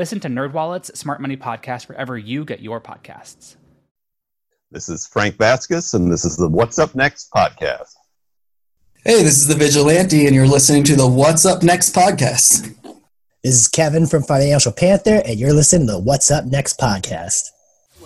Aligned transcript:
Listen 0.00 0.18
to 0.20 0.28
NerdWallet's 0.28 0.98
Smart 0.98 1.20
Money 1.20 1.36
Podcast 1.36 1.86
wherever 1.86 2.16
you 2.16 2.46
get 2.46 2.60
your 2.60 2.80
podcasts. 2.80 3.56
This 4.70 4.88
is 4.88 5.06
Frank 5.06 5.36
Vasquez, 5.36 5.92
and 5.92 6.10
this 6.10 6.24
is 6.24 6.38
the 6.38 6.48
What's 6.48 6.78
Up 6.78 6.94
Next 6.94 7.30
podcast. 7.30 7.92
Hey, 9.04 9.22
this 9.22 9.36
is 9.36 9.46
the 9.46 9.54
Vigilante, 9.54 10.24
and 10.24 10.34
you're 10.34 10.46
listening 10.46 10.84
to 10.84 10.96
the 10.96 11.06
What's 11.06 11.44
Up 11.44 11.62
Next 11.62 11.94
podcast. 11.94 12.74
This 13.44 13.56
is 13.56 13.68
Kevin 13.68 14.06
from 14.06 14.22
Financial 14.22 14.72
Panther, 14.72 15.20
and 15.22 15.38
you're 15.38 15.52
listening 15.52 15.86
to 15.88 15.92
the 15.92 16.00
What's 16.00 16.30
Up 16.30 16.46
Next 16.46 16.80
podcast. 16.80 17.50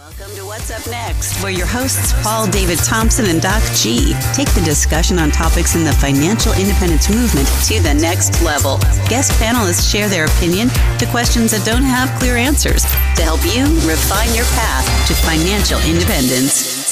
Welcome 0.05 0.37
to 0.37 0.45
What's 0.45 0.71
Up 0.71 0.87
Next, 0.87 1.43
where 1.43 1.51
your 1.51 1.67
hosts 1.67 2.13
Paul 2.23 2.47
David 2.47 2.77
Thompson 2.81 3.25
and 3.25 3.41
Doc 3.41 3.63
G 3.73 4.13
take 4.35 4.53
the 4.53 4.61
discussion 4.63 5.19
on 5.19 5.31
topics 5.31 5.77
in 5.77 5.83
the 5.83 5.95
financial 5.95 6.53
independence 6.53 7.09
movement 7.09 7.49
to 7.69 7.81
the 7.81 7.95
next 7.95 8.43
level. 8.43 8.77
Guest 9.09 9.33
panelists 9.41 9.91
share 9.91 10.11
their 10.11 10.27
opinion 10.27 10.69
to 10.99 11.07
questions 11.07 11.53
that 11.53 11.65
don't 11.65 11.83
have 11.83 12.11
clear 12.19 12.37
answers 12.37 12.83
to 13.17 13.23
help 13.23 13.41
you 13.47 13.65
refine 13.89 14.29
your 14.35 14.45
path 14.53 14.85
to 15.09 15.15
financial 15.15 15.81
independence. 15.89 16.85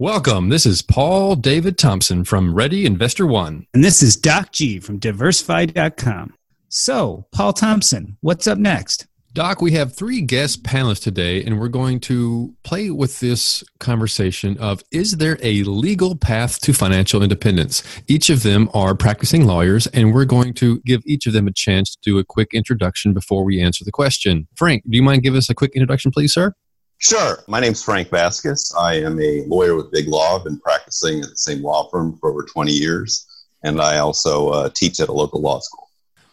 Welcome. 0.00 0.48
This 0.48 0.66
is 0.66 0.82
Paul 0.82 1.36
David 1.36 1.78
Thompson 1.78 2.24
from 2.24 2.54
Ready 2.54 2.86
Investor 2.86 3.24
One. 3.24 3.68
And 3.72 3.84
this 3.84 4.02
is 4.02 4.16
Doc 4.16 4.50
G 4.50 4.80
from 4.80 4.98
Diversify.com. 4.98 6.34
So, 6.68 7.26
Paul 7.30 7.52
Thompson, 7.52 8.16
what's 8.20 8.48
up 8.48 8.58
next? 8.58 9.07
Doc, 9.38 9.62
we 9.62 9.70
have 9.70 9.94
three 9.94 10.20
guest 10.20 10.64
panelists 10.64 11.00
today, 11.00 11.44
and 11.44 11.60
we're 11.60 11.68
going 11.68 12.00
to 12.00 12.56
play 12.64 12.90
with 12.90 13.20
this 13.20 13.62
conversation 13.78 14.58
of 14.58 14.82
is 14.90 15.18
there 15.18 15.38
a 15.40 15.62
legal 15.62 16.16
path 16.16 16.60
to 16.62 16.72
financial 16.72 17.22
independence? 17.22 17.84
Each 18.08 18.30
of 18.30 18.42
them 18.42 18.68
are 18.74 18.96
practicing 18.96 19.46
lawyers, 19.46 19.86
and 19.86 20.12
we're 20.12 20.24
going 20.24 20.54
to 20.54 20.80
give 20.80 21.02
each 21.06 21.28
of 21.28 21.34
them 21.34 21.46
a 21.46 21.52
chance 21.52 21.94
to 21.94 21.98
do 22.02 22.18
a 22.18 22.24
quick 22.24 22.48
introduction 22.52 23.14
before 23.14 23.44
we 23.44 23.62
answer 23.62 23.84
the 23.84 23.92
question. 23.92 24.48
Frank, 24.56 24.82
do 24.82 24.96
you 24.96 25.04
mind 25.04 25.22
give 25.22 25.36
us 25.36 25.48
a 25.48 25.54
quick 25.54 25.70
introduction, 25.72 26.10
please, 26.10 26.34
sir? 26.34 26.52
Sure. 26.96 27.38
My 27.46 27.60
name's 27.60 27.80
Frank 27.80 28.10
Vasquez. 28.10 28.74
I 28.76 28.94
am 28.94 29.20
a 29.20 29.44
lawyer 29.46 29.76
with 29.76 29.92
Big 29.92 30.08
Law. 30.08 30.36
I've 30.36 30.42
been 30.42 30.58
practicing 30.58 31.20
at 31.20 31.30
the 31.30 31.36
same 31.36 31.62
law 31.62 31.88
firm 31.90 32.18
for 32.18 32.28
over 32.28 32.42
20 32.42 32.72
years, 32.72 33.24
and 33.62 33.80
I 33.80 33.98
also 33.98 34.48
uh, 34.48 34.70
teach 34.74 34.98
at 34.98 35.08
a 35.08 35.12
local 35.12 35.40
law 35.40 35.60
school. 35.60 35.88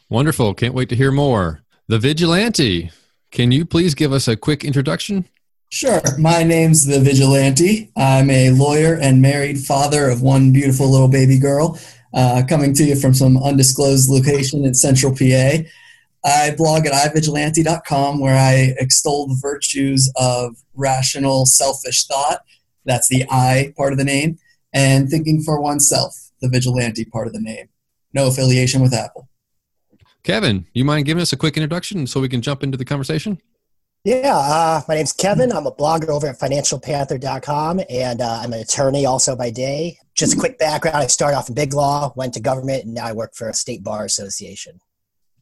Wonderful. 0.09 0.55
Can't 0.55 0.73
wait 0.73 0.89
to 0.89 0.95
hear 0.95 1.11
more. 1.11 1.64
The 1.87 1.99
Vigilante. 1.99 2.89
Can 3.29 3.51
you 3.51 3.63
please 3.63 3.93
give 3.93 4.11
us 4.11 4.27
a 4.27 4.35
quick 4.35 4.63
introduction? 4.63 5.25
Sure. 5.69 6.01
My 6.17 6.41
name's 6.41 6.83
The 6.83 6.99
Vigilante. 6.99 7.91
I'm 7.95 8.31
a 8.31 8.49
lawyer 8.49 8.95
and 8.99 9.21
married 9.21 9.59
father 9.59 10.09
of 10.09 10.23
one 10.23 10.51
beautiful 10.51 10.89
little 10.89 11.07
baby 11.07 11.37
girl, 11.37 11.79
uh, 12.11 12.41
coming 12.49 12.73
to 12.73 12.83
you 12.83 12.95
from 12.95 13.13
some 13.13 13.37
undisclosed 13.37 14.09
location 14.09 14.65
in 14.65 14.73
central 14.73 15.15
PA. 15.15 15.63
I 16.23 16.55
blog 16.57 16.87
at 16.87 16.93
ivigilante.com 16.93 18.19
where 18.19 18.35
I 18.35 18.73
extol 18.79 19.27
the 19.27 19.37
virtues 19.39 20.11
of 20.15 20.57
rational, 20.73 21.45
selfish 21.45 22.07
thought. 22.07 22.41
That's 22.85 23.09
the 23.09 23.25
I 23.29 23.75
part 23.77 23.91
of 23.91 23.99
the 23.99 24.05
name. 24.05 24.39
And 24.73 25.07
thinking 25.07 25.43
for 25.43 25.61
oneself, 25.61 26.15
the 26.41 26.49
vigilante 26.49 27.05
part 27.05 27.27
of 27.27 27.33
the 27.33 27.41
name. 27.41 27.69
No 28.11 28.25
affiliation 28.25 28.81
with 28.81 28.93
Apple. 28.93 29.29
Kevin, 30.25 30.65
you 30.73 30.83
mind 30.83 31.05
giving 31.05 31.21
us 31.21 31.33
a 31.33 31.37
quick 31.37 31.55
introduction 31.55 32.07
so 32.07 32.19
we 32.19 32.27
can 32.27 32.41
jump 32.41 32.63
into 32.63 32.79
the 32.79 32.83
conversation? 32.83 33.39
Yeah, 34.03 34.35
uh, 34.35 34.81
my 34.87 34.95
name's 34.95 35.13
Kevin. 35.13 35.51
I'm 35.51 35.67
a 35.67 35.71
blogger 35.71 36.09
over 36.09 36.25
at 36.25 36.39
financialpanther.com, 36.39 37.81
and 37.91 38.21
uh, 38.21 38.39
I'm 38.41 38.51
an 38.51 38.59
attorney 38.59 39.05
also 39.05 39.35
by 39.35 39.51
day. 39.51 39.99
Just 40.15 40.33
a 40.33 40.37
quick 40.37 40.57
background 40.57 40.97
I 40.97 41.05
started 41.07 41.37
off 41.37 41.49
in 41.49 41.53
big 41.53 41.75
law, 41.75 42.11
went 42.15 42.33
to 42.33 42.39
government, 42.39 42.85
and 42.85 42.95
now 42.95 43.05
I 43.05 43.13
work 43.13 43.35
for 43.35 43.49
a 43.49 43.53
state 43.53 43.83
bar 43.83 44.03
association. 44.03 44.79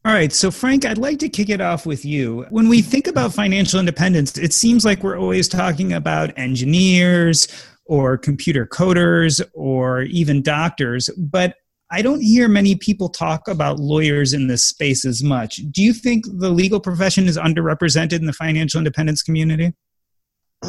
All 0.04 0.12
right, 0.12 0.30
so 0.30 0.50
Frank, 0.50 0.84
I'd 0.84 0.98
like 0.98 1.18
to 1.20 1.30
kick 1.30 1.48
it 1.48 1.62
off 1.62 1.86
with 1.86 2.04
you. 2.04 2.44
When 2.50 2.68
we 2.68 2.82
think 2.82 3.06
about 3.06 3.32
financial 3.32 3.80
independence, 3.80 4.36
it 4.36 4.52
seems 4.52 4.84
like 4.84 5.02
we're 5.02 5.18
always 5.18 5.48
talking 5.48 5.94
about 5.94 6.38
engineers 6.38 7.48
or 7.86 8.18
computer 8.18 8.66
coders 8.66 9.42
or 9.54 10.02
even 10.02 10.42
doctors, 10.42 11.08
but 11.16 11.56
I 11.90 12.02
don't 12.02 12.20
hear 12.20 12.48
many 12.48 12.74
people 12.74 13.08
talk 13.08 13.46
about 13.46 13.78
lawyers 13.78 14.32
in 14.32 14.48
this 14.48 14.64
space 14.64 15.04
as 15.04 15.22
much. 15.22 15.56
Do 15.70 15.82
you 15.82 15.92
think 15.92 16.24
the 16.26 16.50
legal 16.50 16.80
profession 16.80 17.26
is 17.26 17.36
underrepresented 17.36 18.14
in 18.14 18.26
the 18.26 18.32
financial 18.32 18.78
independence 18.78 19.22
community? 19.22 19.74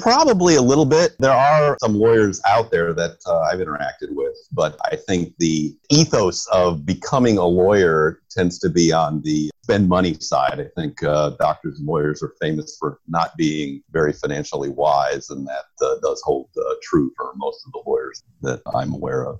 Probably 0.01 0.55
a 0.55 0.61
little 0.61 0.85
bit. 0.85 1.15
There 1.19 1.31
are 1.31 1.77
some 1.79 1.95
lawyers 1.95 2.41
out 2.45 2.69
there 2.69 2.93
that 2.93 3.17
uh, 3.25 3.39
I've 3.41 3.59
interacted 3.59 4.09
with, 4.09 4.35
but 4.51 4.77
I 4.83 4.97
think 4.97 5.33
the 5.39 5.73
ethos 5.89 6.45
of 6.47 6.85
becoming 6.85 7.37
a 7.37 7.45
lawyer 7.45 8.19
tends 8.29 8.59
to 8.59 8.69
be 8.69 8.91
on 8.91 9.21
the 9.21 9.49
spend 9.63 9.87
money 9.87 10.15
side. 10.19 10.59
I 10.59 10.67
think 10.79 11.01
uh, 11.01 11.31
doctors 11.39 11.79
and 11.79 11.87
lawyers 11.87 12.21
are 12.21 12.33
famous 12.41 12.75
for 12.77 12.99
not 13.07 13.37
being 13.37 13.81
very 13.91 14.11
financially 14.11 14.69
wise, 14.69 15.29
and 15.29 15.47
that 15.47 15.65
uh, 15.81 15.95
does 16.03 16.21
hold 16.25 16.49
uh, 16.57 16.73
true 16.83 17.09
for 17.15 17.31
most 17.37 17.65
of 17.65 17.71
the 17.71 17.89
lawyers 17.89 18.21
that 18.41 18.61
I'm 18.75 18.93
aware 18.93 19.25
of. 19.25 19.39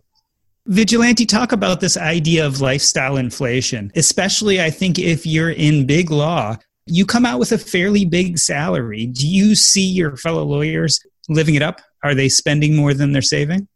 Vigilante, 0.68 1.28
talk 1.28 1.52
about 1.52 1.80
this 1.80 1.96
idea 1.96 2.46
of 2.46 2.60
lifestyle 2.60 3.18
inflation, 3.18 3.92
especially 3.96 4.60
I 4.60 4.72
think 4.72 4.98
if 4.98 5.24
you're 5.24 5.52
in 5.52 5.86
big 5.86 6.10
law, 6.10 6.58
you 6.88 7.06
come 7.06 7.24
out 7.24 7.40
with 7.40 7.52
a 7.52 7.58
fairly 7.60 8.04
big 8.04 8.40
salary. 8.40 9.06
Do 9.06 9.28
you 9.28 9.54
see 9.54 9.86
your 9.86 10.18
fellow 10.18 10.44
lawyers 10.44 11.00
living 11.30 11.54
it 11.54 11.62
up? 11.62 11.82
Are 12.04 12.16
they 12.16 12.30
spending 12.30 12.76
more 12.76 12.96
than 12.96 13.12
they're 13.12 13.22
saving? 13.22 13.68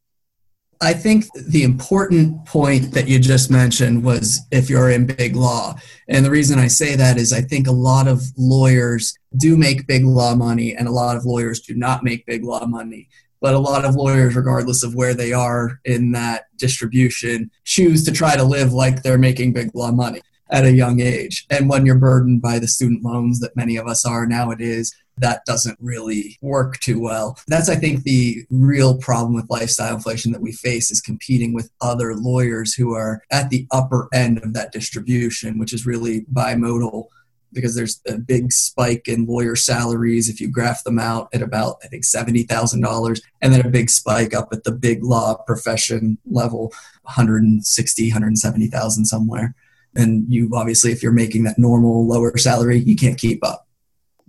I 0.82 0.94
think 0.94 1.26
the 1.36 1.64
important 1.64 2.46
point 2.46 2.94
that 2.94 3.08
you 3.08 3.20
just 3.20 3.52
mentioned 3.52 4.04
was 4.04 4.40
if 4.50 4.70
you're 4.70 4.90
in 4.90 5.06
big 5.06 5.36
law. 5.36 5.76
And 6.08 6.26
the 6.26 6.32
reason 6.32 6.58
I 6.58 6.68
say 6.68 6.96
that 6.96 7.18
is 7.18 7.34
I 7.34 7.42
think 7.42 7.68
a 7.68 7.72
lot 7.72 8.08
of 8.08 8.24
lawyers 8.38 9.14
do 9.38 9.58
make 9.58 9.88
big 9.88 10.06
law 10.06 10.36
money 10.36 10.74
and 10.76 10.88
a 10.88 10.92
lot 10.92 11.18
of 11.18 11.26
lawyers 11.26 11.60
do 11.60 11.76
not 11.76 12.04
make 12.04 12.26
big 12.26 12.44
law 12.44 12.66
money 12.66 13.10
but 13.42 13.54
a 13.54 13.60
lot 13.60 13.86
of 13.86 13.96
lawyers, 13.96 14.36
regardless 14.36 14.84
of 14.84 14.96
where 14.96 15.14
they 15.14 15.34
are 15.34 15.80
in 15.86 16.12
that 16.12 16.46
distribution, 16.58 17.50
choose 17.64 18.04
to 18.06 18.12
try 18.12 18.36
to 18.36 18.44
live 18.44 18.74
like 18.74 19.02
they're 19.02 19.18
making 19.18 19.54
big 19.54 19.74
law 19.74 19.92
money 19.92 20.22
at 20.52 20.66
a 20.66 20.72
young 20.72 21.00
age. 21.00 21.46
And 21.50 21.70
when 21.70 21.86
you're 21.86 21.96
burdened 21.96 22.42
by 22.42 22.60
the 22.60 22.68
student 22.68 23.04
loans 23.04 23.40
that 23.40 23.56
many 23.56 23.78
of 23.78 23.88
us 23.88 24.06
are 24.06 24.26
nowadays, 24.26 24.94
that 25.18 25.44
doesn't 25.46 25.78
really 25.82 26.38
work 26.42 26.80
too 26.80 27.00
well. 27.00 27.38
That's, 27.48 27.70
I 27.70 27.76
think, 27.76 28.04
the 28.04 28.46
real 28.50 28.98
problem 28.98 29.34
with 29.36 29.50
lifestyle 29.50 29.96
inflation 29.96 30.32
that 30.32 30.42
we 30.42 30.54
face 30.54 30.92
is 30.92 31.02
competing 31.02 31.54
with 31.54 31.70
other 31.82 32.16
lawyers 32.16 32.74
who 32.74 32.96
are 32.96 33.22
at 33.32 33.50
the 33.50 33.68
upper 33.72 34.08
end 34.14 34.40
of 34.40 34.54
that 34.54 34.72
distribution, 34.72 35.60
which 35.60 35.74
is 35.74 35.86
really 35.86 36.22
bimodal 36.34 37.08
because 37.54 37.76
there's 37.76 38.02
a 38.08 38.18
big 38.18 38.52
spike 38.52 39.08
in 39.08 39.26
lawyer 39.26 39.56
salaries 39.56 40.30
if 40.30 40.40
you 40.42 40.50
graph 40.50 40.84
them 40.84 41.00
out 41.00 41.30
at 41.34 41.42
about 41.42 41.78
I 41.84 41.88
think 41.88 42.04
seventy 42.04 42.44
thousand 42.44 42.82
dollars, 42.82 43.22
and 43.42 43.54
then 43.54 43.66
a 43.66 43.70
big 43.70 43.90
spike 43.90 44.34
up 44.34 44.50
at 44.52 44.64
the 44.64 44.72
big 44.72 45.04
law 45.04 45.36
profession 45.36 46.18
level, 46.30 46.74
160, 47.04 48.10
170,000 48.10 49.06
somewhere. 49.06 49.56
And 49.96 50.26
you 50.32 50.50
obviously, 50.54 50.92
if 50.92 51.02
you're 51.02 51.12
making 51.12 51.44
that 51.44 51.58
normal 51.58 52.06
lower 52.08 52.38
salary, 52.38 52.80
you 52.80 52.96
can't 52.96 53.18
keep 53.18 53.44
up. 53.44 53.68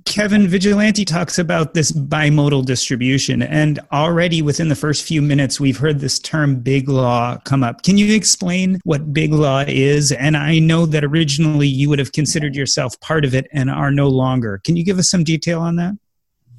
Kevin 0.05 0.49
Vigilante 0.49 1.05
talks 1.05 1.39
about 1.39 1.75
this 1.75 1.93
bimodal 1.93 2.65
distribution, 2.65 3.43
and 3.43 3.79
already 3.93 4.43
within 4.43 4.69
the 4.69 4.75
first 4.75 5.05
few 5.05 5.21
minutes, 5.23 5.61
we've 5.61 5.79
heard 5.79 6.01
this 6.01 6.19
term 6.19 6.61
big 6.61 6.89
law 6.89 7.37
come 7.45 7.63
up. 7.63 7.83
Can 7.83 7.99
you 7.99 8.15
explain 8.15 8.81
what 8.85 9.13
big 9.13 9.33
law 9.33 9.65
is? 9.67 10.13
And 10.13 10.37
I 10.37 10.59
know 10.59 10.87
that 10.87 11.05
originally 11.05 11.69
you 11.69 11.89
would 11.89 11.99
have 11.99 12.13
considered 12.13 12.55
yourself 12.55 12.99
part 13.01 13.25
of 13.25 13.35
it 13.35 13.47
and 13.53 13.71
are 13.71 13.91
no 13.91 14.09
longer. 14.09 14.61
Can 14.65 14.77
you 14.77 14.85
give 14.85 14.99
us 14.99 15.11
some 15.11 15.25
detail 15.25 15.61
on 15.61 15.77
that? 15.77 15.95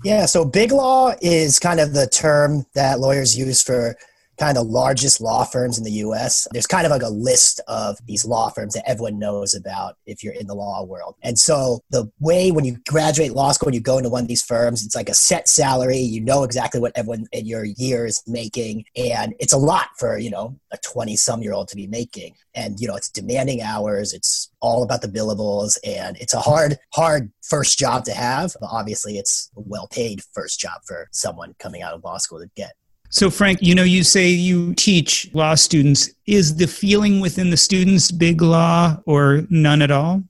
Yeah, 0.04 0.26
so 0.26 0.46
big 0.46 0.72
law 0.72 1.14
is 1.22 1.60
kind 1.60 1.80
of 1.80 1.94
the 1.94 2.08
term 2.08 2.66
that 2.74 3.00
lawyers 3.00 3.38
use 3.38 3.62
for 3.62 3.96
kind 4.42 4.58
of 4.58 4.64
the 4.64 4.72
largest 4.72 5.22
law 5.22 5.44
firms 5.44 5.78
in 5.78 5.84
the 5.84 5.92
US. 5.92 6.48
There's 6.52 6.66
kind 6.66 6.88
of 6.88 6.92
like 6.92 7.04
a 7.04 7.10
list 7.10 7.62
of 7.68 8.00
these 8.08 8.26
law 8.26 8.50
firms 8.50 8.74
that 8.74 8.90
everyone 8.90 9.20
knows 9.20 9.54
about 9.54 9.98
if 10.08 10.24
you're 10.24 10.34
in 10.34 10.48
the 10.48 10.56
law 10.56 10.84
world. 10.84 11.16
And 11.22 11.38
so 11.38 11.82
the 11.92 12.12
way 12.20 12.50
when 12.50 12.66
you 12.66 12.78
graduate 12.90 13.34
law 13.34 13.52
school 13.52 13.68
and 13.68 13.76
you 13.76 13.82
go 13.82 14.00
into 14.00 14.10
one 14.10 14.24
of 14.24 14.28
these 14.28 14.42
firms, 14.42 14.84
it's 14.84 14.96
like 14.96 15.10
a 15.10 15.14
set 15.14 15.48
salary. 15.48 16.00
You 16.00 16.22
know 16.22 16.44
exactly 16.44 16.82
what 16.82 16.92
everyone 16.96 17.28
in 17.32 17.46
your 17.46 17.66
year 17.66 18.08
is 18.08 18.24
making. 18.26 18.86
And 18.96 19.36
it's 19.38 19.54
a 19.54 19.58
lot 19.58 19.90
for, 20.00 20.18
you 20.18 20.32
know, 20.32 20.58
a 20.72 20.78
20 20.78 21.16
some 21.18 21.44
year 21.44 21.54
old 21.54 21.68
to 21.68 21.76
be 21.76 21.86
making. 21.86 22.34
And, 22.56 22.80
you 22.80 22.88
know, 22.88 22.96
it's 22.96 23.10
demanding 23.10 23.62
hours. 23.62 24.12
It's 24.12 24.52
all 24.60 24.82
about 24.82 25.04
the 25.04 25.08
billables 25.08 25.78
and 25.86 26.18
it's 26.18 26.34
a 26.34 26.40
hard, 26.40 26.80
hard 26.96 27.32
first 27.44 27.78
job 27.78 28.06
to 28.06 28.12
have. 28.14 28.56
But 28.60 28.70
obviously 28.72 29.20
it's 29.20 29.52
a 29.56 29.62
well 29.62 29.88
paid 29.88 30.24
first 30.34 30.60
job 30.60 30.82
for 30.88 31.10
someone 31.12 31.54
coming 31.60 31.84
out 31.84 31.94
of 31.94 32.04
law 32.04 32.18
school 32.18 32.40
to 32.40 32.50
get. 32.56 32.74
So, 33.14 33.30
Frank, 33.30 33.60
you 33.62 33.76
know, 33.76 33.84
you 33.84 34.04
say 34.06 34.30
you 34.30 34.74
teach 34.76 35.30
law 35.34 35.56
students. 35.56 36.10
Is 36.28 36.56
the 36.56 36.66
feeling 36.66 37.20
within 37.20 37.50
the 37.50 37.58
students 37.58 38.10
big 38.10 38.42
law 38.42 38.98
or 39.06 39.44
none 39.50 39.82
at 39.82 39.92
all? 39.92 40.24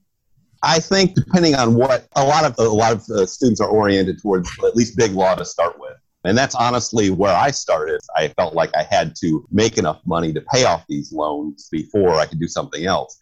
I 0.63 0.79
think 0.79 1.13
depending 1.13 1.53
on 1.53 1.75
what 1.75 2.07
a 2.15 2.25
lot 2.25 2.43
of 2.43 2.55
a 2.57 2.63
lot 2.63 2.91
of 2.91 3.07
uh, 3.09 3.27
students 3.27 3.61
are 3.61 3.69
oriented 3.69 4.19
towards 4.19 4.49
at 4.65 4.75
least 4.75 4.97
big 4.97 5.11
law 5.11 5.35
to 5.35 5.45
start 5.45 5.79
with. 5.79 5.93
And 6.23 6.35
that's 6.35 6.55
honestly 6.55 7.11
where 7.11 7.35
I 7.35 7.51
started. 7.51 8.01
I 8.15 8.29
felt 8.29 8.55
like 8.55 8.71
I 8.75 8.83
had 8.83 9.15
to 9.21 9.45
make 9.51 9.77
enough 9.77 10.01
money 10.05 10.33
to 10.33 10.41
pay 10.41 10.65
off 10.65 10.83
these 10.89 11.11
loans 11.11 11.69
before 11.71 12.15
I 12.15 12.25
could 12.25 12.39
do 12.39 12.47
something 12.47 12.85
else. 12.85 13.17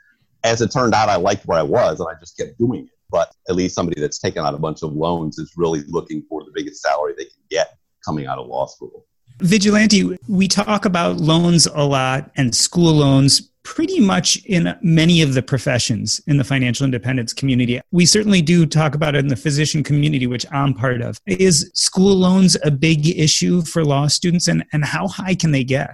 As 0.46 0.62
it 0.62 0.72
turned 0.72 0.94
out, 0.94 1.10
I 1.10 1.18
liked 1.18 1.46
where 1.46 1.60
I 1.60 1.64
was 1.64 2.00
and 2.00 2.08
I 2.10 2.18
just 2.20 2.38
kept 2.38 2.58
doing 2.58 2.86
it. 2.86 2.92
But 3.10 3.34
at 3.50 3.56
least 3.56 3.76
somebody 3.76 4.00
that's 4.00 4.20
taken 4.20 4.46
out 4.46 4.54
a 4.54 4.58
bunch 4.58 4.84
of 4.84 4.94
loans 4.94 5.38
is 5.38 5.54
really 5.58 5.82
looking 5.88 6.24
for 6.30 6.46
the 6.46 6.52
biggest 6.54 6.82
salary 6.82 7.14
they 7.18 7.26
can 7.26 7.44
get 7.50 7.78
coming 8.06 8.26
out 8.26 8.40
of 8.40 8.48
law 8.48 8.66
school. 8.66 9.06
Vigilante, 9.42 10.18
we 10.28 10.48
talk 10.48 10.86
about 10.86 11.18
loans 11.18 11.66
a 11.68 11.84
lot 11.84 12.32
and 12.36 12.54
school 12.54 12.94
loans 12.94 13.50
pretty 13.64 14.00
much 14.00 14.44
in 14.46 14.76
many 14.82 15.22
of 15.22 15.34
the 15.34 15.42
professions 15.42 16.20
in 16.28 16.38
the 16.38 16.44
financial 16.44 16.86
independence 16.86 17.34
community. 17.34 17.80
We 17.92 18.06
certainly 18.06 18.42
do 18.42 18.66
talk 18.66 18.96
about 18.96 19.16
it 19.16 19.20
in 19.20 19.28
the 19.28 19.36
physician 19.36 19.84
community, 19.84 20.28
which 20.28 20.46
I'm 20.52 20.74
part 20.74 21.02
of. 21.02 21.20
Is 21.28 21.70
school 21.74 22.16
loans 22.16 22.58
a 22.64 22.72
big 22.72 23.08
issue 23.08 23.62
for 23.62 23.86
law 23.86 24.08
students 24.08 24.48
and, 24.48 24.66
and 24.74 24.84
how 24.84 25.08
high 25.08 25.36
can 25.36 25.52
they 25.52 25.64
get? 25.64 25.92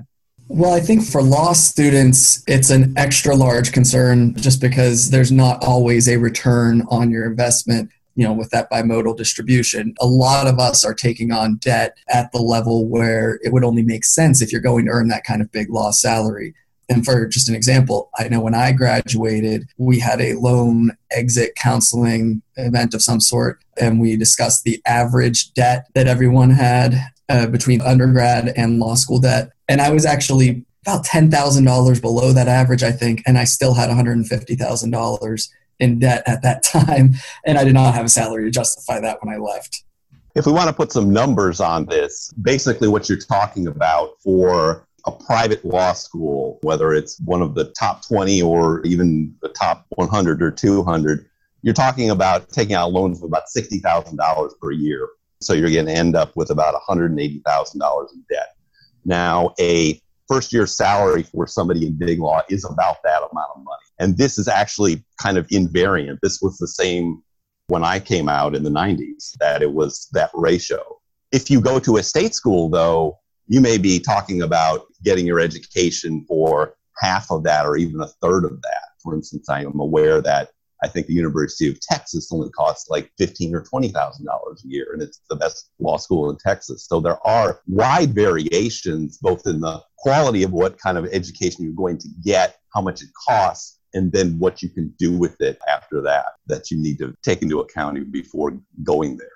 Well, 0.48 0.74
I 0.74 0.80
think 0.80 1.04
for 1.04 1.22
law 1.24 1.54
students, 1.54 2.44
it's 2.48 2.70
an 2.70 2.94
extra 2.98 3.36
large 3.36 3.72
concern 3.72 4.36
just 4.36 4.62
because 4.62 5.10
there's 5.10 5.32
not 5.32 5.64
always 5.64 6.08
a 6.08 6.18
return 6.18 6.84
on 6.90 7.10
your 7.10 7.26
investment 7.26 7.90
you 8.16 8.26
know 8.26 8.34
with 8.34 8.50
that 8.50 8.70
bimodal 8.72 9.16
distribution 9.16 9.94
a 10.00 10.06
lot 10.06 10.48
of 10.48 10.60
us 10.60 10.84
are 10.84 10.94
taking 10.94 11.32
on 11.32 11.56
debt 11.56 11.98
at 12.10 12.32
the 12.32 12.42
level 12.42 12.88
where 12.88 13.40
it 13.44 13.52
would 13.52 13.64
only 13.64 13.84
make 13.84 14.06
sense 14.06 14.42
if 14.42 14.52
you're 14.52 14.62
going 14.62 14.86
to 14.86 14.92
earn 14.92 15.08
that 15.08 15.24
kind 15.24 15.42
of 15.42 15.52
big 15.52 15.70
law 15.70 15.92
salary. 15.92 16.54
And 16.88 17.04
for 17.04 17.26
just 17.28 17.50
an 17.50 17.56
example 17.56 18.10
i 18.18 18.28
know 18.28 18.42
when 18.42 18.54
i 18.54 18.72
graduated 18.72 19.68
we 19.78 20.00
had 20.00 20.22
a 20.22 20.34
loan 20.34 20.92
exit 21.12 21.56
counseling 21.56 22.42
event 22.58 22.94
of 22.94 23.02
some 23.02 23.20
sort 23.20 23.64
and 23.82 24.00
we 24.00 24.16
discussed 24.16 24.64
the 24.64 24.82
average 24.86 25.54
debt 25.54 25.88
that 25.96 26.08
everyone 26.08 26.52
had 26.52 26.96
uh, 27.28 27.48
between 27.48 27.82
undergrad 27.82 28.54
and 28.56 28.80
law 28.80 28.94
school 28.94 29.20
debt. 29.20 29.50
And 29.68 29.82
i 29.82 29.90
was 29.90 30.06
actually 30.06 30.64
about 30.86 31.04
$10,000 31.04 32.00
below 32.00 32.32
that 32.32 32.48
average, 32.48 32.84
I 32.84 32.92
think, 32.92 33.24
and 33.26 33.40
I 33.40 33.44
still 33.44 33.74
had 33.74 33.90
$150,000 33.90 35.50
in 35.80 36.00
debt 36.00 36.24
at 36.26 36.42
that 36.44 36.64
time, 36.64 37.16
and 37.46 37.58
I 37.58 37.64
did 37.64 37.74
not 37.74 37.94
have 37.94 38.06
a 38.06 38.10
salary 38.10 38.46
to 38.46 38.52
justify 38.52 39.00
that 39.02 39.24
when 39.24 39.34
I 39.34 39.38
left. 39.38 39.84
If 40.36 40.46
we 40.46 40.52
want 40.52 40.68
to 40.68 40.74
put 40.74 40.92
some 40.92 41.12
numbers 41.12 41.62
on 41.62 41.86
this, 41.86 42.34
basically 42.42 42.88
what 42.88 43.08
you're 43.08 43.18
talking 43.18 43.68
about 43.68 44.22
for 44.22 44.86
a 45.06 45.12
private 45.12 45.64
law 45.64 45.94
school, 45.94 46.60
whether 46.62 46.94
it's 46.94 47.20
one 47.22 47.42
of 47.42 47.56
the 47.56 47.66
top 47.80 48.06
20 48.06 48.42
or 48.42 48.82
even 48.84 49.34
the 49.42 49.50
top 49.50 49.86
100 49.96 50.42
or 50.42 50.52
200, 50.52 51.30
you're 51.62 51.74
talking 51.74 52.10
about 52.10 52.50
taking 52.50 52.76
out 52.76 52.92
loans 52.92 53.20
of 53.20 53.24
about 53.24 53.44
$60,000 53.56 54.60
per 54.60 54.72
year. 54.72 55.08
So 55.42 55.54
you're 55.54 55.72
going 55.72 55.86
to 55.86 55.92
end 55.92 56.16
up 56.16 56.36
with 56.36 56.50
about 56.50 56.76
$180,000 56.88 58.14
in 58.14 58.26
debt. 58.30 58.56
Now, 59.06 59.54
a 59.60 60.02
first 60.28 60.52
year 60.52 60.66
salary 60.66 61.24
for 61.24 61.46
somebody 61.48 61.86
in 61.86 61.94
big 61.98 62.20
law 62.20 62.42
is 62.50 62.66
about 62.66 62.98
that 63.04 63.18
amount 63.18 63.50
of 63.56 63.64
money. 63.64 63.85
And 64.00 64.18
this 64.18 64.38
is 64.38 64.48
actually 64.48 65.04
kind 65.22 65.38
of 65.38 65.48
invariant. 65.48 66.20
This 66.22 66.42
was 66.42 66.58
the 66.58 66.68
same 66.68 67.24
when 67.68 67.84
I 67.84 68.00
came 68.00 68.30
out 68.30 68.56
in 68.56 68.64
the 68.64 68.70
90s, 68.70 69.36
that 69.40 69.62
it 69.62 69.72
was 69.72 70.08
that 70.14 70.30
ratio. 70.34 70.84
If 71.32 71.50
you 71.50 71.62
go 71.62 71.80
to 71.80 71.98
a 71.98 72.04
state 72.04 72.36
school, 72.36 72.70
though, 72.70 73.20
you 73.48 73.62
may 73.62 73.78
be 73.78 74.00
talking 74.00 74.42
about 74.42 74.86
getting 75.04 75.26
your 75.26 75.40
education 75.40 76.26
for 76.28 76.76
half 77.02 77.32
of 77.32 77.44
that 77.44 77.66
or 77.66 77.78
even 77.78 78.02
a 78.02 78.08
third 78.22 78.46
of 78.46 78.62
that. 78.62 78.84
For 79.02 79.14
instance, 79.14 79.50
I 79.50 79.62
am 79.62 79.80
aware 79.80 80.22
that 80.22 80.50
I 80.84 80.88
think 80.88 81.08
the 81.08 81.14
University 81.14 81.70
of 81.70 81.80
Texas 81.80 82.32
only 82.32 82.50
costs 82.52 82.90
like 82.90 83.12
fifteen 83.18 83.56
or 83.56 83.64
twenty 83.64 83.88
thousand 83.88 84.26
dollars 84.26 84.64
a 84.64 84.68
year, 84.68 84.88
and 84.94 85.02
it's 85.02 85.22
the 85.30 85.36
best 85.36 85.70
law 85.80 85.98
school 85.98 86.30
in 86.30 86.38
Texas. 86.38 86.86
So 86.88 87.00
there 87.00 87.26
are 87.26 87.62
wide 87.68 88.14
variations 88.14 89.18
both 89.18 89.48
in 89.48 89.62
the 89.62 89.82
quality 89.98 90.44
of 90.44 90.52
what 90.52 90.78
kind 90.78 90.98
of 90.98 91.06
education 91.12 91.64
you're 91.64 91.74
going 91.74 91.98
to 92.00 92.10
get, 92.24 92.60
how 92.74 92.82
much 92.82 93.02
it 93.02 93.10
costs, 93.28 93.75
and 93.96 94.12
then 94.12 94.38
what 94.38 94.62
you 94.62 94.70
can 94.70 94.94
do 95.00 95.18
with 95.18 95.40
it 95.42 95.58
after 95.68 96.02
that 96.02 96.26
that 96.48 96.70
you 96.70 96.78
need 96.78 97.00
to 97.00 97.16
take 97.24 97.42
into 97.42 97.60
account 97.62 98.12
before 98.12 98.60
going 98.84 99.18
there. 99.18 99.30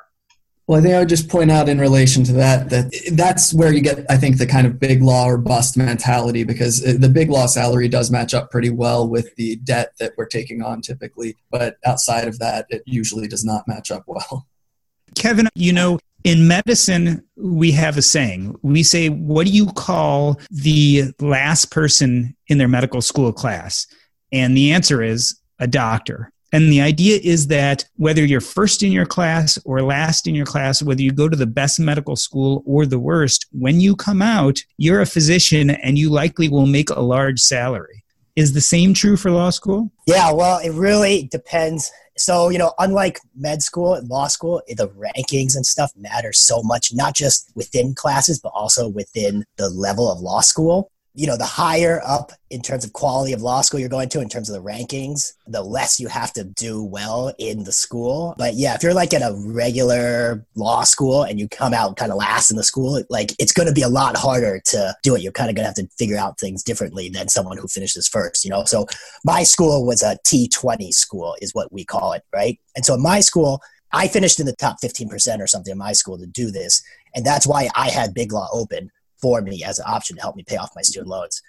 Well, 0.67 0.77
I 0.77 0.83
think 0.83 0.93
I 0.93 0.99
would 0.99 1.09
just 1.09 1.29
point 1.29 1.49
out 1.49 1.67
in 1.67 1.79
relation 1.79 2.23
to 2.25 2.33
that 2.33 2.69
that 2.69 2.93
that's 3.13 3.55
where 3.55 3.73
you 3.73 3.81
get, 3.81 4.05
I 4.07 4.17
think, 4.17 4.37
the 4.37 4.45
kind 4.45 4.67
of 4.67 4.79
big 4.79 5.01
law 5.01 5.25
or 5.25 5.39
bust 5.39 5.75
mentality 5.75 6.43
because 6.43 6.81
the 6.81 7.09
big 7.09 7.31
law 7.31 7.47
salary 7.47 7.87
does 7.87 8.11
match 8.11 8.35
up 8.35 8.51
pretty 8.51 8.69
well 8.69 9.09
with 9.09 9.35
the 9.35 9.55
debt 9.55 9.93
that 9.99 10.13
we're 10.15 10.27
taking 10.27 10.61
on 10.61 10.83
typically. 10.83 11.35
But 11.49 11.77
outside 11.87 12.27
of 12.27 12.37
that, 12.37 12.67
it 12.69 12.83
usually 12.85 13.27
does 13.27 13.43
not 13.43 13.67
match 13.67 13.89
up 13.89 14.03
well. 14.05 14.45
Kevin, 15.15 15.49
you 15.55 15.73
know, 15.73 15.97
in 16.23 16.47
medicine, 16.47 17.23
we 17.35 17.71
have 17.71 17.97
a 17.97 18.03
saying. 18.03 18.55
We 18.61 18.83
say, 18.83 19.09
What 19.09 19.47
do 19.47 19.51
you 19.51 19.71
call 19.71 20.39
the 20.51 21.13
last 21.19 21.71
person 21.71 22.35
in 22.47 22.59
their 22.59 22.67
medical 22.67 23.01
school 23.01 23.33
class? 23.33 23.87
And 24.31 24.55
the 24.55 24.71
answer 24.71 25.01
is 25.01 25.39
a 25.59 25.67
doctor. 25.67 26.31
And 26.51 26.71
the 26.71 26.81
idea 26.81 27.19
is 27.23 27.47
that 27.47 27.85
whether 27.97 28.25
you're 28.25 28.41
first 28.41 28.81
in 28.81 28.91
your 28.91 29.05
class 29.05 29.59
or 29.65 29.81
last 29.83 30.27
in 30.27 30.33
your 30.33 30.47
class, 30.47 30.81
whether 30.81 31.01
you 31.01 31.11
go 31.11 31.29
to 31.29 31.37
the 31.37 31.45
best 31.45 31.79
medical 31.79 32.15
school 32.15 32.63
or 32.65 32.85
the 32.85 32.99
worst, 32.99 33.45
when 33.51 33.79
you 33.79 33.95
come 33.95 34.21
out, 34.21 34.59
you're 34.77 35.01
a 35.01 35.05
physician 35.05 35.69
and 35.69 35.97
you 35.97 36.09
likely 36.09 36.49
will 36.49 36.65
make 36.65 36.89
a 36.89 37.01
large 37.01 37.39
salary. 37.39 38.03
Is 38.35 38.53
the 38.53 38.61
same 38.61 38.93
true 38.93 39.17
for 39.17 39.31
law 39.31 39.49
school? 39.51 39.91
Yeah, 40.07 40.31
well, 40.31 40.59
it 40.59 40.71
really 40.71 41.27
depends. 41.31 41.91
So, 42.17 42.49
you 42.49 42.57
know, 42.57 42.73
unlike 42.79 43.19
med 43.35 43.61
school 43.61 43.93
and 43.93 44.09
law 44.09 44.27
school, 44.27 44.61
the 44.67 44.89
rankings 44.89 45.55
and 45.55 45.65
stuff 45.65 45.91
matter 45.95 46.33
so 46.33 46.63
much, 46.63 46.93
not 46.93 47.15
just 47.15 47.51
within 47.55 47.93
classes, 47.93 48.39
but 48.39 48.51
also 48.55 48.87
within 48.87 49.45
the 49.57 49.69
level 49.69 50.11
of 50.11 50.19
law 50.19 50.41
school 50.41 50.91
you 51.19 51.27
know, 51.27 51.35
the 51.35 51.43
higher 51.43 52.01
up 52.05 52.31
in 52.49 52.61
terms 52.61 52.85
of 52.85 52.93
quality 52.93 53.33
of 53.33 53.41
law 53.41 53.59
school 53.59 53.77
you're 53.77 53.89
going 53.89 54.07
to, 54.07 54.21
in 54.21 54.29
terms 54.29 54.49
of 54.49 54.55
the 54.55 54.65
rankings, 54.65 55.33
the 55.47 55.61
less 55.61 55.99
you 55.99 56.07
have 56.07 56.31
to 56.31 56.45
do 56.45 56.81
well 56.81 57.33
in 57.37 57.65
the 57.65 57.73
school. 57.73 58.33
But 58.37 58.53
yeah, 58.53 58.73
if 58.73 58.83
you're 58.83 58.93
like 58.93 59.13
at 59.13 59.21
a 59.21 59.35
regular 59.35 60.45
law 60.55 60.85
school 60.85 61.23
and 61.23 61.37
you 61.37 61.49
come 61.49 61.73
out 61.73 61.97
kind 61.97 62.13
of 62.13 62.17
last 62.17 62.51
in 62.51 62.55
the 62.55 62.63
school, 62.63 63.03
like 63.09 63.33
it's 63.37 63.51
going 63.51 63.67
to 63.67 63.73
be 63.73 63.81
a 63.81 63.89
lot 63.89 64.15
harder 64.15 64.61
to 64.67 64.95
do 65.03 65.13
it. 65.13 65.21
You're 65.21 65.33
kind 65.33 65.49
of 65.49 65.57
going 65.57 65.63
to 65.63 65.67
have 65.67 65.89
to 65.89 65.93
figure 65.97 66.17
out 66.17 66.39
things 66.39 66.63
differently 66.63 67.09
than 67.09 67.27
someone 67.27 67.57
who 67.57 67.67
finishes 67.67 68.07
first, 68.07 68.45
you 68.45 68.49
know? 68.49 68.63
So 68.63 68.87
my 69.25 69.43
school 69.43 69.85
was 69.85 70.01
a 70.01 70.17
T20 70.25 70.93
school, 70.93 71.35
is 71.41 71.53
what 71.53 71.73
we 71.73 71.83
call 71.83 72.13
it, 72.13 72.23
right? 72.33 72.57
And 72.77 72.85
so 72.85 72.93
in 72.93 73.03
my 73.03 73.19
school, 73.19 73.61
I 73.91 74.07
finished 74.07 74.39
in 74.39 74.45
the 74.45 74.55
top 74.55 74.77
15% 74.81 75.41
or 75.41 75.47
something 75.47 75.73
in 75.73 75.77
my 75.77 75.91
school 75.91 76.17
to 76.17 76.27
do 76.27 76.49
this. 76.49 76.81
And 77.13 77.25
that's 77.25 77.45
why 77.45 77.67
I 77.75 77.89
had 77.89 78.13
Big 78.13 78.31
Law 78.31 78.47
open 78.53 78.89
for 79.21 79.41
me 79.41 79.63
as 79.63 79.79
an 79.79 79.85
option 79.87 80.15
to 80.15 80.21
help 80.21 80.35
me 80.35 80.43
pay 80.43 80.57
off 80.57 80.75
my 80.75 80.81
student 80.81 81.09
loans. 81.09 81.41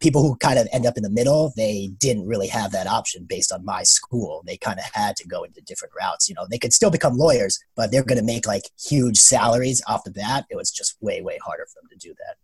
People 0.00 0.22
who 0.22 0.36
kind 0.36 0.58
of 0.58 0.68
end 0.72 0.86
up 0.86 0.96
in 0.96 1.02
the 1.02 1.10
middle, 1.10 1.52
they 1.56 1.90
didn't 1.98 2.26
really 2.26 2.48
have 2.48 2.72
that 2.72 2.86
option 2.86 3.24
based 3.28 3.52
on 3.52 3.64
my 3.64 3.82
school. 3.84 4.42
They 4.44 4.56
kind 4.56 4.78
of 4.78 4.84
had 4.92 5.16
to 5.16 5.28
go 5.28 5.44
into 5.44 5.60
different 5.62 5.94
routes. 5.98 6.28
You 6.28 6.34
know, 6.34 6.46
they 6.50 6.58
could 6.58 6.72
still 6.72 6.90
become 6.90 7.16
lawyers, 7.16 7.58
but 7.76 7.90
they're 7.90 8.04
going 8.04 8.18
to 8.18 8.24
make 8.24 8.46
like 8.46 8.64
huge 8.78 9.16
salaries 9.16 9.82
off 9.86 10.04
the 10.04 10.10
bat. 10.10 10.46
It 10.50 10.56
was 10.56 10.70
just 10.70 10.96
way, 11.00 11.22
way 11.22 11.38
harder 11.42 11.66
for 11.66 11.80
them 11.80 11.88
to 11.90 11.96
do 11.96 12.14
that. 12.18 12.36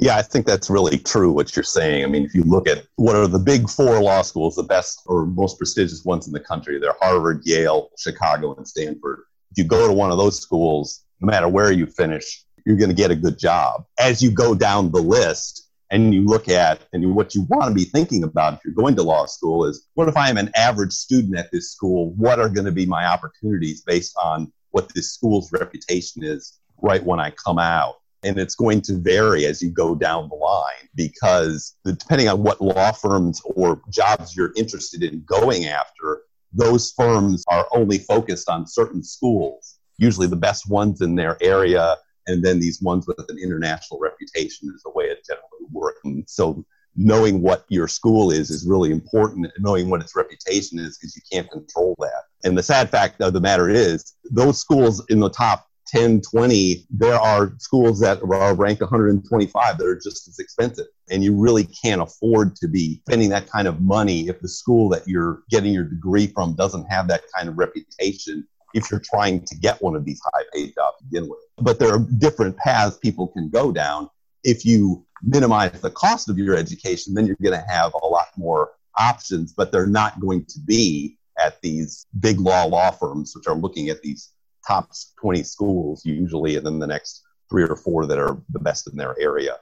Yeah, 0.00 0.16
I 0.16 0.22
think 0.22 0.46
that's 0.46 0.70
really 0.70 0.96
true 0.96 1.32
what 1.32 1.56
you're 1.56 1.64
saying. 1.64 2.04
I 2.04 2.06
mean, 2.06 2.24
if 2.24 2.32
you 2.32 2.44
look 2.44 2.68
at 2.68 2.84
what 2.96 3.16
are 3.16 3.26
the 3.26 3.38
big 3.38 3.68
four 3.68 4.00
law 4.00 4.22
schools, 4.22 4.54
the 4.54 4.62
best 4.62 5.02
or 5.06 5.26
most 5.26 5.58
prestigious 5.58 6.04
ones 6.04 6.28
in 6.28 6.32
the 6.32 6.38
country, 6.38 6.78
they're 6.78 6.94
Harvard, 7.00 7.42
Yale, 7.44 7.90
Chicago, 7.98 8.54
and 8.54 8.66
Stanford. 8.66 9.24
if 9.50 9.58
you 9.58 9.64
go 9.64 9.88
to 9.88 9.92
one 9.92 10.12
of 10.12 10.18
those 10.18 10.40
schools, 10.40 11.04
no 11.20 11.26
matter 11.26 11.48
where 11.48 11.72
you 11.72 11.84
finish, 11.84 12.44
you're 12.64 12.76
going 12.76 12.90
to 12.90 12.96
get 12.96 13.10
a 13.10 13.16
good 13.16 13.38
job. 13.38 13.84
As 13.98 14.22
you 14.22 14.30
go 14.30 14.54
down 14.54 14.90
the 14.90 15.00
list 15.00 15.68
and 15.90 16.14
you 16.14 16.24
look 16.24 16.48
at 16.48 16.80
and 16.92 17.14
what 17.14 17.34
you 17.34 17.42
want 17.48 17.68
to 17.68 17.74
be 17.74 17.84
thinking 17.84 18.22
about 18.22 18.54
if 18.54 18.60
you're 18.64 18.74
going 18.74 18.96
to 18.96 19.02
law 19.02 19.26
school 19.26 19.64
is 19.64 19.88
what 19.94 20.08
if 20.08 20.16
I 20.16 20.28
am 20.28 20.36
an 20.36 20.50
average 20.54 20.92
student 20.92 21.36
at 21.36 21.50
this 21.50 21.72
school? 21.72 22.12
What 22.16 22.38
are 22.38 22.48
going 22.48 22.66
to 22.66 22.72
be 22.72 22.86
my 22.86 23.06
opportunities 23.06 23.82
based 23.82 24.16
on 24.22 24.52
what 24.70 24.92
this 24.94 25.12
school's 25.12 25.50
reputation 25.52 26.22
is 26.22 26.58
right 26.82 27.02
when 27.02 27.20
I 27.20 27.30
come 27.30 27.58
out? 27.58 27.96
And 28.24 28.36
it's 28.36 28.56
going 28.56 28.82
to 28.82 28.98
vary 28.98 29.46
as 29.46 29.62
you 29.62 29.70
go 29.70 29.94
down 29.94 30.28
the 30.28 30.34
line 30.34 30.88
because 30.96 31.76
depending 31.84 32.28
on 32.28 32.42
what 32.42 32.60
law 32.60 32.90
firms 32.90 33.40
or 33.44 33.80
jobs 33.90 34.36
you're 34.36 34.52
interested 34.56 35.04
in 35.04 35.22
going 35.24 35.66
after, 35.66 36.22
those 36.52 36.92
firms 36.92 37.44
are 37.48 37.66
only 37.72 37.98
focused 37.98 38.48
on 38.48 38.66
certain 38.66 39.02
schools, 39.02 39.78
usually 39.98 40.26
the 40.26 40.36
best 40.36 40.68
ones 40.68 41.00
in 41.00 41.14
their 41.14 41.36
area, 41.40 41.96
and 42.28 42.44
then 42.44 42.60
these 42.60 42.80
ones 42.80 43.06
with 43.06 43.18
an 43.28 43.38
international 43.42 43.98
reputation 44.00 44.72
is 44.74 44.82
the 44.82 44.90
way 44.90 45.06
it 45.06 45.26
generally 45.26 45.66
works. 45.72 46.00
So 46.26 46.64
knowing 46.96 47.40
what 47.40 47.64
your 47.68 47.86
school 47.86 48.30
is 48.30 48.50
is 48.50 48.66
really 48.66 48.90
important 48.90 49.46
knowing 49.58 49.88
what 49.88 50.00
its 50.00 50.16
reputation 50.16 50.80
is 50.80 50.98
because 50.98 51.14
you 51.14 51.22
can't 51.30 51.48
control 51.50 51.94
that 52.00 52.24
and 52.44 52.58
the 52.58 52.62
sad 52.62 52.90
fact 52.90 53.20
of 53.20 53.32
the 53.32 53.40
matter 53.40 53.68
is 53.68 54.14
those 54.30 54.58
schools 54.58 55.04
in 55.08 55.20
the 55.20 55.30
top 55.30 55.68
10, 55.88 56.20
20, 56.20 56.86
there 56.90 57.14
are 57.14 57.54
schools 57.58 57.98
that 58.00 58.22
are 58.22 58.54
ranked 58.54 58.82
125 58.82 59.78
that 59.78 59.86
are 59.86 59.96
just 59.96 60.28
as 60.28 60.38
expensive. 60.38 60.86
And 61.10 61.24
you 61.24 61.34
really 61.34 61.64
can't 61.64 62.02
afford 62.02 62.56
to 62.56 62.68
be 62.68 63.00
spending 63.06 63.30
that 63.30 63.50
kind 63.50 63.66
of 63.66 63.80
money 63.80 64.28
if 64.28 64.40
the 64.40 64.48
school 64.48 64.88
that 64.90 65.08
you're 65.08 65.42
getting 65.50 65.72
your 65.72 65.84
degree 65.84 66.26
from 66.26 66.54
doesn't 66.54 66.84
have 66.90 67.08
that 67.08 67.22
kind 67.34 67.48
of 67.48 67.56
reputation 67.56 68.46
if 68.74 68.90
you're 68.90 69.00
trying 69.00 69.44
to 69.46 69.56
get 69.56 69.80
one 69.82 69.96
of 69.96 70.04
these 70.04 70.20
high 70.34 70.44
paid 70.52 70.74
jobs 70.74 70.98
to 70.98 71.04
begin 71.04 71.28
with. 71.28 71.38
But 71.60 71.78
there 71.78 71.94
are 71.94 71.98
different 72.18 72.56
paths 72.56 72.98
people 72.98 73.28
can 73.28 73.48
go 73.48 73.72
down. 73.72 74.08
If 74.44 74.64
you 74.64 75.04
minimize 75.22 75.80
the 75.80 75.90
cost 75.90 76.28
of 76.28 76.38
your 76.38 76.56
education, 76.56 77.14
then 77.14 77.26
you're 77.26 77.36
going 77.42 77.58
to 77.58 77.66
have 77.68 77.92
a 77.94 78.06
lot 78.06 78.28
more 78.36 78.70
options, 78.98 79.52
but 79.52 79.72
they're 79.72 79.86
not 79.86 80.20
going 80.20 80.44
to 80.46 80.60
be 80.60 81.18
at 81.38 81.60
these 81.60 82.06
big 82.18 82.40
law 82.40 82.64
law 82.64 82.90
firms, 82.90 83.32
which 83.34 83.46
are 83.46 83.54
looking 83.54 83.88
at 83.88 84.02
these 84.02 84.32
top 84.66 84.90
20 85.20 85.42
schools 85.42 86.04
usually, 86.04 86.56
and 86.56 86.66
then 86.66 86.78
the 86.78 86.86
next 86.86 87.22
three 87.50 87.62
or 87.62 87.76
four 87.76 88.06
that 88.06 88.18
are 88.18 88.36
the 88.50 88.58
best 88.58 88.88
in 88.90 88.96
their 88.96 89.18
area. 89.20 89.56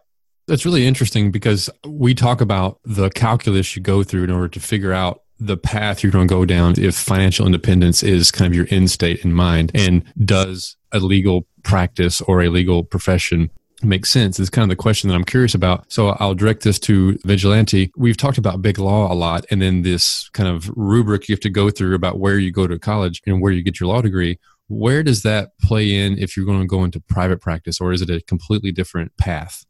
That's 0.48 0.64
really 0.64 0.86
interesting 0.86 1.30
because 1.30 1.68
we 1.84 2.14
talk 2.14 2.40
about 2.40 2.78
the 2.84 3.10
calculus 3.10 3.74
you 3.74 3.82
go 3.82 4.02
through 4.02 4.24
in 4.24 4.30
order 4.30 4.48
to 4.48 4.60
figure 4.60 4.92
out 4.92 5.22
the 5.38 5.56
path 5.56 6.02
you're 6.02 6.12
going 6.12 6.28
to 6.28 6.34
go 6.34 6.44
down 6.44 6.74
if 6.78 6.94
financial 6.94 7.46
independence 7.46 8.02
is 8.02 8.30
kind 8.30 8.50
of 8.50 8.56
your 8.56 8.66
end 8.70 8.90
state 8.90 9.24
in 9.24 9.32
mind. 9.32 9.70
And 9.74 10.04
does 10.24 10.76
a 10.92 11.00
legal 11.00 11.46
practice 11.62 12.20
or 12.22 12.42
a 12.42 12.48
legal 12.48 12.84
profession 12.84 13.50
make 13.82 14.06
sense 14.06 14.40
is 14.40 14.48
kind 14.48 14.62
of 14.62 14.70
the 14.70 14.80
question 14.80 15.08
that 15.08 15.14
I'm 15.14 15.24
curious 15.24 15.54
about. 15.54 15.90
So 15.92 16.10
I'll 16.20 16.34
direct 16.34 16.62
this 16.62 16.78
to 16.80 17.18
Vigilante. 17.24 17.92
We've 17.96 18.16
talked 18.16 18.38
about 18.38 18.62
big 18.62 18.78
law 18.78 19.12
a 19.12 19.14
lot 19.14 19.44
and 19.50 19.60
then 19.60 19.82
this 19.82 20.28
kind 20.30 20.48
of 20.48 20.70
rubric 20.76 21.28
you 21.28 21.34
have 21.34 21.40
to 21.40 21.50
go 21.50 21.70
through 21.70 21.94
about 21.94 22.18
where 22.18 22.38
you 22.38 22.50
go 22.50 22.66
to 22.66 22.78
college 22.78 23.22
and 23.26 23.42
where 23.42 23.52
you 23.52 23.62
get 23.62 23.78
your 23.78 23.88
law 23.88 24.00
degree. 24.00 24.38
Where 24.68 25.02
does 25.02 25.22
that 25.22 25.50
play 25.60 25.94
in 25.94 26.18
if 26.18 26.36
you're 26.36 26.46
going 26.46 26.60
to 26.60 26.66
go 26.66 26.82
into 26.84 26.98
private 27.00 27.40
practice, 27.40 27.80
or 27.80 27.92
is 27.92 28.02
it 28.02 28.10
a 28.10 28.20
completely 28.22 28.72
different 28.72 29.16
path? 29.16 29.64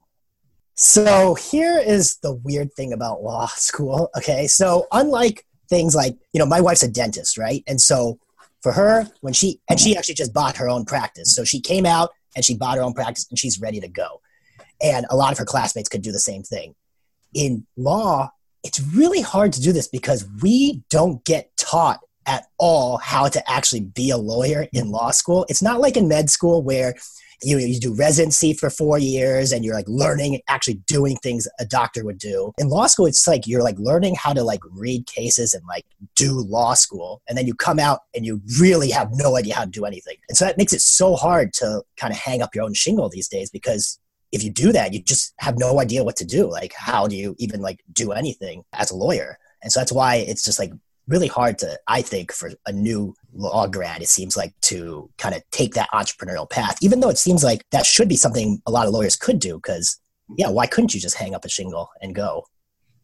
So 0.75 1.35
here 1.35 1.79
is 1.79 2.17
the 2.19 2.33
weird 2.33 2.73
thing 2.75 2.93
about 2.93 3.23
law 3.23 3.47
school. 3.57 4.09
Okay. 4.17 4.47
So 4.47 4.87
unlike 4.93 5.45
things 5.69 5.95
like, 5.95 6.17
you 6.33 6.39
know, 6.39 6.47
my 6.47 6.61
wife's 6.61 6.83
a 6.83 6.89
dentist, 6.89 7.39
right? 7.39 7.63
And 7.67 7.81
so 7.81 8.19
for 8.63 8.73
her, 8.73 9.09
when 9.21 9.33
she, 9.33 9.61
and 9.69 9.79
she 9.79 9.97
actually 9.97 10.15
just 10.15 10.33
bought 10.33 10.57
her 10.57 10.69
own 10.69 10.85
practice. 10.85 11.35
So 11.35 11.45
she 11.45 11.61
came 11.61 11.87
out 11.87 12.11
and 12.35 12.45
she 12.45 12.55
bought 12.55 12.77
her 12.77 12.83
own 12.83 12.95
practice 12.95 13.27
and 13.31 13.39
she's 13.39 13.61
ready 13.61 13.81
to 13.81 13.89
go. 13.89 14.21
And 14.83 15.07
a 15.11 15.17
lot 15.17 15.33
of 15.33 15.39
her 15.39 15.45
classmates 15.45 15.89
could 15.89 16.03
do 16.03 16.13
the 16.13 16.19
same 16.19 16.43
thing. 16.43 16.75
In 17.35 17.67
law, 17.77 18.31
it's 18.63 18.81
really 18.81 19.21
hard 19.21 19.53
to 19.55 19.61
do 19.61 19.73
this 19.73 19.89
because 19.89 20.27
we 20.43 20.83
don't 20.91 21.25
get 21.25 21.57
taught 21.57 22.01
at 22.27 22.47
all 22.59 22.97
how 22.99 23.29
to 23.29 23.51
actually 23.51 23.81
be 23.81 24.11
a 24.11 24.17
lawyer 24.17 24.67
in 24.73 24.91
law 24.91 25.13
school. 25.13 25.47
It's 25.49 25.63
not 25.63 25.81
like 25.81 25.97
in 25.97 26.09
med 26.09 26.29
school 26.29 26.63
where 26.63 26.95
you, 27.43 27.59
you 27.59 27.79
do 27.79 27.95
residency 27.95 28.53
for 28.55 28.71
four 28.71 28.99
years 28.99 29.53
and 29.53 29.65
you're 29.65 29.75
like 29.75 29.89
learning 29.89 30.41
actually 30.49 30.75
doing 30.87 31.17
things 31.17 31.47
a 31.59 31.65
doctor 31.65 32.05
would 32.05 32.19
do. 32.19 32.53
In 32.59 32.69
law 32.69 32.87
school 32.87 33.07
it's 33.07 33.27
like 33.27 33.47
you're 33.47 33.63
like 33.63 33.79
learning 33.79 34.15
how 34.15 34.33
to 34.33 34.43
like 34.43 34.61
read 34.71 35.07
cases 35.07 35.55
and 35.55 35.63
like 35.67 35.85
do 36.15 36.33
law 36.33 36.75
school. 36.75 37.23
And 37.29 37.37
then 37.37 37.47
you 37.47 37.55
come 37.55 37.79
out 37.79 38.01
and 38.15 38.25
you 38.25 38.41
really 38.61 38.91
have 38.91 39.11
no 39.13 39.37
idea 39.37 39.55
how 39.55 39.65
to 39.65 39.71
do 39.71 39.85
anything. 39.85 40.17
And 40.29 40.37
so 40.37 40.45
that 40.45 40.59
makes 40.59 40.73
it 40.73 40.81
so 40.81 41.15
hard 41.17 41.53
to 41.55 41.83
kind 41.97 42.13
of 42.13 42.19
hang 42.19 42.43
up 42.43 42.55
your 42.55 42.65
own 42.65 42.75
shingle 42.75 43.09
these 43.09 43.29
days 43.29 43.51
because 43.51 43.99
if 44.33 44.43
you 44.43 44.51
do 44.51 44.73
that 44.73 44.93
you 44.93 45.03
just 45.03 45.35
have 45.39 45.59
no 45.59 45.81
idea 45.81 46.05
what 46.05 46.17
to 46.17 46.25
do. 46.25 46.51
Like 46.51 46.73
how 46.77 47.07
do 47.07 47.17
you 47.17 47.37
even 47.39 47.61
like 47.61 47.83
do 47.93 48.13
anything 48.13 48.65
as 48.73 48.91
a 48.91 48.97
lawyer? 48.97 49.39
And 49.63 49.73
so 49.73 49.81
that's 49.81 49.93
why 49.93 50.17
it's 50.17 50.45
just 50.45 50.59
like 50.59 50.73
really 51.09 51.29
hard 51.29 51.59
to, 51.59 51.79
I 51.87 52.03
think, 52.03 52.33
for 52.33 52.51
a 52.67 52.73
new 52.73 53.15
law 53.33 53.67
grad, 53.67 54.03
it 54.03 54.09
seems 54.09 54.37
like 54.37 54.55
to 54.63 55.11
kind 55.19 55.35
of 55.35 55.43
take 55.51 55.75
that 55.75 55.91
entrepreneurial 55.93 56.49
path, 56.49 56.79
even 56.83 57.01
though 57.01 57.09
it 57.09 57.19
seems 57.19 57.45
like 57.45 57.65
that 57.71 57.87
should 57.87 58.09
be 58.09 58.17
something 58.17 58.61
a 58.67 58.71
lot 58.71 58.87
of 58.87 58.93
lawyers 58.93 59.17
could 59.17 59.39
do. 59.39 59.57
Because, 59.57 60.01
yeah, 60.37 60.49
why 60.49 60.67
couldn't 60.67 60.95
you 60.95 61.01
just 61.01 61.17
hang 61.17 61.35
up 61.35 61.45
a 61.45 61.49
shingle 61.49 61.91
and 62.01 62.15
go? 62.15 62.47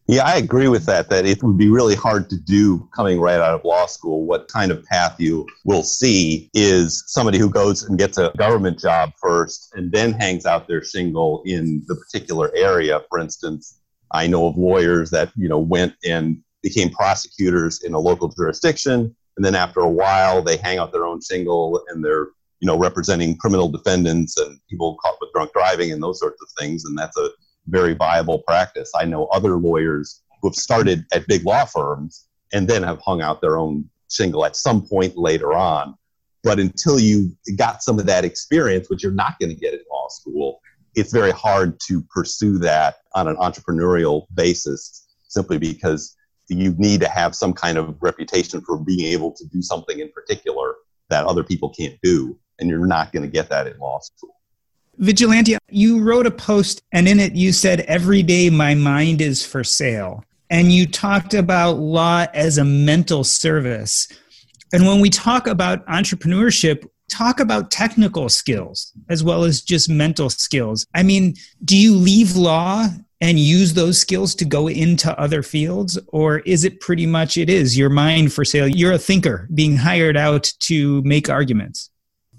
Yeah, 0.09 0.27
I 0.27 0.37
agree 0.37 0.67
with 0.67 0.85
that, 0.87 1.11
that 1.11 1.27
it 1.27 1.43
would 1.45 1.57
be 1.57 1.71
really 1.71 1.95
hard 1.95 2.29
to 2.31 2.37
do 2.37 2.89
coming 2.95 3.21
right 3.21 3.39
out 3.39 3.55
of 3.55 3.65
law 3.65 3.87
school. 3.87 4.27
What 4.27 4.49
kind 4.49 4.73
of 4.73 4.85
path 4.87 5.15
you 5.21 5.47
will 5.65 5.85
see 5.85 6.51
is 6.55 7.05
somebody 7.07 7.39
who 7.39 7.49
goes 7.49 7.85
and 7.85 7.97
gets 7.97 8.19
a 8.19 8.33
government 8.37 8.81
job 8.81 9.13
first 9.23 9.73
and 9.75 9.93
then 9.93 10.13
hangs 10.13 10.45
out 10.45 10.67
their 10.67 10.83
shingle 10.83 11.43
in 11.47 11.85
the 11.87 11.95
particular 11.95 12.51
area. 12.57 13.01
For 13.09 13.21
instance, 13.21 13.79
I 14.11 14.27
know 14.27 14.49
of 14.49 14.57
lawyers 14.57 15.11
that, 15.11 15.31
you 15.37 15.49
know, 15.49 15.61
went 15.61 15.95
and 16.05 16.43
became 16.63 16.91
prosecutors 16.91 17.83
in 17.83 17.95
a 17.95 17.99
local 17.99 18.29
jurisdiction. 18.29 19.15
And 19.37 19.45
then 19.45 19.55
after 19.55 19.81
a 19.81 19.91
while, 19.91 20.43
they 20.43 20.57
hang 20.57 20.79
out 20.79 20.93
their 20.93 21.07
own 21.07 21.21
shingle 21.21 21.83
and 21.89 22.05
they're, 22.05 22.29
you 22.61 22.67
know, 22.67 22.79
representing 22.79 23.37
criminal 23.37 23.69
defendants 23.69 24.37
and 24.39 24.59
people 24.69 24.97
caught 25.03 25.17
with 25.21 25.33
drunk 25.33 25.53
driving 25.53 25.93
and 25.93 26.03
those 26.03 26.21
sorts 26.21 26.41
of 26.43 26.49
things. 26.59 26.85
And 26.85 26.97
that's 26.97 27.17
a 27.17 27.31
very 27.67 27.95
viable 27.95 28.41
practice. 28.41 28.91
I 28.97 29.05
know 29.05 29.27
other 29.27 29.57
lawyers 29.57 30.23
who 30.41 30.49
have 30.49 30.57
started 30.57 31.05
at 31.13 31.27
big 31.27 31.45
law 31.45 31.65
firms 31.65 32.27
and 32.53 32.69
then 32.69 32.83
have 32.83 33.01
hung 33.01 33.23
out 33.23 33.41
their 33.41 33.59
own 33.59 33.89
shingle 34.11 34.45
at 34.45 34.57
some 34.57 34.87
point 34.87 35.17
later 35.17 35.55
on. 35.55 35.95
But 36.45 36.59
until 36.59 36.99
you 36.99 37.31
got 37.57 37.83
some 37.83 37.99
of 37.99 38.07
that 38.07 38.25
experience, 38.25 38.91
which 38.91 39.03
you're 39.03 39.13
not 39.13 39.39
going 39.39 39.51
to 39.51 39.61
get 39.61 39.75
in 39.75 39.81
law 39.91 40.09
school, 40.09 40.61
it's 40.95 41.13
very 41.13 41.31
hard 41.31 41.79
to 41.89 42.03
pursue 42.11 42.59
that 42.59 42.97
on 43.15 43.29
an 43.29 43.37
entrepreneurial 43.37 44.27
basis 44.35 45.07
simply 45.29 45.57
because 45.57 46.17
you 46.59 46.75
need 46.79 47.01
to 47.01 47.09
have 47.09 47.35
some 47.35 47.53
kind 47.53 47.79
of 47.79 47.97
reputation 48.01 48.61
for 48.61 48.79
being 48.79 49.13
able 49.13 49.33
to 49.33 49.45
do 49.47 49.63
something 49.63 50.01
in 50.01 50.11
particular 50.11 50.75
that 51.11 51.25
other 51.27 51.45
people 51.45 51.71
can't 51.71 51.99
do. 52.03 52.39
And 52.59 52.69
you're 52.69 52.87
not 52.87 53.13
going 53.13 53.23
to 53.23 53.29
get 53.29 53.49
that 53.51 53.67
in 53.67 53.79
law 53.79 54.01
school. 54.01 54.37
Vigilante, 54.99 55.57
you 55.71 56.03
wrote 56.03 56.27
a 56.27 56.31
post 56.31 56.83
and 56.93 57.09
in 57.09 57.19
it 57.19 57.35
you 57.35 57.53
said, 57.53 57.81
Every 57.81 58.23
day 58.23 58.51
my 58.51 58.75
mind 58.75 59.21
is 59.21 59.45
for 59.45 59.65
sale. 59.65 60.25
And 60.51 60.71
you 60.71 60.87
talked 60.87 61.33
about 61.33 61.79
law 61.79 62.27
as 62.35 62.59
a 62.59 62.65
mental 62.65 63.25
service. 63.25 64.07
And 64.73 64.87
when 64.87 65.01
we 65.01 65.09
talk 65.09 65.47
about 65.47 65.85
entrepreneurship, 65.87 66.87
talk 67.13 67.41
about 67.41 67.71
technical 67.71 68.29
skills 68.29 68.93
as 69.09 69.23
well 69.23 69.45
as 69.45 69.61
just 69.61 69.89
mental 69.89 70.31
skills. 70.31 70.87
I 70.95 71.03
mean, 71.03 71.35
do 71.65 71.77
you 71.77 71.95
leave 71.95 72.37
law 72.37 72.89
and 73.21 73.39
use 73.39 73.73
those 73.73 74.01
skills 74.01 74.35
to 74.35 74.45
go 74.45 74.69
into 74.69 75.17
other 75.19 75.43
fields 75.43 75.99
or 76.09 76.41
is 76.41 76.65
it 76.65 76.81
pretty 76.81 77.07
much 77.07 77.37
it 77.37 77.49
is 77.49 77.79
your 77.79 77.89
mind 77.89 78.33
for 78.33 78.45
sale 78.45 78.67
you're 78.67 78.93
a 78.93 78.99
thinker 78.99 79.49
being 79.55 79.77
hired 79.77 80.17
out 80.17 80.53
to 80.59 81.01
make 81.03 81.31
arguments 81.31 81.91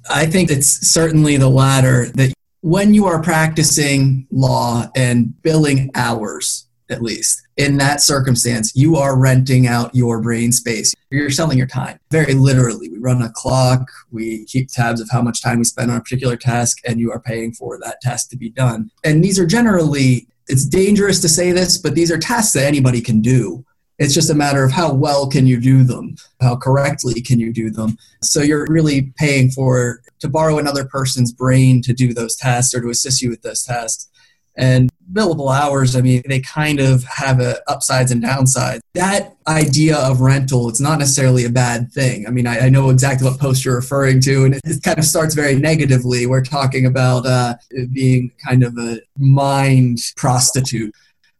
i 0.10 0.25
think 0.25 0.51
it's 0.51 0.68
certainly 0.68 1.38
the 1.38 1.50
latter 1.50 2.08
that 2.10 2.34
when 2.60 2.94
you 2.94 3.06
are 3.06 3.22
practicing 3.22 4.27
law 4.30 4.86
and 4.94 5.42
billing 5.42 5.89
hours 5.96 6.68
at 6.94 7.02
least 7.02 7.42
in 7.58 7.78
that 7.78 8.02
circumstance 8.02 8.72
you 8.76 8.96
are 8.96 9.20
renting 9.20 9.68
out 9.68 9.94
your 9.94 10.22
brain 10.22 10.52
space 10.52 10.94
you're 11.10 11.30
selling 11.30 11.58
your 11.58 11.68
time 11.68 12.00
very 12.12 12.34
literally 12.34 12.90
we 12.90 12.98
run 13.00 13.22
a 13.22 13.32
clock 13.34 13.90
we 14.12 14.46
keep 14.46 14.70
tabs 14.70 15.02
of 15.02 15.10
how 15.12 15.22
much 15.22 15.42
time 15.42 15.58
we 15.58 15.64
spend 15.64 15.92
on 15.92 15.98
a 15.98 16.02
particular 16.02 16.38
task 16.38 16.78
and 16.86 17.00
you 17.00 17.12
are 17.12 17.20
paying 17.20 17.52
for 17.52 17.78
that 17.80 18.00
task 18.02 18.30
to 18.30 18.38
be 18.38 18.50
done 18.50 18.90
and 19.04 19.24
these 19.24 19.38
are 19.38 19.46
generally 19.46 20.28
it's 20.48 20.66
dangerous 20.66 21.20
to 21.22 21.30
say 21.30 21.52
this, 21.52 21.78
but 21.78 21.96
these 21.96 22.12
are 22.12 22.18
tasks 22.18 22.54
that 22.54 22.66
anybody 22.66 23.02
can 23.02 23.22
do. 23.22 23.66
It's 24.00 24.14
just 24.14 24.30
a 24.30 24.36
matter 24.36 24.64
of 24.64 24.72
how 24.72 24.92
well 24.92 25.30
can 25.30 25.46
you 25.46 25.60
do 25.60 25.84
them, 25.84 26.16
how 26.42 26.56
correctly 26.56 27.22
can 27.22 27.40
you 27.40 27.54
do 27.54 27.70
them. 27.70 27.98
So 28.22 28.42
you're 28.42 28.66
really 28.68 29.14
paying 29.18 29.52
for 29.52 30.02
to 30.20 30.28
borrow 30.28 30.58
another 30.58 30.86
person's 30.86 31.32
brain 31.32 31.82
to 31.84 31.94
do 31.94 32.14
those 32.14 32.36
tasks 32.36 32.74
or 32.74 32.82
to 32.82 32.90
assist 32.90 33.22
you 33.22 33.30
with 33.30 33.44
those 33.44 33.64
tasks. 33.64 34.10
And 34.55 34.91
billable 35.12 35.55
hours, 35.55 35.95
I 35.95 36.01
mean, 36.01 36.22
they 36.27 36.39
kind 36.39 36.79
of 36.79 37.03
have 37.05 37.39
a 37.39 37.60
upsides 37.67 38.12
and 38.12 38.24
downsides. 38.24 38.81
That 38.93 39.36
idea 39.48 39.98
of 39.98 40.22
rental, 40.22 40.69
it's 40.69 40.79
not 40.79 41.00
necessarily 41.00 41.45
a 41.45 41.50
bad 41.50 41.91
thing. 41.91 42.27
I 42.27 42.29
mean, 42.29 42.45
I, 42.45 42.65
I 42.65 42.69
know 42.69 42.89
exactly 42.89 43.27
what 43.27 43.39
post 43.39 43.65
you're 43.65 43.75
referring 43.75 44.22
to, 44.22 44.45
and 44.45 44.55
it, 44.55 44.62
it 44.65 44.83
kind 44.83 45.00
of 45.00 45.05
starts 45.05 45.33
very 45.33 45.55
negatively. 45.55 46.27
We're 46.27 46.43
talking 46.43 46.86
about 46.86 47.25
uh, 47.25 47.55
being 47.91 48.31
kind 48.45 48.63
of 48.63 48.77
a 48.77 49.00
mind 49.17 50.00
prostitute 50.15 50.93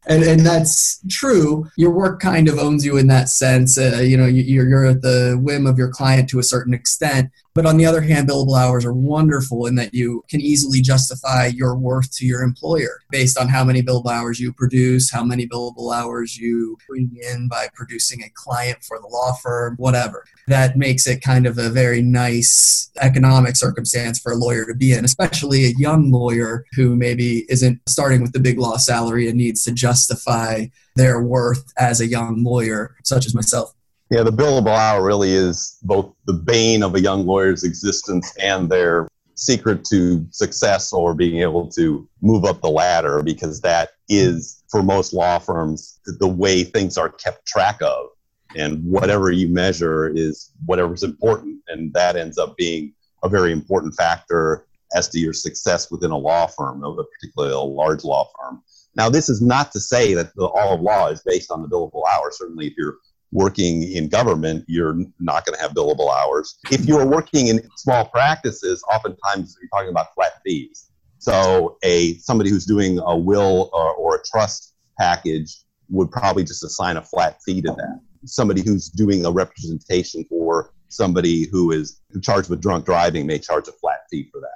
and 0.05 0.24
and 0.24 0.46
that's 0.46 1.00
true. 1.10 1.70
Your 1.77 1.91
work 1.91 2.20
kind 2.20 2.48
of 2.48 2.58
owns 2.60 2.86
you 2.86 2.98
in 2.98 3.08
that 3.08 3.29
sense. 3.29 3.77
Uh, 3.77 4.01
you 4.03 4.17
know, 4.17 4.25
you're 4.25 4.67
you're 4.67 4.86
at 4.86 5.01
the 5.01 5.39
whim 5.41 5.65
of 5.65 5.77
your 5.77 5.89
client 5.89 6.29
to 6.29 6.39
a 6.39 6.43
certain 6.43 6.74
extent. 6.74 7.29
But 7.56 7.68
on 7.68 7.78
the 7.78 7.86
other 7.86 8.02
hand, 8.02 8.28
billable 8.28 8.60
hours 8.60 8.84
are 8.84 8.94
wonderful 8.94 9.68
in 9.68 9.76
that 9.76 9.94
you 9.94 10.24
can 10.28 10.42
easily 10.42 10.82
justify 10.82 11.48
your 11.48 11.76
worth 11.76 12.12
to 12.18 12.26
your 12.26 12.42
employer 12.42 13.02
based 13.12 13.38
on 13.38 13.48
how 13.48 13.64
many 13.64 13.84
billable 13.84 14.12
hours 14.12 14.40
you 14.40 14.52
produce, 14.54 15.12
how 15.12 15.24
many 15.24 15.48
billable 15.48 15.96
hours 15.96 16.36
you 16.36 16.78
bring 16.88 17.16
in 17.22 17.48
by 17.48 17.68
producing 17.76 18.24
a 18.24 18.32
client 18.34 18.84
for 18.84 19.00
the 19.00 19.08
law 19.08 19.34
firm, 19.34 19.76
whatever. 19.78 20.26
That 20.48 20.78
makes 20.78 21.06
it 21.06 21.22
kind 21.22 21.46
of 21.46 21.60
a 21.60 21.70
very 21.70 22.02
nice 22.02 22.90
economic 23.00 23.56
circumstance 23.56 24.20
for 24.20 24.32
a 24.32 24.38
lawyer 24.38 24.66
to 24.66 24.74
be 24.74 24.94
in, 24.94 25.06
especially 25.06 25.66
a 25.66 25.76
young 25.78 26.12
lawyer 26.12 26.66
who 26.76 26.96
maybe 26.96 27.46
isn't 27.50 27.80
starting 27.88 28.24
with 28.24 28.34
the 28.34 28.40
big 28.40 28.58
law 28.58 28.78
salary 28.78 29.28
and 29.28 29.38
needs 29.38 29.64
to 29.66 29.72
justify 29.72 30.66
their 30.96 31.22
worth 31.22 31.72
as 31.78 32.02
a 32.02 32.08
young 32.08 32.44
lawyer, 32.44 32.96
such 33.04 33.28
as 33.28 33.36
myself. 33.36 33.76
Yeah, 34.12 34.24
the 34.24 34.32
billable 34.32 34.76
hour 34.78 35.04
really 35.04 35.32
is 35.32 35.80
both 35.84 36.14
the 36.26 36.34
bane 36.34 36.84
of 36.84 36.94
a 36.96 37.02
young 37.02 37.26
lawyer's 37.26 37.64
existence 37.64 38.36
and 38.38 38.70
their 38.70 39.08
secret 39.36 39.84
to 39.86 40.26
success 40.30 40.94
or 40.94 41.16
being 41.16 41.42
able 41.42 41.68
to 41.70 42.08
move 42.22 42.46
up 42.46 42.62
the 42.62 42.70
ladder 42.70 43.24
because 43.24 43.62
that 43.62 43.92
is, 44.10 44.64
for 44.70 44.84
most 44.84 45.14
law 45.14 45.40
firms, 45.40 46.00
the 46.06 46.28
way 46.28 46.64
things 46.64 46.98
are 46.98 47.10
kept 47.10 47.46
track 47.46 47.82
of. 47.82 48.08
And 48.56 48.84
whatever 48.86 49.32
you 49.32 49.48
measure 49.48 50.12
is 50.16 50.52
whatever's 50.66 51.02
important. 51.02 51.62
And 51.68 51.92
that 51.94 52.16
ends 52.16 52.38
up 52.38 52.56
being 52.56 52.94
a 53.24 53.30
very 53.30 53.52
important 53.52 53.96
factor 53.96 54.68
as 54.96 55.08
to 55.10 55.20
your 55.20 55.34
success 55.34 55.90
within 55.90 56.12
a 56.12 56.18
law 56.18 56.46
firm, 56.46 56.82
particularly 56.82 57.54
a 57.54 57.60
large 57.60 58.04
law 58.04 58.30
firm. 58.40 58.62
Now, 58.96 59.10
this 59.10 59.28
is 59.28 59.42
not 59.42 59.72
to 59.72 59.80
say 59.80 60.14
that 60.14 60.36
the, 60.36 60.46
all 60.46 60.76
of 60.76 60.82
law 60.82 61.08
is 61.08 61.24
based 61.26 61.50
on 61.50 61.64
the 61.64 61.68
billable 61.68 62.04
hour. 62.14 62.30
Certainly, 62.32 62.68
if 62.68 62.74
you're 62.78 62.98
working 63.34 63.84
in 63.92 64.08
government, 64.08 64.63
you're 64.68 64.96
not 65.20 65.46
going 65.46 65.56
to 65.56 65.62
have 65.62 65.72
billable 65.72 66.16
hours. 66.16 66.60
If 66.72 66.86
you're 66.86 67.06
working 67.06 67.48
in 67.48 67.68
small 67.78 68.06
practices, 68.06 68.84
oftentimes 68.94 69.58
you're 69.60 69.70
talking 69.70 69.90
about 69.90 70.13
flat 70.13 70.34
fees. 70.46 70.92
So 71.18 71.78
a 71.84 72.16
somebody 72.20 72.50
who's 72.50 72.66
doing 72.66 73.00
a 73.00 73.18
will 73.18 73.70
or, 73.74 73.94
or 73.96 74.16
a 74.16 74.20
trust 74.24 74.75
package 75.00 75.63
would 75.90 76.12
probably 76.12 76.44
just 76.44 76.63
assign 76.63 76.98
a 76.98 77.02
flat 77.02 77.40
fee 77.46 77.62
to 77.62 77.72
that. 77.72 78.00
Somebody 78.25 78.62
who's 78.62 78.90
doing 78.90 79.25
a 79.25 79.32
representation 79.32 80.25
for 80.25 80.72
somebody 80.90 81.48
who 81.50 81.72
is 81.72 82.00
charged 82.22 82.50
with 82.50 82.62
drunk 82.62 82.86
driving 82.86 83.25
may 83.25 83.40
charge 83.40 83.68
a 83.68 83.72
flat 83.72 84.02
fee 84.12 84.30
for 84.32 84.40
that. 84.42 84.50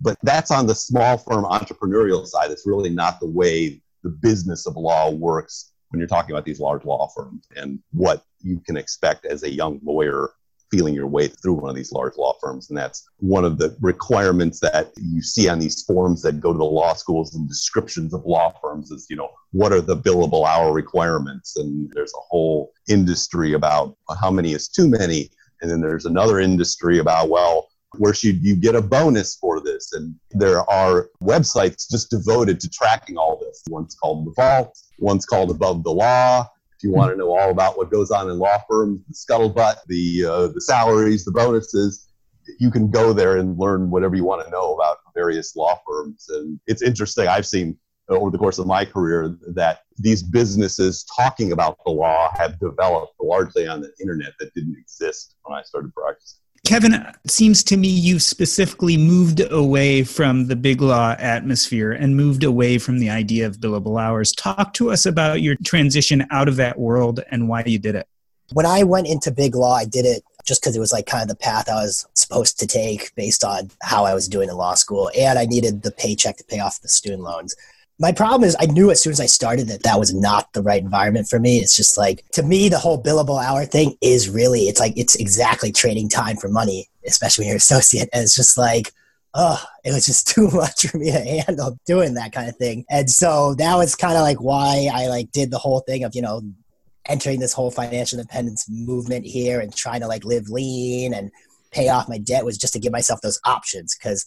But 0.00 0.16
that's 0.22 0.50
on 0.50 0.66
the 0.66 0.74
small 0.74 1.18
firm 1.18 1.44
entrepreneurial 1.44 2.24
side. 2.26 2.50
It's 2.50 2.66
really 2.66 2.90
not 2.90 3.18
the 3.18 3.26
way 3.26 3.82
the 4.02 4.10
business 4.10 4.66
of 4.66 4.76
law 4.76 5.10
works 5.10 5.72
when 5.90 5.98
you're 5.98 6.08
talking 6.08 6.34
about 6.34 6.44
these 6.44 6.60
large 6.60 6.84
law 6.84 7.08
firms 7.14 7.46
and 7.56 7.80
what 7.92 8.24
you 8.40 8.60
can 8.60 8.76
expect 8.76 9.26
as 9.26 9.42
a 9.42 9.50
young 9.50 9.80
lawyer 9.84 10.30
feeling 10.70 10.94
your 10.94 11.06
way 11.06 11.26
through 11.26 11.54
one 11.54 11.68
of 11.68 11.76
these 11.76 11.92
large 11.92 12.16
law 12.16 12.36
firms. 12.40 12.70
And 12.70 12.78
that's 12.78 13.08
one 13.18 13.44
of 13.44 13.58
the 13.58 13.76
requirements 13.80 14.60
that 14.60 14.92
you 14.96 15.20
see 15.20 15.48
on 15.48 15.58
these 15.58 15.82
forms 15.82 16.22
that 16.22 16.40
go 16.40 16.52
to 16.52 16.58
the 16.58 16.64
law 16.64 16.94
schools 16.94 17.34
and 17.34 17.48
descriptions 17.48 18.14
of 18.14 18.24
law 18.24 18.54
firms 18.62 18.90
is, 18.90 19.06
you 19.10 19.16
know, 19.16 19.30
what 19.50 19.72
are 19.72 19.80
the 19.80 19.96
billable 19.96 20.46
hour 20.46 20.72
requirements? 20.72 21.56
And 21.56 21.90
there's 21.92 22.14
a 22.14 22.22
whole 22.28 22.72
industry 22.88 23.54
about 23.54 23.96
how 24.20 24.30
many 24.30 24.52
is 24.52 24.68
too 24.68 24.88
many. 24.88 25.30
And 25.60 25.70
then 25.70 25.80
there's 25.80 26.06
another 26.06 26.38
industry 26.38 26.98
about, 26.98 27.28
well, 27.28 27.69
where 28.00 28.14
should 28.14 28.42
you 28.42 28.56
get 28.56 28.74
a 28.74 28.80
bonus 28.80 29.36
for 29.36 29.60
this? 29.60 29.92
And 29.92 30.14
there 30.30 30.68
are 30.70 31.10
websites 31.22 31.84
just 31.90 32.08
devoted 32.08 32.58
to 32.60 32.70
tracking 32.70 33.18
all 33.18 33.38
this. 33.38 33.62
One's 33.68 33.94
called 33.94 34.26
The 34.26 34.32
Vault, 34.32 34.74
one's 34.98 35.26
called 35.26 35.50
Above 35.50 35.84
the 35.84 35.92
Law. 35.92 36.48
If 36.78 36.82
you 36.82 36.92
want 36.92 37.12
to 37.12 37.18
know 37.18 37.36
all 37.36 37.50
about 37.50 37.76
what 37.76 37.90
goes 37.90 38.10
on 38.10 38.30
in 38.30 38.38
law 38.38 38.56
firms, 38.66 39.02
the 39.06 39.12
scuttlebutt, 39.12 39.80
the 39.86 40.24
uh, 40.24 40.48
the 40.48 40.62
salaries, 40.62 41.26
the 41.26 41.30
bonuses, 41.30 42.08
you 42.58 42.70
can 42.70 42.90
go 42.90 43.12
there 43.12 43.36
and 43.36 43.58
learn 43.58 43.90
whatever 43.90 44.16
you 44.16 44.24
want 44.24 44.46
to 44.46 44.50
know 44.50 44.72
about 44.72 44.96
various 45.14 45.54
law 45.54 45.78
firms. 45.86 46.26
And 46.30 46.58
it's 46.66 46.80
interesting. 46.80 47.28
I've 47.28 47.46
seen 47.46 47.76
over 48.08 48.30
the 48.30 48.38
course 48.38 48.58
of 48.58 48.66
my 48.66 48.86
career 48.86 49.36
that 49.54 49.80
these 49.98 50.22
businesses 50.22 51.04
talking 51.14 51.52
about 51.52 51.76
the 51.84 51.92
law 51.92 52.34
have 52.34 52.58
developed 52.58 53.12
largely 53.20 53.68
on 53.68 53.82
the 53.82 53.92
internet 54.00 54.32
that 54.40 54.54
didn't 54.54 54.78
exist 54.78 55.36
when 55.42 55.58
I 55.58 55.62
started 55.64 55.94
practicing. 55.94 56.40
Kevin, 56.66 56.94
it 56.94 57.30
seems 57.30 57.64
to 57.64 57.76
me 57.76 57.88
you've 57.88 58.22
specifically 58.22 58.96
moved 58.96 59.40
away 59.50 60.04
from 60.04 60.46
the 60.46 60.54
big 60.54 60.80
law 60.80 61.16
atmosphere 61.18 61.92
and 61.92 62.16
moved 62.16 62.44
away 62.44 62.78
from 62.78 62.98
the 62.98 63.10
idea 63.10 63.46
of 63.46 63.58
billable 63.58 64.00
hours. 64.00 64.32
Talk 64.32 64.72
to 64.74 64.90
us 64.90 65.04
about 65.04 65.42
your 65.42 65.56
transition 65.64 66.26
out 66.30 66.48
of 66.48 66.56
that 66.56 66.78
world 66.78 67.20
and 67.30 67.48
why 67.48 67.64
you 67.66 67.78
did 67.78 67.96
it. 67.96 68.06
When 68.52 68.66
I 68.66 68.84
went 68.84 69.08
into 69.08 69.30
big 69.30 69.54
law, 69.54 69.74
I 69.74 69.84
did 69.84 70.04
it 70.04 70.22
just 70.44 70.60
because 70.60 70.76
it 70.76 70.80
was 70.80 70.92
like 70.92 71.06
kind 71.06 71.22
of 71.22 71.28
the 71.28 71.36
path 71.36 71.68
I 71.68 71.74
was 71.74 72.06
supposed 72.14 72.58
to 72.60 72.66
take 72.66 73.14
based 73.14 73.44
on 73.44 73.70
how 73.82 74.04
I 74.04 74.14
was 74.14 74.28
doing 74.28 74.48
in 74.48 74.56
law 74.56 74.74
school, 74.74 75.10
and 75.18 75.38
I 75.38 75.46
needed 75.46 75.82
the 75.82 75.92
paycheck 75.92 76.36
to 76.38 76.44
pay 76.44 76.60
off 76.60 76.80
the 76.80 76.88
student 76.88 77.22
loans 77.22 77.54
my 78.00 78.12
problem 78.12 78.48
is 78.48 78.56
I 78.58 78.66
knew 78.66 78.90
as 78.90 79.02
soon 79.02 79.12
as 79.12 79.20
I 79.20 79.26
started 79.26 79.68
that 79.68 79.82
that 79.82 79.98
was 79.98 80.14
not 80.14 80.52
the 80.54 80.62
right 80.62 80.82
environment 80.82 81.28
for 81.28 81.38
me. 81.38 81.58
It's 81.58 81.76
just 81.76 81.98
like 81.98 82.24
to 82.32 82.42
me 82.42 82.68
the 82.68 82.78
whole 82.78 83.00
billable 83.00 83.42
hour 83.42 83.66
thing 83.66 83.96
is 84.00 84.30
really 84.30 84.62
it's 84.62 84.80
like 84.80 84.94
it's 84.96 85.16
exactly 85.16 85.70
trading 85.70 86.08
time 86.08 86.36
for 86.36 86.48
money, 86.48 86.88
especially 87.06 87.42
when 87.42 87.48
you're 87.48 87.54
an 87.54 87.58
associate. 87.58 88.08
And 88.12 88.22
it's 88.22 88.34
just 88.34 88.56
like 88.56 88.92
oh, 89.34 89.62
it 89.84 89.92
was 89.92 90.06
just 90.06 90.28
too 90.34 90.48
much 90.50 90.86
for 90.86 90.98
me 90.98 91.12
to 91.12 91.42
handle 91.46 91.78
doing 91.86 92.14
that 92.14 92.32
kind 92.32 92.48
of 92.48 92.56
thing. 92.56 92.84
And 92.90 93.10
so 93.10 93.54
that 93.56 93.76
was 93.76 93.94
kind 93.94 94.16
of 94.16 94.22
like 94.22 94.40
why 94.40 94.88
I 94.92 95.08
like 95.08 95.30
did 95.32 95.50
the 95.50 95.58
whole 95.58 95.80
thing 95.80 96.04
of, 96.04 96.14
you 96.14 96.22
know, 96.22 96.42
entering 97.06 97.40
this 97.40 97.52
whole 97.52 97.70
financial 97.70 98.18
independence 98.18 98.66
movement 98.68 99.26
here 99.26 99.60
and 99.60 99.74
trying 99.74 100.00
to 100.00 100.06
like 100.06 100.24
live 100.24 100.48
lean 100.48 101.14
and 101.14 101.30
pay 101.70 101.88
off 101.88 102.08
my 102.08 102.18
debt 102.18 102.44
was 102.44 102.58
just 102.58 102.72
to 102.72 102.78
give 102.78 102.92
myself 102.92 103.20
those 103.20 103.40
options 103.44 103.94
because 103.94 104.26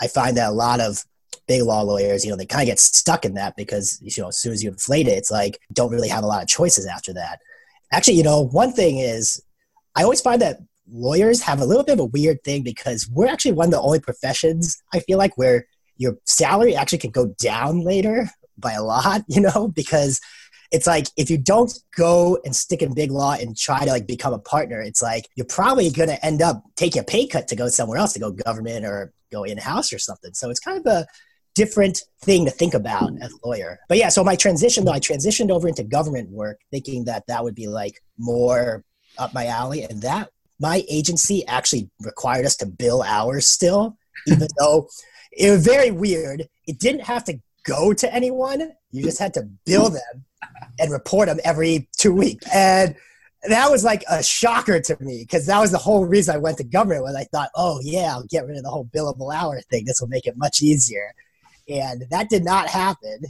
I 0.00 0.08
find 0.08 0.36
that 0.36 0.50
a 0.50 0.52
lot 0.52 0.80
of 0.80 1.04
big 1.48 1.62
law 1.62 1.80
lawyers, 1.80 2.24
you 2.24 2.30
know, 2.30 2.36
they 2.36 2.46
kind 2.46 2.62
of 2.62 2.66
get 2.66 2.78
stuck 2.78 3.24
in 3.24 3.34
that 3.34 3.56
because, 3.56 3.98
you 4.00 4.22
know, 4.22 4.28
as 4.28 4.38
soon 4.38 4.52
as 4.52 4.62
you 4.62 4.70
inflate 4.70 5.08
it, 5.08 5.18
it's 5.18 5.30
like 5.30 5.58
don't 5.72 5.90
really 5.90 6.08
have 6.08 6.22
a 6.22 6.26
lot 6.26 6.42
of 6.42 6.48
choices 6.48 6.86
after 6.86 7.12
that. 7.14 7.40
Actually, 7.90 8.14
you 8.14 8.22
know, 8.22 8.42
one 8.42 8.72
thing 8.72 8.98
is 8.98 9.42
I 9.96 10.04
always 10.04 10.20
find 10.20 10.40
that 10.42 10.60
lawyers 10.90 11.42
have 11.42 11.60
a 11.60 11.64
little 11.64 11.82
bit 11.82 11.94
of 11.94 12.00
a 12.00 12.04
weird 12.04 12.44
thing 12.44 12.62
because 12.62 13.08
we're 13.10 13.26
actually 13.26 13.52
one 13.52 13.66
of 13.66 13.72
the 13.72 13.80
only 13.80 13.98
professions 13.98 14.80
I 14.94 15.00
feel 15.00 15.18
like 15.18 15.36
where 15.36 15.66
your 15.96 16.18
salary 16.26 16.76
actually 16.76 16.98
can 16.98 17.10
go 17.10 17.34
down 17.40 17.80
later 17.80 18.30
by 18.56 18.72
a 18.72 18.82
lot, 18.82 19.22
you 19.28 19.40
know, 19.40 19.68
because 19.68 20.20
it's 20.70 20.86
like 20.86 21.06
if 21.16 21.30
you 21.30 21.38
don't 21.38 21.72
go 21.96 22.38
and 22.44 22.54
stick 22.54 22.82
in 22.82 22.92
big 22.92 23.10
law 23.10 23.32
and 23.32 23.56
try 23.56 23.84
to 23.86 23.90
like 23.90 24.06
become 24.06 24.34
a 24.34 24.38
partner, 24.38 24.82
it's 24.82 25.00
like 25.00 25.26
you're 25.34 25.46
probably 25.46 25.90
going 25.90 26.10
to 26.10 26.24
end 26.24 26.42
up 26.42 26.62
taking 26.76 27.00
a 27.00 27.04
pay 27.04 27.26
cut 27.26 27.48
to 27.48 27.56
go 27.56 27.68
somewhere 27.68 27.98
else 27.98 28.12
to 28.12 28.20
go 28.20 28.30
government 28.30 28.84
or 28.84 29.12
go 29.32 29.44
in 29.44 29.56
house 29.56 29.92
or 29.92 29.98
something. 29.98 30.34
So 30.34 30.50
it's 30.50 30.60
kind 30.60 30.78
of 30.78 30.86
a 30.86 31.06
different 31.58 32.04
thing 32.20 32.44
to 32.44 32.52
think 32.52 32.72
about 32.72 33.10
as 33.20 33.32
a 33.32 33.48
lawyer. 33.48 33.80
But 33.88 33.98
yeah, 33.98 34.10
so 34.10 34.22
my 34.22 34.36
transition 34.36 34.84
though, 34.84 34.92
I 34.92 35.00
transitioned 35.00 35.50
over 35.50 35.66
into 35.66 35.82
government 35.82 36.30
work 36.30 36.60
thinking 36.70 37.04
that 37.06 37.26
that 37.26 37.42
would 37.42 37.56
be 37.56 37.66
like 37.66 38.00
more 38.16 38.84
up 39.18 39.34
my 39.34 39.46
alley. 39.46 39.82
And 39.82 40.00
that 40.02 40.30
my 40.60 40.84
agency 40.88 41.44
actually 41.48 41.90
required 42.00 42.46
us 42.46 42.54
to 42.58 42.66
bill 42.66 43.02
hours 43.02 43.48
still, 43.48 43.96
even 44.28 44.46
though 44.58 44.88
it 45.32 45.50
was 45.50 45.66
very 45.66 45.90
weird. 45.90 46.48
It 46.68 46.78
didn't 46.78 47.02
have 47.02 47.24
to 47.24 47.40
go 47.64 47.92
to 47.92 48.14
anyone. 48.14 48.72
You 48.92 49.02
just 49.02 49.18
had 49.18 49.34
to 49.34 49.42
bill 49.66 49.90
them 49.90 50.24
and 50.78 50.92
report 50.92 51.26
them 51.26 51.40
every 51.42 51.88
two 51.96 52.14
weeks. 52.14 52.46
And 52.54 52.94
that 53.48 53.68
was 53.68 53.82
like 53.82 54.04
a 54.08 54.22
shocker 54.22 54.80
to 54.80 54.96
me 55.00 55.24
because 55.24 55.46
that 55.46 55.58
was 55.58 55.72
the 55.72 55.78
whole 55.78 56.06
reason 56.06 56.36
I 56.36 56.38
went 56.38 56.58
to 56.58 56.64
government 56.64 57.02
was 57.02 57.16
I 57.16 57.24
thought, 57.24 57.50
oh 57.56 57.80
yeah, 57.82 58.12
I'll 58.12 58.26
get 58.30 58.46
rid 58.46 58.58
of 58.58 58.62
the 58.62 58.70
whole 58.70 58.86
billable 58.86 59.34
hour 59.34 59.60
thing. 59.70 59.86
This 59.86 60.00
will 60.00 60.08
make 60.08 60.26
it 60.28 60.36
much 60.36 60.62
easier 60.62 61.14
and 61.68 62.04
that 62.10 62.28
did 62.28 62.44
not 62.44 62.68
happen. 62.68 63.20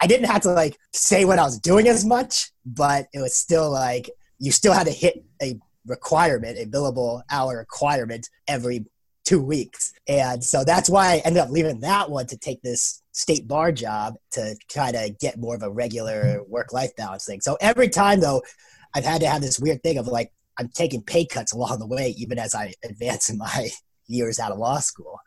I 0.00 0.06
didn't 0.06 0.26
have 0.26 0.42
to 0.42 0.52
like 0.52 0.76
say 0.92 1.24
what 1.24 1.38
I 1.38 1.44
was 1.44 1.58
doing 1.58 1.88
as 1.88 2.04
much, 2.04 2.50
but 2.66 3.06
it 3.12 3.20
was 3.20 3.36
still 3.36 3.70
like 3.70 4.10
you 4.38 4.50
still 4.50 4.72
had 4.72 4.86
to 4.86 4.92
hit 4.92 5.24
a 5.40 5.58
requirement, 5.86 6.58
a 6.58 6.66
billable 6.66 7.22
hour 7.30 7.58
requirement 7.58 8.28
every 8.48 8.84
two 9.24 9.40
weeks. 9.40 9.92
And 10.08 10.42
so 10.42 10.64
that's 10.64 10.90
why 10.90 11.12
I 11.12 11.16
ended 11.18 11.42
up 11.42 11.50
leaving 11.50 11.80
that 11.80 12.10
one 12.10 12.26
to 12.26 12.36
take 12.36 12.60
this 12.62 13.02
state 13.12 13.46
bar 13.46 13.70
job 13.70 14.14
to 14.32 14.56
try 14.68 14.90
to 14.90 15.14
get 15.20 15.38
more 15.38 15.54
of 15.54 15.62
a 15.62 15.70
regular 15.70 16.42
work 16.48 16.72
life 16.72 16.94
balance 16.96 17.24
thing. 17.24 17.40
So 17.40 17.56
every 17.60 17.88
time 17.88 18.20
though, 18.20 18.42
I've 18.94 19.04
had 19.04 19.20
to 19.20 19.28
have 19.28 19.40
this 19.40 19.60
weird 19.60 19.82
thing 19.82 19.98
of 19.98 20.06
like 20.06 20.32
I'm 20.58 20.68
taking 20.68 21.02
pay 21.02 21.24
cuts 21.24 21.52
along 21.52 21.78
the 21.78 21.86
way, 21.86 22.14
even 22.18 22.38
as 22.38 22.54
I 22.54 22.74
advance 22.84 23.28
in 23.28 23.38
my 23.38 23.70
years 24.06 24.38
out 24.38 24.52
of 24.52 24.58
law 24.58 24.80
school. 24.80 25.18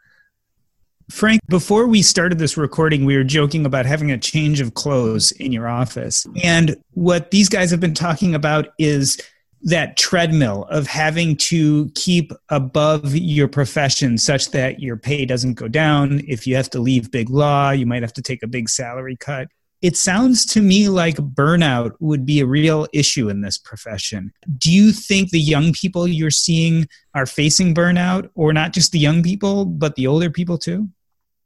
Frank, 1.09 1.41
before 1.47 1.85
we 1.85 2.01
started 2.01 2.39
this 2.39 2.57
recording, 2.57 3.05
we 3.05 3.15
were 3.15 3.23
joking 3.23 3.65
about 3.65 3.85
having 3.85 4.11
a 4.11 4.17
change 4.17 4.59
of 4.59 4.73
clothes 4.73 5.31
in 5.33 5.51
your 5.51 5.67
office. 5.67 6.25
And 6.43 6.75
what 6.91 7.31
these 7.31 7.47
guys 7.47 7.69
have 7.71 7.79
been 7.79 7.93
talking 7.93 8.33
about 8.33 8.69
is 8.79 9.19
that 9.61 9.97
treadmill 9.97 10.63
of 10.69 10.87
having 10.87 11.35
to 11.35 11.89
keep 11.95 12.31
above 12.49 13.15
your 13.15 13.47
profession 13.47 14.17
such 14.17 14.51
that 14.51 14.79
your 14.79 14.97
pay 14.97 15.25
doesn't 15.25 15.55
go 15.55 15.67
down. 15.67 16.21
If 16.27 16.45
you 16.47 16.55
have 16.55 16.69
to 16.71 16.79
leave 16.79 17.11
big 17.11 17.29
law, 17.29 17.71
you 17.71 17.85
might 17.85 18.01
have 18.01 18.13
to 18.13 18.21
take 18.21 18.43
a 18.43 18.47
big 18.47 18.69
salary 18.69 19.15
cut. 19.15 19.47
It 19.81 19.97
sounds 19.97 20.45
to 20.47 20.61
me 20.61 20.89
like 20.89 21.17
burnout 21.17 21.91
would 21.99 22.25
be 22.25 22.39
a 22.39 22.45
real 22.45 22.87
issue 22.93 23.29
in 23.29 23.41
this 23.41 23.57
profession. 23.57 24.33
Do 24.57 24.71
you 24.71 24.91
think 24.91 25.29
the 25.29 25.39
young 25.39 25.73
people 25.73 26.07
you're 26.07 26.31
seeing 26.31 26.87
are 27.13 27.27
facing 27.27 27.75
burnout, 27.75 28.29
or 28.33 28.53
not 28.53 28.73
just 28.73 28.91
the 28.91 28.99
young 28.99 29.21
people, 29.21 29.65
but 29.65 29.95
the 29.95 30.07
older 30.07 30.31
people 30.31 30.57
too? 30.57 30.89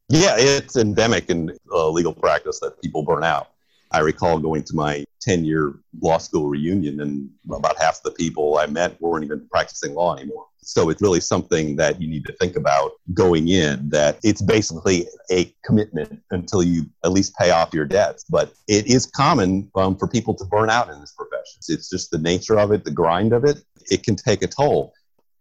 Yeah, 0.10 0.36
it's 0.38 0.76
endemic 0.76 1.30
in 1.30 1.56
uh, 1.72 1.88
legal 1.90 2.14
practice 2.14 2.60
that 2.62 2.82
people 2.82 3.04
burn 3.04 3.24
out. 3.24 3.52
I 3.92 4.00
recall 4.00 4.40
going 4.40 4.64
to 4.64 4.76
my 4.76 5.06
10 5.22 5.46
year 5.46 5.76
law 6.02 6.18
school 6.18 6.50
reunion, 6.50 7.00
and 7.02 7.30
about 7.52 7.78
half 7.80 8.02
the 8.02 8.12
people 8.12 8.58
I 8.58 8.66
met 8.66 9.00
weren't 9.00 9.24
even 9.24 9.48
practicing 9.52 9.94
law 9.94 10.16
anymore. 10.16 10.48
So 10.62 10.90
it's 10.90 11.02
really 11.02 11.22
something 11.22 11.76
that 11.76 12.02
you 12.02 12.08
need 12.08 12.26
to 12.26 12.34
think 12.34 12.56
about 12.56 12.92
going 13.14 13.50
in 13.50 13.90
that 13.90 14.20
it's 14.24 14.42
basically 14.42 15.08
a 15.32 15.54
commitment 15.64 16.22
until 16.32 16.64
you 16.64 16.86
at 17.04 17.12
least 17.12 17.36
pay 17.36 17.52
off 17.52 17.74
your 17.74 17.86
debts. 17.86 18.24
But 18.24 18.54
it 18.68 18.88
is 18.88 19.06
common 19.06 19.70
um, 19.76 19.96
for 19.96 20.08
people 20.08 20.34
to 20.36 20.46
burn 20.46 20.72
out 20.72 20.90
in 20.90 21.00
this 21.00 21.14
profession. 21.14 21.60
It's 21.70 21.90
just 21.90 22.10
the 22.10 22.18
nature 22.18 22.60
of 22.60 22.72
it, 22.72 22.84
the 22.84 22.92
grind 22.92 23.32
of 23.34 23.46
it. 23.46 23.62
It 23.92 24.04
can 24.04 24.16
take 24.16 24.42
a 24.42 24.48
toll. 24.48 24.94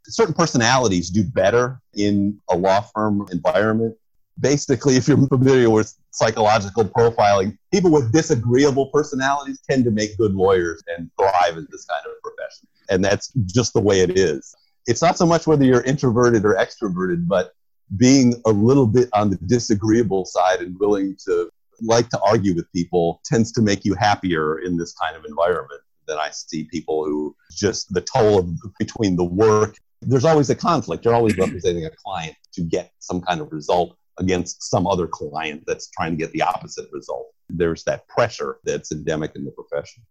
Certain 0.05 0.35
personalities 0.35 1.11
do 1.11 1.25
better 1.25 1.81
in 1.95 2.39
a 2.51 2.57
law 2.57 2.81
firm 2.81 3.27
environment 3.31 3.97
basically, 4.41 4.97
if 4.97 5.09
you're 5.09 5.27
familiar 5.29 5.71
with 5.71 5.95
psychological 6.11 6.85
profiling, 6.85 7.57
people 7.73 7.91
with 7.91 8.13
disagreeable 8.13 8.87
personalities 8.87 9.61
tend 9.69 9.85
to 9.85 9.91
make 9.91 10.17
good 10.17 10.35
lawyers 10.35 10.83
and 10.97 11.11
thrive 11.19 11.57
in 11.57 11.67
this 11.71 11.85
kind 11.85 12.03
of 12.07 12.13
profession. 12.23 12.69
And 12.91 13.05
that's 13.05 13.33
just 13.47 13.73
the 13.73 13.81
way 13.81 14.01
it 14.01 14.19
is. 14.19 14.55
It's 14.87 15.03
not 15.03 15.19
so 15.19 15.27
much 15.27 15.47
whether 15.47 15.65
you're 15.65 15.83
introverted 15.83 16.45
or 16.45 16.55
extroverted, 16.55 17.27
but 17.29 17.53
being 17.97 18.41
a 18.47 18.51
little 18.51 18.87
bit 18.87 19.09
on 19.13 19.31
the 19.31 19.37
disagreeable 19.47 20.25
side 20.25 20.61
and 20.61 20.79
willing 20.79 21.17
to 21.25 21.51
like 21.81 22.09
to 22.11 22.21
argue 22.21 22.55
with 22.55 22.71
people 22.73 23.21
tends 23.25 23.53
to 23.53 23.63
make 23.63 23.85
you 23.85 23.95
happier 23.95 24.61
in 24.61 24.77
this 24.77 24.95
kind 24.95 25.17
of 25.17 25.25
environment 25.25 25.81
than 26.07 26.19
I 26.19 26.31
see 26.31 26.65
people 26.65 27.05
who 27.05 27.37
just 27.53 27.93
the 27.93 28.01
toll 28.01 28.39
of 28.39 28.49
between 28.79 29.17
the 29.17 29.25
work. 29.25 29.77
There's 30.01 30.25
always 30.25 30.51
a 30.51 30.55
conflict. 30.55 31.05
You're 31.05 31.15
always 31.15 31.37
representing 31.37 31.85
a 31.85 31.91
client 31.91 32.35
to 32.55 32.63
get 32.63 32.93
some 32.99 33.21
kind 33.21 33.41
of 33.41 33.53
result 33.53 33.97
against 34.19 34.63
some 34.63 34.87
other 34.87 35.07
client 35.07 35.65
that's 35.67 35.89
trying 35.91 36.13
to 36.13 36.17
get 36.17 36.33
the 36.33 36.43
opposite 36.43 36.87
result. 36.93 37.33
There's 37.49 37.85
that 37.85 38.07
pressure 38.09 38.59
that's 38.65 38.93
endemic 38.93 39.33
in 39.35 39.45
the 39.45 39.51
profession. 39.51 40.03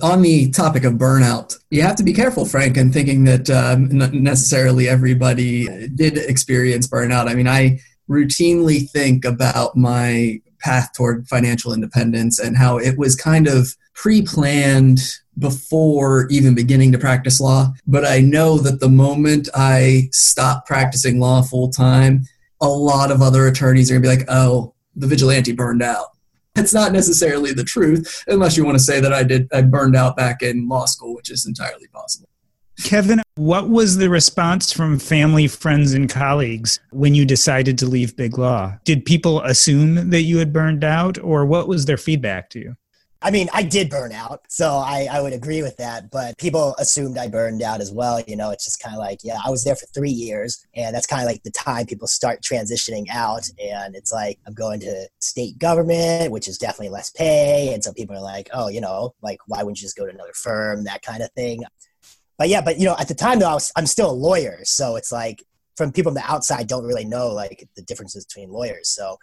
On 0.00 0.22
the 0.22 0.50
topic 0.50 0.84
of 0.84 0.94
burnout, 0.94 1.56
you 1.70 1.82
have 1.82 1.96
to 1.96 2.02
be 2.02 2.12
careful, 2.12 2.44
Frank, 2.44 2.76
in 2.76 2.92
thinking 2.92 3.24
that 3.24 3.48
um, 3.50 3.88
not 3.96 4.12
necessarily 4.12 4.88
everybody 4.88 5.86
did 5.88 6.18
experience 6.18 6.88
burnout. 6.88 7.28
I 7.28 7.34
mean, 7.34 7.46
I 7.46 7.78
routinely 8.10 8.90
think 8.90 9.24
about 9.24 9.76
my 9.76 10.40
path 10.60 10.92
toward 10.94 11.28
financial 11.28 11.72
independence 11.72 12.38
and 12.38 12.56
how 12.56 12.78
it 12.78 12.98
was 12.98 13.14
kind 13.14 13.46
of 13.46 13.76
pre 13.94 14.22
planned 14.22 15.00
before 15.38 16.26
even 16.30 16.54
beginning 16.54 16.92
to 16.92 16.98
practice 16.98 17.40
law. 17.40 17.72
But 17.86 18.04
I 18.04 18.20
know 18.20 18.58
that 18.58 18.80
the 18.80 18.88
moment 18.88 19.48
I 19.54 20.08
stopped 20.12 20.66
practicing 20.66 21.20
law 21.20 21.42
full 21.42 21.70
time, 21.70 22.26
a 22.62 22.68
lot 22.68 23.10
of 23.10 23.20
other 23.20 23.48
attorneys 23.48 23.90
are 23.90 23.94
going 23.94 24.02
to 24.02 24.08
be 24.08 24.16
like, 24.16 24.26
oh, 24.30 24.74
the 24.96 25.06
vigilante 25.06 25.52
burned 25.52 25.82
out. 25.82 26.06
It's 26.54 26.72
not 26.72 26.92
necessarily 26.92 27.52
the 27.52 27.64
truth, 27.64 28.24
unless 28.26 28.56
you 28.56 28.64
want 28.64 28.76
to 28.76 28.82
say 28.82 29.00
that 29.00 29.12
I 29.12 29.22
did 29.22 29.48
I 29.52 29.62
burned 29.62 29.96
out 29.96 30.16
back 30.16 30.42
in 30.42 30.68
law 30.68 30.84
school, 30.84 31.14
which 31.14 31.30
is 31.30 31.46
entirely 31.46 31.88
possible. 31.88 32.28
Kevin, 32.84 33.22
what 33.36 33.68
was 33.68 33.96
the 33.96 34.10
response 34.10 34.72
from 34.72 34.98
family, 34.98 35.46
friends, 35.46 35.94
and 35.94 36.08
colleagues 36.08 36.80
when 36.90 37.14
you 37.14 37.24
decided 37.24 37.78
to 37.78 37.86
leave 37.86 38.16
Big 38.16 38.38
Law? 38.38 38.74
Did 38.84 39.04
people 39.04 39.40
assume 39.42 40.10
that 40.10 40.22
you 40.22 40.38
had 40.38 40.52
burned 40.52 40.84
out, 40.84 41.18
or 41.18 41.46
what 41.46 41.68
was 41.68 41.86
their 41.86 41.96
feedback 41.96 42.50
to 42.50 42.58
you? 42.58 42.76
I 43.22 43.30
mean, 43.30 43.48
I 43.52 43.62
did 43.62 43.88
burn 43.88 44.12
out, 44.12 44.40
so 44.48 44.70
I, 44.76 45.08
I 45.10 45.20
would 45.20 45.32
agree 45.32 45.62
with 45.62 45.76
that. 45.76 46.10
But 46.10 46.36
people 46.38 46.74
assumed 46.78 47.18
I 47.18 47.28
burned 47.28 47.62
out 47.62 47.80
as 47.80 47.92
well. 47.92 48.22
You 48.26 48.36
know, 48.36 48.50
it's 48.50 48.64
just 48.64 48.82
kind 48.82 48.94
of 48.94 49.00
like, 49.00 49.20
yeah, 49.22 49.38
I 49.44 49.50
was 49.50 49.64
there 49.64 49.76
for 49.76 49.86
three 49.86 50.10
years, 50.10 50.66
and 50.74 50.94
that's 50.94 51.06
kind 51.06 51.22
of 51.22 51.28
like 51.28 51.42
the 51.42 51.50
time 51.50 51.86
people 51.86 52.08
start 52.08 52.42
transitioning 52.42 53.06
out. 53.10 53.48
And 53.62 53.94
it's 53.94 54.12
like, 54.12 54.38
I'm 54.46 54.54
going 54.54 54.80
to 54.80 55.08
state 55.20 55.58
government, 55.58 56.32
which 56.32 56.48
is 56.48 56.58
definitely 56.58 56.90
less 56.90 57.10
pay. 57.10 57.72
And 57.72 57.82
so 57.82 57.92
people 57.92 58.16
are 58.16 58.22
like, 58.22 58.50
oh, 58.52 58.68
you 58.68 58.80
know, 58.80 59.14
like, 59.22 59.38
why 59.46 59.62
wouldn't 59.62 59.78
you 59.78 59.86
just 59.86 59.96
go 59.96 60.04
to 60.04 60.12
another 60.12 60.34
firm, 60.34 60.84
that 60.84 61.02
kind 61.02 61.22
of 61.22 61.30
thing. 61.32 61.62
But 62.38 62.48
yeah, 62.48 62.60
but 62.60 62.78
you 62.78 62.86
know, 62.86 62.96
at 62.98 63.08
the 63.08 63.14
time 63.14 63.38
though, 63.38 63.50
I 63.50 63.54
was, 63.54 63.72
I'm 63.76 63.86
still 63.86 64.10
a 64.10 64.12
lawyer. 64.12 64.60
So 64.64 64.96
it's 64.96 65.12
like, 65.12 65.44
from 65.76 65.92
people 65.92 66.10
on 66.10 66.14
the 66.14 66.30
outside 66.30 66.66
don't 66.66 66.84
really 66.84 67.04
know 67.04 67.28
like 67.28 67.68
the 67.76 67.82
differences 67.82 68.26
between 68.26 68.50
lawyers. 68.50 68.88
So, 68.88 69.16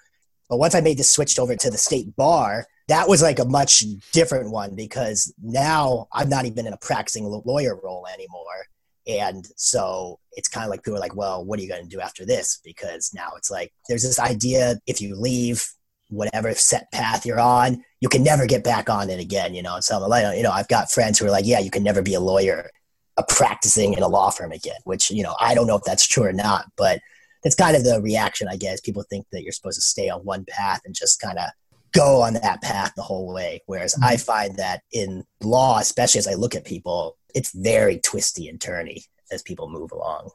but 0.50 0.58
once 0.58 0.74
I 0.74 0.82
made 0.82 0.98
this 0.98 1.10
switch 1.10 1.38
over 1.38 1.56
to 1.56 1.70
the 1.70 1.78
state 1.78 2.16
bar, 2.16 2.66
that 2.90 3.08
was 3.08 3.22
like 3.22 3.38
a 3.38 3.46
much 3.46 3.84
different 4.12 4.52
one 4.52 4.76
because 4.76 5.32
now 5.42 6.08
I'm 6.12 6.28
not 6.28 6.46
even 6.46 6.66
in 6.66 6.74
a 6.74 6.78
practicing 6.78 7.26
lawyer 7.46 7.80
role 7.82 8.08
anymore. 8.12 8.66
And 9.08 9.48
so 9.56 10.20
it's 10.34 10.48
kind 10.48 10.66
of 10.66 10.72
like 10.72 10.84
people 10.84 10.98
are 10.98 11.00
like, 11.00 11.16
well, 11.16 11.46
what 11.46 11.60
are 11.60 11.62
you 11.62 11.70
going 11.70 11.84
to 11.84 11.90
do 11.90 12.02
after 12.02 12.26
this? 12.26 12.60
Because 12.64 13.12
now 13.14 13.30
it's 13.38 13.52
like 13.52 13.72
there's 13.88 14.04
this 14.04 14.20
idea 14.20 14.80
if 14.88 15.02
you 15.02 15.16
leave 15.16 15.68
whatever 16.10 16.52
set 16.56 16.92
path 16.92 17.28
you're 17.28 17.40
on, 17.40 17.84
you 18.02 18.10
can 18.10 18.24
never 18.24 18.48
get 18.48 18.64
back 18.64 18.90
on 18.90 19.12
it 19.12 19.20
again, 19.20 19.54
you 19.54 19.62
know. 19.62 19.76
And 19.76 19.84
so 19.84 20.00
like, 20.08 20.36
you 20.36 20.42
know, 20.42 20.52
I've 20.52 20.68
got 20.68 20.92
friends 20.92 21.20
who 21.20 21.28
are 21.28 21.32
like, 21.32 21.46
yeah, 21.46 21.60
you 21.60 21.70
can 21.70 21.84
never 21.84 22.02
be 22.02 22.16
a 22.16 22.20
lawyer, 22.20 22.72
a 23.18 23.24
practicing 23.24 23.94
in 23.94 24.02
a 24.02 24.08
law 24.08 24.32
firm 24.32 24.52
again, 24.52 24.80
which, 24.86 25.12
you 25.12 25.22
know, 25.22 25.36
I 25.40 25.54
don't 25.54 25.68
know 25.68 25.78
if 25.78 25.84
that's 25.84 26.08
true 26.08 26.24
or 26.24 26.34
not, 26.34 26.66
but 26.76 27.00
that's 27.44 27.56
kind 27.56 27.78
of 27.78 27.84
the 27.84 28.02
reaction, 28.02 28.48
I 28.50 28.58
guess. 28.58 28.82
People 28.82 29.04
think 29.04 29.28
that 29.32 29.44
you're 29.44 29.52
supposed 29.54 29.78
to 29.78 29.82
stay 29.82 30.10
on 30.10 30.22
one 30.22 30.44
path 30.46 30.82
and 30.86 30.96
just 30.96 31.22
kind 31.22 31.38
of 31.38 31.50
go 31.94 32.22
on 32.22 32.34
that 32.36 32.62
path 32.62 32.94
the 32.96 33.02
whole 33.02 33.34
way. 33.34 33.62
Whereas 33.66 33.94
mm-hmm. 33.94 34.06
I 34.06 34.18
find 34.18 34.58
that 34.58 34.82
in 34.92 35.26
law, 35.42 35.80
especially 35.80 36.20
as 36.20 36.28
I 36.28 36.34
look 36.34 36.56
at 36.56 36.66
people, 36.66 37.18
it's 37.36 37.52
very 37.52 38.00
twisty 38.00 38.48
and 38.48 38.60
turny 38.60 39.04
as 39.32 39.42
people 39.42 39.70
move 39.70 39.92
along. 39.92 40.30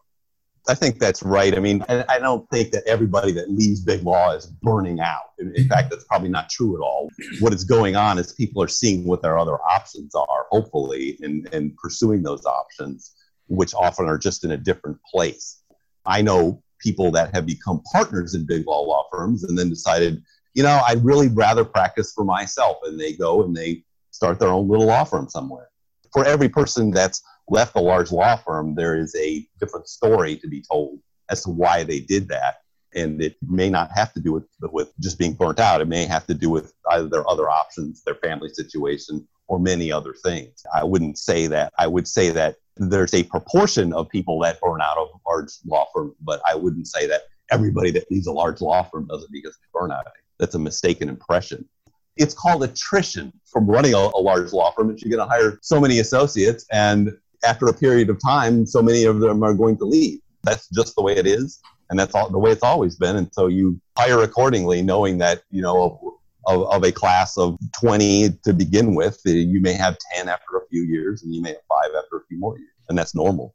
I 0.67 0.75
think 0.75 0.99
that's 0.99 1.23
right. 1.23 1.55
I 1.55 1.61
mean, 1.61 1.85
I 1.89 2.19
don't 2.19 2.49
think 2.49 2.71
that 2.71 2.85
everybody 2.87 3.33
that 3.33 3.51
leaves 3.51 3.83
big 3.83 4.03
law 4.03 4.33
is 4.33 4.47
burning 4.47 4.99
out. 4.99 5.33
In, 5.39 5.55
in 5.55 5.69
fact, 5.69 5.91
that's 5.91 6.05
probably 6.05 6.31
not 6.31 6.49
true 6.49 6.75
at 6.75 6.81
all. 6.81 7.11
What 7.41 7.53
is 7.53 7.65
going 7.65 7.97
on 7.97 8.19
is 8.19 8.33
people 8.33 8.63
are 8.63 8.69
seeing 8.69 9.05
what 9.05 9.21
their 9.21 9.39
other 9.39 9.57
options 9.57 10.15
are, 10.15 10.47
hopefully, 10.51 11.19
and, 11.21 11.47
and 11.53 11.77
pursuing 11.77 12.23
those 12.23 12.47
options, 12.47 13.15
which 13.49 13.75
often 13.75 14.07
are 14.07 14.17
just 14.17 14.43
in 14.43 14.53
a 14.53 14.57
different 14.57 14.97
place. 15.13 15.61
I 16.07 16.23
know 16.23 16.63
people 16.81 17.11
that 17.11 17.35
have 17.35 17.45
become 17.45 17.83
partners 17.93 18.35
in 18.35 18.47
big 18.47 18.67
law 18.67 18.81
law 18.81 19.05
firms 19.13 19.45
and 19.45 19.59
then 19.59 19.69
decided 19.69 20.23
you 20.55 20.63
know, 20.63 20.81
I'd 20.87 21.05
really 21.05 21.29
rather 21.29 21.65
practice 21.65 22.13
for 22.13 22.25
myself. 22.25 22.79
And 22.85 22.99
they 22.99 23.13
go 23.13 23.43
and 23.43 23.55
they 23.55 23.85
start 24.11 24.39
their 24.39 24.49
own 24.49 24.69
little 24.69 24.87
law 24.87 25.05
firm 25.05 25.29
somewhere. 25.29 25.69
For 26.13 26.25
every 26.25 26.49
person 26.49 26.91
that's 26.91 27.23
left 27.49 27.77
a 27.77 27.81
large 27.81 28.13
law 28.13 28.37
firm, 28.37 28.75
there 28.75 28.97
is 28.97 29.15
a 29.17 29.47
different 29.59 29.89
story 29.89 30.37
to 30.37 30.49
be 30.49 30.63
told 30.63 31.01
as 31.31 31.43
to 31.43 31.51
why 31.51 31.83
they 31.83 32.01
did 32.01 32.29
that. 32.29 32.57
And 32.95 33.21
it 33.21 33.37
may 33.43 33.69
not 33.69 33.91
have 33.93 34.13
to 34.13 34.21
do 34.21 34.33
with, 34.33 34.47
with 34.61 34.93
just 35.01 35.19
being 35.19 35.35
burnt 35.35 35.59
out. 35.59 35.81
It 35.81 35.89
may 35.89 36.05
have 36.05 36.27
to 36.29 36.35
do 36.35 36.49
with 36.49 36.73
either 36.93 37.09
their 37.09 37.29
other 37.29 37.51
options, 37.51 38.03
their 38.05 38.15
family 38.15 38.51
situation, 38.51 39.27
or 39.49 39.59
many 39.59 39.91
other 39.91 40.15
things. 40.25 40.65
I 40.73 40.85
wouldn't 40.85 41.19
say 41.19 41.49
that. 41.49 41.73
I 41.77 41.89
would 41.89 42.07
say 42.07 42.31
that 42.31 42.57
there's 42.77 43.13
a 43.13 43.25
proportion 43.25 43.93
of 43.93 44.09
people 44.09 44.39
that 44.41 44.61
burn 44.61 44.81
out 44.81 44.97
of 44.97 45.09
large 45.27 45.51
law 45.67 45.87
firms, 45.93 46.15
but 46.21 46.41
I 46.49 46.55
wouldn't 46.55 46.87
say 46.87 47.07
that 47.09 47.23
everybody 47.51 47.91
that 47.91 48.11
leaves 48.11 48.29
a 48.29 48.33
large 48.33 48.61
law 48.61 48.85
firm 48.85 49.07
does 49.07 49.25
it 49.25 49.31
because 49.33 49.57
they 49.57 49.67
burn 49.73 49.91
out 49.91 50.07
that's 50.39 50.55
a 50.55 50.59
mistaken 50.59 51.09
impression. 51.09 51.69
It's 52.17 52.35
called 52.35 52.63
attrition 52.63 53.33
from 53.47 53.67
running 53.67 53.95
a, 53.95 53.99
a 53.99 54.21
large 54.21 54.53
law 54.53 54.71
firm 54.73 54.89
that 54.89 55.03
you're 55.03 55.17
going 55.17 55.29
to 55.29 55.33
hire 55.33 55.59
so 55.63 55.81
many 55.81 55.99
associates, 55.99 56.67
and 56.71 57.13
after 57.45 57.67
a 57.67 57.75
period 57.75 58.09
of 58.11 58.19
time, 58.23 58.67
so 58.67 58.83
many 58.83 59.05
of 59.05 59.21
them 59.21 59.43
are 59.43 59.55
going 59.55 59.77
to 59.79 59.85
leave. 59.85 60.21
That's 60.45 60.69
just 60.69 60.95
the 60.95 61.03
way 61.03 61.17
it 61.17 61.27
is, 61.27 61.61
and 61.91 61.99
that's 61.99 62.15
all, 62.15 62.31
the 62.31 62.39
way 62.39 62.51
it's 62.51 62.63
always 62.63 62.97
been. 62.97 63.17
And 63.17 63.33
so 63.33 63.49
you 63.49 63.81
hire 63.99 64.23
accordingly, 64.23 64.83
knowing 64.83 65.19
that 65.19 65.43
you 65.51 65.63
know 65.63 66.17
of, 66.47 66.63
of 66.69 66.85
a 66.85 66.93
class 66.93 67.37
of 67.39 67.59
20 67.81 68.31
to 68.45 68.53
begin 68.53 68.95
with, 68.95 69.21
eh, 69.27 69.31
you 69.31 69.61
may 69.61 69.73
have 69.73 69.97
10 70.15 70.29
after 70.29 70.57
a 70.57 70.67
few 70.69 70.83
years, 70.83 71.23
and 71.23 71.35
you 71.35 71.43
may 71.43 71.51
have 71.51 71.63
five 71.69 71.91
after 71.97 72.19
a 72.19 72.27
few 72.29 72.39
more 72.39 72.59
years, 72.59 72.71
and 72.89 72.97
that's 72.97 73.15
normal. 73.15 73.55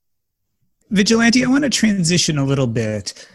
Vigilante, 0.89 1.45
I 1.45 1.47
want 1.47 1.63
to 1.65 1.69
transition 1.69 2.37
a 2.39 2.43
little 2.43 2.65
bit 2.65 3.27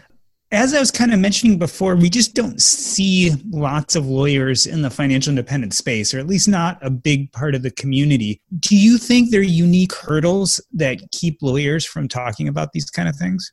as 0.55 0.73
I 0.73 0.79
was 0.79 0.91
kind 0.91 1.13
of 1.13 1.19
mentioning 1.19 1.59
before, 1.59 1.95
we 1.95 2.09
just 2.09 2.33
don't 2.33 2.61
see 2.61 3.31
lots 3.49 3.95
of 3.95 4.07
lawyers 4.07 4.65
in 4.65 4.81
the 4.81 4.89
financial 4.89 5.31
independence 5.31 5.77
space, 5.77 6.13
or 6.13 6.19
at 6.19 6.27
least 6.27 6.47
not 6.47 6.77
a 6.81 6.89
big 6.89 7.31
part 7.31 7.55
of 7.55 7.61
the 7.61 7.71
community. 7.71 8.41
Do 8.59 8.75
you 8.75 8.97
think 8.97 9.29
there 9.31 9.41
are 9.41 9.43
unique 9.43 9.93
hurdles 9.93 10.61
that 10.73 10.99
keep 11.11 11.41
lawyers 11.41 11.85
from 11.85 12.07
talking 12.07 12.47
about 12.47 12.71
these 12.73 12.89
kind 12.89 13.09
of 13.09 13.15
things? 13.15 13.51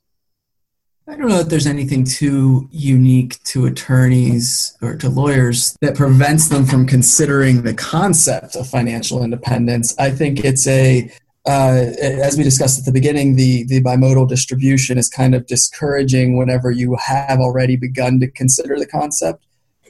I 1.09 1.17
don't 1.17 1.29
know 1.29 1.38
that 1.38 1.51
there's 1.51 1.67
anything 1.67 2.05
too 2.05 2.69
unique 2.71 3.43
to 3.45 3.67
attorneys 3.67 4.79
or 4.81 4.95
to 4.97 5.09
lawyers 5.09 5.77
that 5.81 5.97
prevents 5.97 6.49
them 6.49 6.65
from 6.65 6.87
considering 6.87 7.62
the 7.62 7.75
concept 7.75 8.55
of 8.55 8.69
financial 8.69 9.25
independence. 9.25 9.99
I 9.99 10.11
think 10.11 10.45
it's 10.45 10.67
a 10.69 11.11
uh, 11.44 11.90
as 11.98 12.37
we 12.37 12.44
discussed 12.44 12.78
at 12.78 12.85
the 12.85 12.92
beginning, 12.92 13.37
the, 13.37 13.64
the 13.64 13.83
bimodal 13.83 14.28
distribution 14.28 14.96
is 14.96 15.09
kind 15.09 15.35
of 15.35 15.46
discouraging 15.46 16.37
whenever 16.37 16.70
you 16.70 16.96
have 16.96 17.40
already 17.40 17.76
begun 17.76 18.20
to 18.20 18.31
consider 18.31 18.78
the 18.78 18.87
concept 18.87 19.44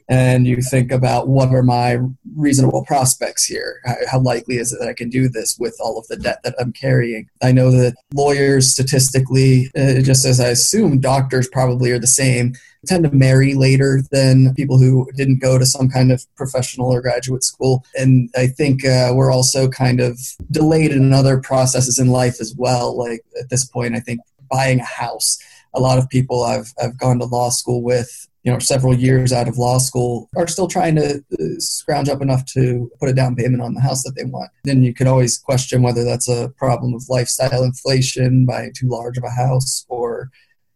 and 0.08 0.46
you 0.46 0.58
think 0.62 0.92
about 0.92 1.28
what 1.28 1.48
are 1.50 1.62
my 1.62 1.98
reasonable 2.36 2.84
prospects 2.84 3.44
here? 3.44 3.80
How 4.10 4.20
likely 4.20 4.56
is 4.56 4.72
it 4.72 4.78
that 4.80 4.88
I 4.88 4.94
can 4.94 5.08
do 5.08 5.28
this 5.28 5.56
with 5.58 5.76
all 5.80 5.98
of 5.98 6.06
the 6.08 6.16
debt 6.16 6.40
that 6.44 6.54
I'm 6.58 6.72
carrying? 6.72 7.28
I 7.42 7.52
know 7.52 7.70
that 7.70 7.94
lawyers 8.14 8.70
statistically, 8.70 9.70
uh, 9.76 10.00
just 10.00 10.24
as 10.24 10.40
I 10.40 10.48
assume 10.48 11.00
doctors 11.00 11.48
probably 11.48 11.90
are 11.92 11.98
the 11.98 12.06
same, 12.06 12.54
tend 12.86 13.04
to 13.04 13.10
marry 13.12 13.54
later 13.54 14.02
than 14.10 14.54
people 14.54 14.78
who 14.78 15.08
didn't 15.14 15.40
go 15.40 15.58
to 15.58 15.66
some 15.66 15.88
kind 15.88 16.10
of 16.10 16.24
professional 16.36 16.92
or 16.92 17.00
graduate 17.00 17.44
school. 17.44 17.84
And 17.94 18.28
I 18.36 18.48
think 18.48 18.84
uh, 18.84 19.12
we're 19.14 19.32
also 19.32 19.68
kind 19.68 20.00
of 20.00 20.18
delayed 20.50 20.90
in 20.90 21.12
other 21.12 21.40
processes 21.40 21.98
in 21.98 22.08
life 22.08 22.40
as 22.40 22.54
well. 22.56 22.96
Like 22.96 23.24
at 23.40 23.50
this 23.50 23.64
point, 23.64 23.94
I 23.94 24.00
think 24.00 24.20
buying 24.50 24.80
a 24.80 24.84
house. 24.84 25.38
A 25.74 25.80
lot 25.80 25.98
of 25.98 26.08
people 26.10 26.42
I've, 26.42 26.72
I've 26.82 26.98
gone 26.98 27.18
to 27.20 27.24
law 27.24 27.48
school 27.48 27.82
with 27.82 28.28
you 28.42 28.52
know 28.52 28.58
several 28.58 28.94
years 28.94 29.32
out 29.32 29.48
of 29.48 29.58
law 29.58 29.78
school 29.78 30.28
are 30.36 30.48
still 30.48 30.68
trying 30.68 30.96
to 30.96 31.24
uh, 31.40 31.44
scrounge 31.58 32.08
up 32.08 32.20
enough 32.20 32.44
to 32.46 32.90
put 32.98 33.08
a 33.08 33.14
down 33.14 33.36
payment 33.36 33.62
on 33.62 33.74
the 33.74 33.80
house 33.80 34.02
that 34.02 34.14
they 34.16 34.24
want. 34.24 34.50
Then 34.64 34.82
you 34.82 34.92
could 34.92 35.06
always 35.06 35.38
question 35.38 35.82
whether 35.82 36.04
that's 36.04 36.28
a 36.28 36.52
problem 36.56 36.94
of 36.94 37.08
lifestyle 37.08 37.62
inflation 37.62 38.44
buying 38.44 38.72
too 38.74 38.88
large 38.88 39.16
of 39.16 39.24
a 39.24 39.30
house 39.30 39.84
or 39.88 40.30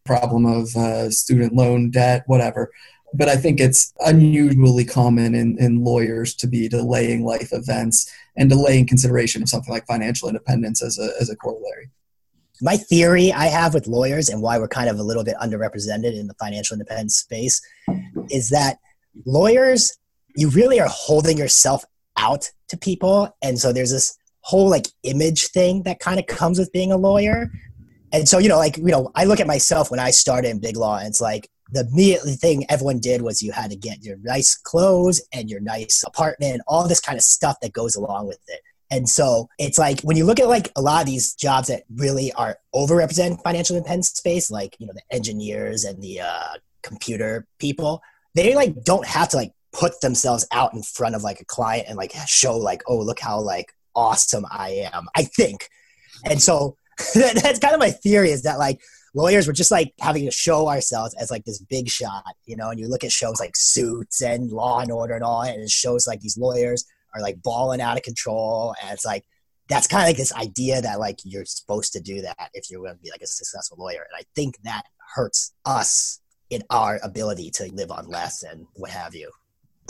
problem 0.04 0.46
of 0.46 0.74
uh, 0.76 1.10
student 1.10 1.54
loan 1.54 1.90
debt 1.90 2.22
whatever. 2.26 2.70
But 3.14 3.28
i 3.28 3.36
think 3.36 3.60
it's 3.60 3.94
unusually 4.00 4.84
common 4.84 5.34
in, 5.34 5.56
in 5.58 5.84
lawyers 5.84 6.34
to 6.34 6.46
be 6.46 6.68
delaying 6.68 7.24
life 7.24 7.50
events 7.52 8.12
and 8.36 8.50
delaying 8.50 8.86
consideration 8.86 9.42
of 9.42 9.48
something 9.48 9.72
like 9.72 9.86
financial 9.86 10.28
independence 10.28 10.82
as 10.82 10.98
a, 10.98 11.10
as 11.20 11.30
a 11.30 11.36
corollary 11.36 11.90
my 12.60 12.76
theory 12.76 13.32
I 13.32 13.46
have 13.46 13.74
with 13.74 13.86
lawyers 13.86 14.28
and 14.28 14.42
why 14.42 14.58
we're 14.58 14.68
kind 14.68 14.88
of 14.88 14.98
a 14.98 15.02
little 15.02 15.24
bit 15.24 15.36
underrepresented 15.42 16.18
in 16.18 16.26
the 16.26 16.34
financial 16.34 16.74
independence 16.74 17.16
space 17.16 17.60
is 18.30 18.50
that 18.50 18.78
lawyers, 19.24 19.96
you 20.34 20.48
really 20.50 20.80
are 20.80 20.88
holding 20.90 21.38
yourself 21.38 21.84
out 22.16 22.50
to 22.68 22.76
people. 22.76 23.34
And 23.42 23.58
so 23.58 23.72
there's 23.72 23.90
this 23.90 24.16
whole 24.40 24.68
like 24.70 24.86
image 25.02 25.48
thing 25.48 25.82
that 25.82 25.98
kind 25.98 26.18
of 26.18 26.26
comes 26.26 26.58
with 26.58 26.72
being 26.72 26.92
a 26.92 26.96
lawyer. 26.96 27.50
And 28.12 28.28
so, 28.28 28.38
you 28.38 28.48
know, 28.48 28.58
like, 28.58 28.76
you 28.76 28.84
know, 28.84 29.10
I 29.14 29.24
look 29.24 29.40
at 29.40 29.46
myself 29.46 29.90
when 29.90 30.00
I 30.00 30.10
started 30.10 30.48
in 30.48 30.60
big 30.60 30.76
law 30.76 30.98
and 30.98 31.08
it's 31.08 31.20
like 31.20 31.48
the 31.72 31.80
immediate 31.80 32.22
thing 32.38 32.64
everyone 32.68 33.00
did 33.00 33.22
was 33.22 33.42
you 33.42 33.52
had 33.52 33.70
to 33.70 33.76
get 33.76 34.04
your 34.04 34.16
nice 34.22 34.54
clothes 34.54 35.20
and 35.32 35.50
your 35.50 35.60
nice 35.60 36.04
apartment, 36.06 36.54
and 36.54 36.62
all 36.66 36.86
this 36.86 37.00
kind 37.00 37.16
of 37.16 37.24
stuff 37.24 37.56
that 37.60 37.72
goes 37.72 37.96
along 37.96 38.28
with 38.28 38.38
it. 38.46 38.60
And 38.90 39.08
so 39.08 39.48
it's 39.58 39.78
like 39.78 40.00
when 40.02 40.16
you 40.16 40.24
look 40.24 40.38
at 40.38 40.48
like 40.48 40.70
a 40.76 40.80
lot 40.80 41.02
of 41.02 41.06
these 41.06 41.34
jobs 41.34 41.68
that 41.68 41.82
really 41.94 42.32
are 42.32 42.58
overrepresented 42.74 43.42
financial 43.42 43.76
independence 43.76 44.10
space, 44.10 44.50
like 44.50 44.76
you 44.78 44.86
know 44.86 44.92
the 44.94 45.14
engineers 45.14 45.84
and 45.84 46.00
the 46.02 46.20
uh, 46.20 46.54
computer 46.82 47.46
people, 47.58 48.00
they 48.34 48.54
like 48.54 48.84
don't 48.84 49.06
have 49.06 49.28
to 49.30 49.36
like 49.36 49.52
put 49.72 50.00
themselves 50.00 50.46
out 50.52 50.72
in 50.72 50.82
front 50.82 51.14
of 51.14 51.22
like 51.22 51.40
a 51.40 51.44
client 51.44 51.86
and 51.88 51.96
like 51.96 52.12
show 52.26 52.56
like 52.56 52.82
oh 52.86 52.98
look 52.98 53.18
how 53.18 53.40
like 53.40 53.72
awesome 53.96 54.46
I 54.50 54.88
am. 54.92 55.06
I 55.16 55.24
think, 55.24 55.68
and 56.24 56.40
so 56.40 56.76
that's 57.14 57.58
kind 57.58 57.74
of 57.74 57.80
my 57.80 57.90
theory 57.90 58.30
is 58.30 58.42
that 58.44 58.58
like 58.58 58.80
lawyers 59.14 59.46
were 59.46 59.52
just 59.52 59.70
like 59.70 59.94
having 59.98 60.26
to 60.26 60.30
show 60.30 60.68
ourselves 60.68 61.14
as 61.14 61.30
like 61.30 61.44
this 61.44 61.58
big 61.58 61.88
shot, 61.88 62.24
you 62.44 62.56
know. 62.56 62.70
And 62.70 62.78
you 62.78 62.86
look 62.88 63.02
at 63.02 63.10
shows 63.10 63.40
like 63.40 63.56
Suits 63.56 64.22
and 64.22 64.50
Law 64.50 64.78
and 64.78 64.92
Order 64.92 65.14
and 65.14 65.24
all, 65.24 65.42
and 65.42 65.62
it 65.62 65.70
shows 65.70 66.06
like 66.06 66.20
these 66.20 66.38
lawyers 66.38 66.84
are 67.16 67.22
like 67.22 67.42
balling 67.42 67.80
out 67.80 67.96
of 67.96 68.02
control. 68.02 68.74
And 68.82 68.92
it's 68.92 69.04
like, 69.04 69.24
that's 69.68 69.86
kind 69.86 70.02
of 70.02 70.08
like 70.08 70.16
this 70.16 70.34
idea 70.34 70.80
that 70.82 71.00
like 71.00 71.18
you're 71.24 71.44
supposed 71.44 71.92
to 71.94 72.00
do 72.00 72.22
that 72.22 72.50
if 72.54 72.70
you're 72.70 72.82
going 72.82 72.94
to 72.94 73.02
be 73.02 73.10
like 73.10 73.22
a 73.22 73.26
successful 73.26 73.78
lawyer. 73.78 74.06
And 74.08 74.16
I 74.16 74.22
think 74.34 74.56
that 74.62 74.84
hurts 75.14 75.54
us 75.64 76.20
in 76.50 76.62
our 76.70 77.00
ability 77.02 77.50
to 77.50 77.72
live 77.72 77.90
on 77.90 78.06
less 78.06 78.42
and 78.42 78.66
what 78.74 78.90
have 78.90 79.14
you. 79.14 79.30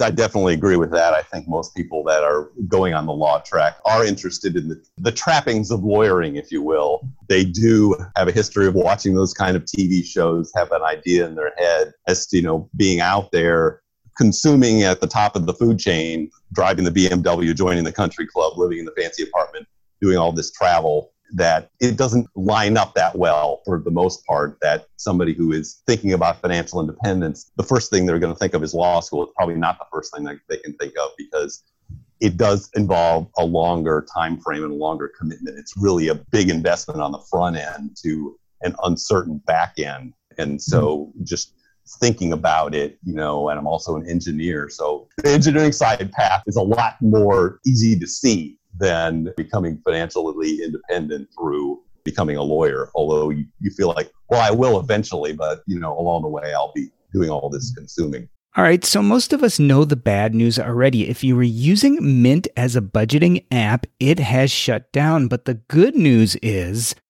I 0.01 0.11
definitely 0.11 0.53
agree 0.53 0.77
with 0.77 0.91
that. 0.91 1.15
I 1.15 1.23
think 1.23 1.49
most 1.49 1.75
people 1.75 2.05
that 2.05 2.23
are 2.23 2.51
going 2.69 2.93
on 2.93 3.07
the 3.07 3.15
law 3.15 3.41
track 3.41 3.79
are 3.87 4.05
interested 4.05 4.55
in 4.55 4.69
the, 4.69 4.83
the 4.99 5.13
trappings 5.13 5.71
of 5.71 5.85
lawyering, 5.85 6.37
if 6.37 6.53
you 6.53 6.61
will. 6.61 7.09
They 7.29 7.45
do 7.45 7.97
have 8.15 8.29
a 8.29 8.33
history 8.33 8.67
of 8.67 8.75
watching 8.75 9.15
those 9.15 9.33
kind 9.33 9.57
of 9.57 9.65
TV 9.65 10.05
shows, 10.05 10.53
have 10.55 10.71
an 10.73 10.83
idea 10.83 11.27
in 11.27 11.35
their 11.35 11.53
head 11.57 11.95
as 12.07 12.27
to, 12.27 12.37
you 12.37 12.43
know, 12.43 12.69
being 12.77 13.01
out 13.01 13.33
there 13.33 13.81
consuming 14.17 14.83
at 14.83 15.01
the 15.01 15.07
top 15.07 15.37
of 15.37 15.47
the 15.47 15.55
food 15.55 15.79
chain, 15.79 16.31
driving 16.53 16.85
the 16.85 16.91
BMW, 16.91 17.55
joining 17.55 17.85
the 17.85 17.93
country 17.93 18.27
club, 18.27 18.57
living 18.57 18.79
in 18.79 18.85
the 18.85 18.93
fancy 18.93 19.23
apartment, 19.23 19.67
doing 20.01 20.17
all 20.17 20.33
this 20.33 20.51
travel, 20.51 21.13
that 21.33 21.71
it 21.81 21.97
doesn't 21.97 22.29
line 22.37 22.77
up 22.77 22.95
that 22.95 23.17
well 23.17 23.61
for 23.65 23.81
the 23.81 23.91
most 23.91 24.25
part. 24.27 24.59
That 24.63 24.87
somebody 24.97 25.33
who 25.33 25.53
is 25.53 25.83
thinking 25.87 26.13
about 26.13 26.41
financial 26.41 26.81
independence, 26.81 27.51
the 27.57 27.63
first 27.63 27.91
thing 27.91 28.07
they're 28.07 28.19
going 28.19 28.33
to 28.33 28.39
think 28.39 28.55
of 28.55 28.63
is 28.63 28.75
law 28.75 29.01
school. 29.01 29.25
It's 29.25 29.33
probably 29.37 29.57
not 29.57 29.79
the 29.79 29.87
first 29.93 30.15
thing 30.15 30.25
that 30.25 30.39
they 30.49 30.59
can 30.59 30.75
think 30.75 30.95
of 30.99 31.11
because 31.19 31.65
it 32.21 32.37
does 32.37 32.71
involve 32.75 33.29
a 33.37 33.45
longer 33.45 34.07
time 34.15 34.39
frame 34.41 34.63
and 34.63 34.73
a 34.73 34.77
longer 34.77 35.13
commitment. 35.19 35.59
It's 35.59 35.77
really 35.77 36.09
a 36.09 36.15
big 36.15 36.49
investment 36.49 37.01
on 37.01 37.13
the 37.13 37.21
front 37.31 37.57
end 37.57 37.97
to 38.03 38.39
an 38.63 38.75
uncertain 38.85 39.39
back 39.47 39.79
end. 39.79 40.15
And 40.39 40.61
so 40.63 41.13
hmm. 41.17 41.25
just 41.25 41.55
thinking 42.01 42.33
about 42.33 42.75
it, 42.75 42.99
you 43.05 43.15
know, 43.15 43.49
and 43.49 43.59
I'm 43.59 43.67
also 43.67 43.97
an 43.97 44.09
engineer. 44.09 44.69
So 44.69 45.09
the 45.19 45.31
engineering 45.31 45.73
side 45.73 46.11
path 46.13 46.43
is 46.47 46.57
a 46.57 46.63
lot 46.63 46.97
more 47.01 47.61
easy 47.67 47.99
to 47.99 48.07
see 48.07 48.59
than 48.79 49.33
becoming 49.37 49.81
financially 49.85 50.63
independent 50.63 51.29
through 51.39 51.83
becoming 52.05 52.37
a 52.37 52.43
lawyer. 52.43 52.91
Although 52.95 53.31
you, 53.31 53.47
you 53.61 53.71
feel 53.71 53.89
like, 53.89 54.11
well, 54.29 54.41
I 54.41 54.51
will 54.51 54.79
eventually, 54.81 55.33
but, 55.33 55.63
you 55.67 55.79
know, 55.79 55.99
along 55.99 56.23
the 56.23 56.29
way, 56.29 56.53
I'll 56.55 56.73
be 56.75 56.91
doing 57.13 57.31
all 57.31 57.49
this 57.49 57.73
consuming. 57.75 58.29
All 58.57 58.65
right, 58.65 58.85
so 58.85 59.03
most 59.03 59.35
of 59.35 59.43
us 59.43 59.59
know 59.59 59.85
the 59.85 59.97
bad 59.97 60.35
news 60.35 60.59
already. 60.59 61.11
If 61.11 61.23
you 61.23 61.37
were 61.37 61.43
using 61.43 62.23
Mint 62.23 62.49
as 62.57 62.75
a 62.75 62.81
budgeting 62.81 63.45
app, 63.51 63.87
it 64.01 64.19
has 64.19 64.51
shut 64.51 64.91
down. 64.93 65.29
But 65.29 65.45
the 65.45 65.55
good 65.55 65.95
news 65.95 66.37
is 66.37 66.95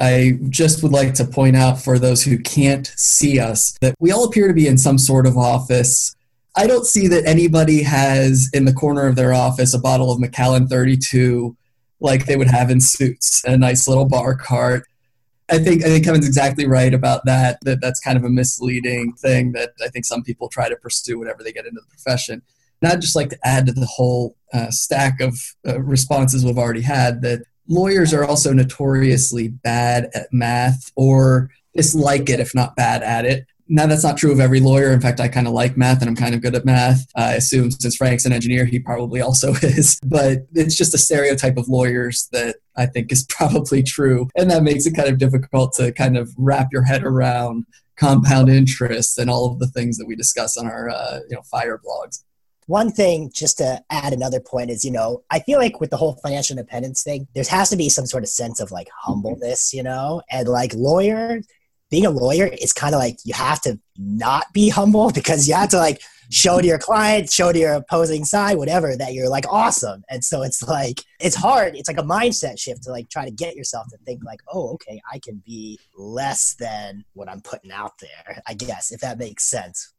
I 0.00 0.38
just 0.48 0.82
would 0.82 0.92
like 0.92 1.14
to 1.14 1.24
point 1.24 1.56
out 1.56 1.80
for 1.80 1.98
those 1.98 2.22
who 2.22 2.38
can't 2.38 2.86
see 2.96 3.38
us 3.40 3.76
that 3.80 3.94
we 3.98 4.12
all 4.12 4.24
appear 4.24 4.48
to 4.48 4.54
be 4.54 4.66
in 4.66 4.78
some 4.78 4.98
sort 4.98 5.26
of 5.26 5.36
office. 5.36 6.14
I 6.56 6.66
don't 6.66 6.86
see 6.86 7.08
that 7.08 7.26
anybody 7.26 7.82
has 7.82 8.48
in 8.52 8.64
the 8.64 8.72
corner 8.72 9.06
of 9.06 9.16
their 9.16 9.32
office 9.32 9.74
a 9.74 9.78
bottle 9.78 10.10
of 10.12 10.20
Macallan 10.20 10.68
32 10.68 11.56
like 12.00 12.26
they 12.26 12.36
would 12.36 12.50
have 12.50 12.70
in 12.70 12.80
suits, 12.80 13.44
and 13.44 13.54
a 13.54 13.58
nice 13.58 13.88
little 13.88 14.04
bar 14.04 14.36
cart. 14.36 14.84
I 15.50 15.58
think 15.58 15.82
I 15.82 15.88
think 15.88 16.04
Kevin's 16.04 16.26
exactly 16.26 16.66
right 16.66 16.92
about 16.92 17.24
that. 17.24 17.58
That 17.62 17.80
that's 17.80 18.00
kind 18.00 18.18
of 18.18 18.24
a 18.24 18.30
misleading 18.30 19.14
thing 19.14 19.52
that 19.52 19.70
I 19.82 19.88
think 19.88 20.04
some 20.04 20.22
people 20.22 20.48
try 20.48 20.68
to 20.68 20.76
pursue 20.76 21.18
whenever 21.18 21.42
they 21.42 21.52
get 21.52 21.66
into 21.66 21.80
the 21.80 21.90
profession. 21.90 22.42
And 22.80 22.92
I'd 22.92 23.00
just 23.00 23.16
like 23.16 23.30
to 23.30 23.38
add 23.42 23.66
to 23.66 23.72
the 23.72 23.86
whole 23.86 24.36
uh, 24.52 24.70
stack 24.70 25.20
of 25.20 25.38
uh, 25.66 25.80
responses 25.80 26.44
we've 26.44 26.58
already 26.58 26.82
had 26.82 27.22
that 27.22 27.42
lawyers 27.68 28.12
are 28.12 28.24
also 28.24 28.52
notoriously 28.52 29.48
bad 29.48 30.10
at 30.14 30.32
math 30.32 30.90
or 30.96 31.50
dislike 31.74 32.28
it 32.28 32.40
if 32.40 32.54
not 32.54 32.74
bad 32.76 33.02
at 33.02 33.24
it. 33.24 33.46
Now 33.70 33.86
that's 33.86 34.02
not 34.02 34.16
true 34.16 34.32
of 34.32 34.40
every 34.40 34.60
lawyer. 34.60 34.90
In 34.92 35.00
fact 35.00 35.20
i 35.20 35.28
kind 35.28 35.46
of 35.46 35.52
like 35.52 35.76
math 35.76 36.00
and 36.00 36.08
i'm 36.08 36.16
kind 36.16 36.34
of 36.34 36.40
good 36.40 36.54
at 36.54 36.64
math. 36.64 37.06
I 37.14 37.34
assume 37.34 37.70
since 37.70 37.96
frank's 37.96 38.24
an 38.24 38.32
engineer 38.32 38.64
he 38.64 38.78
probably 38.78 39.20
also 39.20 39.52
is. 39.62 40.00
But 40.02 40.46
it's 40.54 40.76
just 40.76 40.94
a 40.94 40.98
stereotype 40.98 41.58
of 41.58 41.68
lawyers 41.68 42.28
that 42.32 42.56
i 42.76 42.86
think 42.86 43.12
is 43.12 43.26
probably 43.28 43.82
true. 43.82 44.28
And 44.36 44.50
that 44.50 44.62
makes 44.62 44.86
it 44.86 44.96
kind 44.96 45.08
of 45.08 45.18
difficult 45.18 45.74
to 45.74 45.92
kind 45.92 46.16
of 46.16 46.32
wrap 46.38 46.68
your 46.72 46.82
head 46.82 47.04
around 47.04 47.66
compound 47.96 48.48
interest 48.48 49.18
and 49.18 49.28
all 49.28 49.46
of 49.50 49.58
the 49.58 49.66
things 49.66 49.98
that 49.98 50.06
we 50.06 50.14
discuss 50.14 50.56
on 50.56 50.66
our 50.66 50.88
uh, 50.88 51.20
you 51.28 51.36
know 51.36 51.42
fire 51.42 51.78
blogs 51.84 52.22
one 52.68 52.90
thing 52.90 53.30
just 53.34 53.58
to 53.58 53.82
add 53.90 54.12
another 54.12 54.40
point 54.40 54.70
is 54.70 54.84
you 54.84 54.90
know 54.90 55.22
i 55.30 55.40
feel 55.40 55.58
like 55.58 55.80
with 55.80 55.90
the 55.90 55.96
whole 55.96 56.18
financial 56.22 56.56
independence 56.56 57.02
thing 57.02 57.26
there 57.34 57.44
has 57.48 57.70
to 57.70 57.76
be 57.76 57.88
some 57.88 58.06
sort 58.06 58.22
of 58.22 58.28
sense 58.28 58.60
of 58.60 58.70
like 58.70 58.86
mm-hmm. 58.86 59.12
humbleness 59.12 59.72
you 59.72 59.82
know? 59.82 60.22
And 60.30 60.48
like 60.48 60.74
lawyer 60.74 61.40
being 61.90 62.04
a 62.04 62.10
lawyer 62.10 62.46
is 62.46 62.72
kind 62.72 62.94
of 62.94 63.00
like 63.00 63.18
you 63.24 63.32
have 63.34 63.60
to 63.62 63.78
not 63.96 64.52
be 64.52 64.68
humble 64.78 65.10
because 65.10 65.48
you 65.48 65.54
have 65.54 65.70
to 65.70 65.78
like 65.78 66.02
show 66.30 66.60
to 66.60 66.66
your 66.66 66.78
client 66.78 67.30
show 67.30 67.50
to 67.50 67.58
your 67.58 67.72
opposing 67.72 68.22
side 68.22 68.58
whatever 68.58 68.94
that 68.94 69.14
you're 69.14 69.30
like 69.30 69.46
awesome. 69.48 70.04
And 70.10 70.22
so 70.22 70.42
it's 70.42 70.62
like 70.62 71.02
it's 71.20 71.34
hard. 71.36 71.74
It's 71.74 71.88
like 71.88 71.98
a 71.98 72.02
mindset 72.02 72.58
shift 72.58 72.82
to 72.82 72.90
like 72.90 73.08
try 73.08 73.24
to 73.24 73.30
get 73.30 73.56
yourself 73.56 73.86
to 73.90 73.96
think 74.04 74.22
like 74.24 74.40
oh 74.52 74.74
okay 74.74 75.00
i 75.10 75.18
can 75.18 75.42
be 75.46 75.78
less 75.96 76.54
than 76.54 77.04
what 77.14 77.30
i'm 77.30 77.40
putting 77.40 77.72
out 77.72 77.98
there 77.98 78.42
i 78.46 78.52
guess 78.52 78.92
if 78.92 79.00
that 79.00 79.18
makes 79.18 79.44
sense 79.44 79.94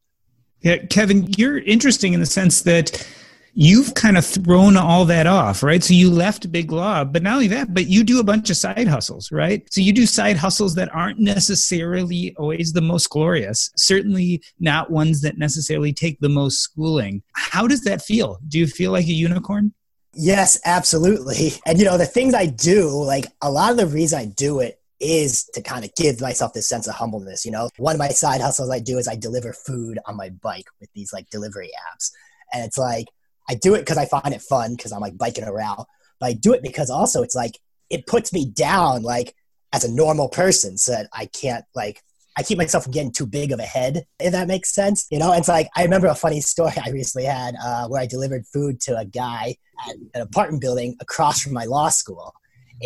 yeah, 0.62 0.78
Kevin, 0.78 1.28
you're 1.38 1.60
interesting 1.60 2.14
in 2.14 2.20
the 2.20 2.26
sense 2.26 2.62
that 2.64 3.08
you've 3.54 3.94
kind 3.94 4.18
of 4.18 4.26
thrown 4.26 4.78
all 4.78 5.06
that 5.06 5.28
off, 5.28 5.64
right? 5.64 5.84
So 5.84 5.94
you 5.94 6.10
left 6.10 6.52
Big 6.52 6.72
Law, 6.72 7.04
but 7.04 7.24
not 7.24 7.34
only 7.34 7.48
that, 7.48 7.74
but 7.74 7.88
you 7.88 8.04
do 8.04 8.20
a 8.20 8.24
bunch 8.24 8.50
of 8.50 8.58
side 8.58 8.88
hustles, 8.88 9.32
right? 9.32 9.68
So 9.72 9.82
you 9.82 9.92
do 9.92 10.06
side 10.06 10.38
hustles 10.38 10.76
that 10.76 10.94
aren't 10.94 11.20
necessarily 11.20 12.36
always 12.38 12.74
the 12.74 12.82
most 12.82 13.10
glorious, 13.10 13.72
certainly 13.76 14.42
not 14.60 14.92
ones 14.92 15.22
that 15.22 15.38
necessarily 15.38 15.94
take 15.94 16.20
the 16.20 16.30
most 16.30 16.60
schooling. 16.60 17.24
How 17.34 17.68
does 17.68 17.82
that 17.82 18.02
feel? 18.02 18.40
Do 18.48 18.60
you 18.60 18.68
feel 18.68 18.92
like 18.92 19.08
a 19.08 19.14
unicorn? 19.14 19.74
Yes, 20.14 20.60
absolutely. 20.66 21.54
And 21.66 21.80
you 21.80 21.86
know, 21.86 21.98
the 21.98 22.06
things 22.06 22.34
I 22.34 22.48
do, 22.48 22.90
like 22.90 23.26
a 23.42 23.52
lot 23.52 23.72
of 23.72 23.78
the 23.78 23.88
reason 23.88 24.20
I 24.20 24.26
do 24.26 24.60
it 24.60 24.79
is 25.00 25.46
to 25.54 25.62
kind 25.62 25.86
of 25.86 25.94
give 25.96 26.22
myself 26.22 26.54
this 26.54 26.68
sense 26.68 26.88
of 26.88 26.96
humbleness. 26.96 27.46
You 27.46 27.52
know, 27.52 27.70
one 27.78 27.96
of 27.96 28.00
my 28.00 28.10
side 28.10 28.42
hustles 28.42 28.70
I 28.70 28.80
do 28.80 28.98
is 28.98 29.08
I 29.08 29.16
deliver 29.16 29.54
food 29.54 30.00
on 30.06 30.18
my 30.18 30.30
bike 30.30 30.68
with 30.80 30.90
these 30.94 31.14
like 31.14 31.30
delivery 31.30 31.72
apps. 31.92 32.12
And 32.54 32.66
it's 32.66 32.78
like, 32.78 33.08
I 33.50 33.56
do 33.56 33.76
it 33.76 33.80
because 33.80 33.98
I 33.98 34.06
find 34.06 34.34
it 34.34 34.42
fun 34.42 34.76
because 34.76 34.92
I'm 34.92 35.02
like 35.02 35.18
biking 35.18 35.46
around, 35.46 35.86
but 36.20 36.28
I 36.28 36.34
do 36.34 36.54
it 36.54 36.62
because 36.62 36.90
also 36.90 37.24
it's 37.24 37.36
like, 37.36 37.58
it 37.90 38.06
puts 38.06 38.34
me 38.34 38.46
down 38.46 39.02
like 39.02 39.36
as 39.74 39.84
a 39.84 39.92
normal 39.92 40.30
person 40.30 40.78
so 40.78 40.92
that 40.92 41.10
I 41.14 41.26
can't 41.26 41.66
like, 41.74 42.02
I 42.38 42.44
keep 42.44 42.58
myself 42.58 42.84
from 42.84 42.94
getting 42.94 43.12
too 43.12 43.26
big 43.26 43.52
of 43.52 43.60
a 43.60 43.64
head, 43.64 44.06
if 44.20 44.32
that 44.32 44.48
makes 44.48 44.74
sense. 44.74 45.08
You 45.12 45.20
know, 45.20 45.34
it's 45.34 45.48
like, 45.48 45.68
I 45.76 45.84
remember 45.84 46.08
a 46.08 46.16
funny 46.16 46.42
story 46.54 46.74
I 46.84 46.90
recently 46.90 47.26
had 47.26 47.56
uh, 47.62 47.88
where 47.88 48.02
I 48.02 48.06
delivered 48.06 48.46
food 48.48 48.80
to 48.82 48.98
a 48.98 49.06
guy 49.06 49.56
at 49.88 49.96
an 50.14 50.22
apartment 50.22 50.62
building 50.62 50.96
across 51.00 51.42
from 51.42 51.54
my 51.54 51.66
law 51.66 51.90
school. 51.90 52.34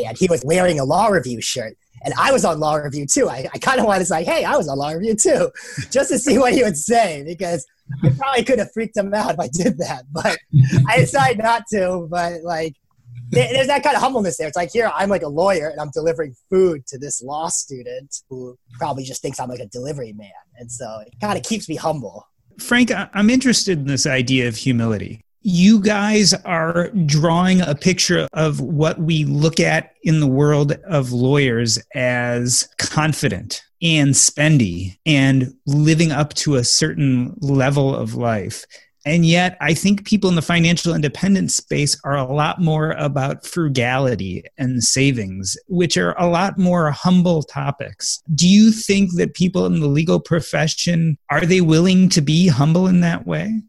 And 0.05 0.17
he 0.17 0.27
was 0.27 0.43
wearing 0.43 0.79
a 0.79 0.85
law 0.85 1.07
review 1.07 1.41
shirt 1.41 1.77
and 2.03 2.13
I 2.19 2.31
was 2.31 2.45
on 2.45 2.59
law 2.59 2.75
review 2.75 3.05
too. 3.05 3.29
I, 3.29 3.47
I 3.53 3.57
kind 3.57 3.79
of 3.79 3.85
wanted 3.85 3.99
to 3.99 4.05
say, 4.05 4.23
hey, 4.23 4.43
I 4.43 4.55
was 4.55 4.67
on 4.67 4.77
law 4.77 4.89
review 4.89 5.15
too, 5.15 5.51
just 5.91 6.11
to 6.11 6.19
see 6.19 6.37
what 6.37 6.53
he 6.53 6.63
would 6.63 6.77
say 6.77 7.23
because 7.25 7.65
I 8.03 8.09
probably 8.09 8.43
could 8.43 8.59
have 8.59 8.71
freaked 8.73 8.97
him 8.97 9.13
out 9.13 9.33
if 9.33 9.39
I 9.39 9.47
did 9.47 9.77
that. 9.79 10.03
But 10.11 10.37
I 10.87 10.97
decided 10.97 11.39
not 11.39 11.63
to. 11.71 12.07
But 12.09 12.43
like, 12.43 12.75
there's 13.29 13.67
that 13.67 13.83
kind 13.83 13.95
of 13.95 14.01
humbleness 14.01 14.37
there. 14.37 14.47
It's 14.47 14.57
like 14.57 14.71
here, 14.71 14.91
I'm 14.93 15.09
like 15.09 15.23
a 15.23 15.27
lawyer 15.27 15.69
and 15.69 15.79
I'm 15.79 15.89
delivering 15.91 16.35
food 16.49 16.85
to 16.87 16.99
this 16.99 17.23
law 17.23 17.47
student 17.47 18.15
who 18.29 18.57
probably 18.77 19.03
just 19.03 19.21
thinks 19.21 19.39
I'm 19.39 19.49
like 19.49 19.59
a 19.59 19.65
delivery 19.67 20.13
man. 20.13 20.29
And 20.57 20.71
so 20.71 20.99
it 21.05 21.15
kind 21.19 21.37
of 21.37 21.43
keeps 21.43 21.67
me 21.67 21.75
humble. 21.75 22.27
Frank, 22.59 22.91
I'm 23.13 23.29
interested 23.29 23.79
in 23.79 23.85
this 23.85 24.05
idea 24.05 24.47
of 24.47 24.55
humility 24.55 25.23
you 25.43 25.79
guys 25.81 26.33
are 26.45 26.89
drawing 27.05 27.61
a 27.61 27.75
picture 27.75 28.27
of 28.33 28.61
what 28.61 28.99
we 28.99 29.25
look 29.25 29.59
at 29.59 29.93
in 30.03 30.19
the 30.19 30.27
world 30.27 30.71
of 30.87 31.11
lawyers 31.11 31.77
as 31.93 32.67
confident 32.77 33.61
and 33.81 34.11
spendy 34.11 34.97
and 35.05 35.53
living 35.65 36.11
up 36.11 36.33
to 36.35 36.55
a 36.55 36.63
certain 36.63 37.35
level 37.41 37.93
of 37.93 38.15
life. 38.15 38.65
And 39.05 39.25
yet, 39.25 39.57
I 39.59 39.73
think 39.73 40.05
people 40.05 40.29
in 40.29 40.37
the 40.37 40.41
financial 40.41 40.95
independence 40.95 41.55
space 41.55 41.99
are 42.05 42.15
a 42.15 42.31
lot 42.31 42.61
more 42.61 42.91
about 42.91 43.45
frugality 43.45 44.45
and 44.57 44.81
savings, 44.81 45.57
which 45.67 45.97
are 45.97 46.17
a 46.17 46.29
lot 46.29 46.57
more 46.57 46.89
humble 46.91 47.43
topics. 47.43 48.23
Do 48.33 48.47
you 48.47 48.71
think 48.71 49.15
that 49.15 49.33
people 49.33 49.65
in 49.65 49.81
the 49.81 49.87
legal 49.87 50.21
profession 50.21 51.17
are 51.29 51.45
they 51.45 51.59
willing 51.59 52.07
to 52.09 52.21
be 52.21 52.47
humble 52.47 52.87
in 52.87 53.01
that 53.01 53.27
way? 53.27 53.61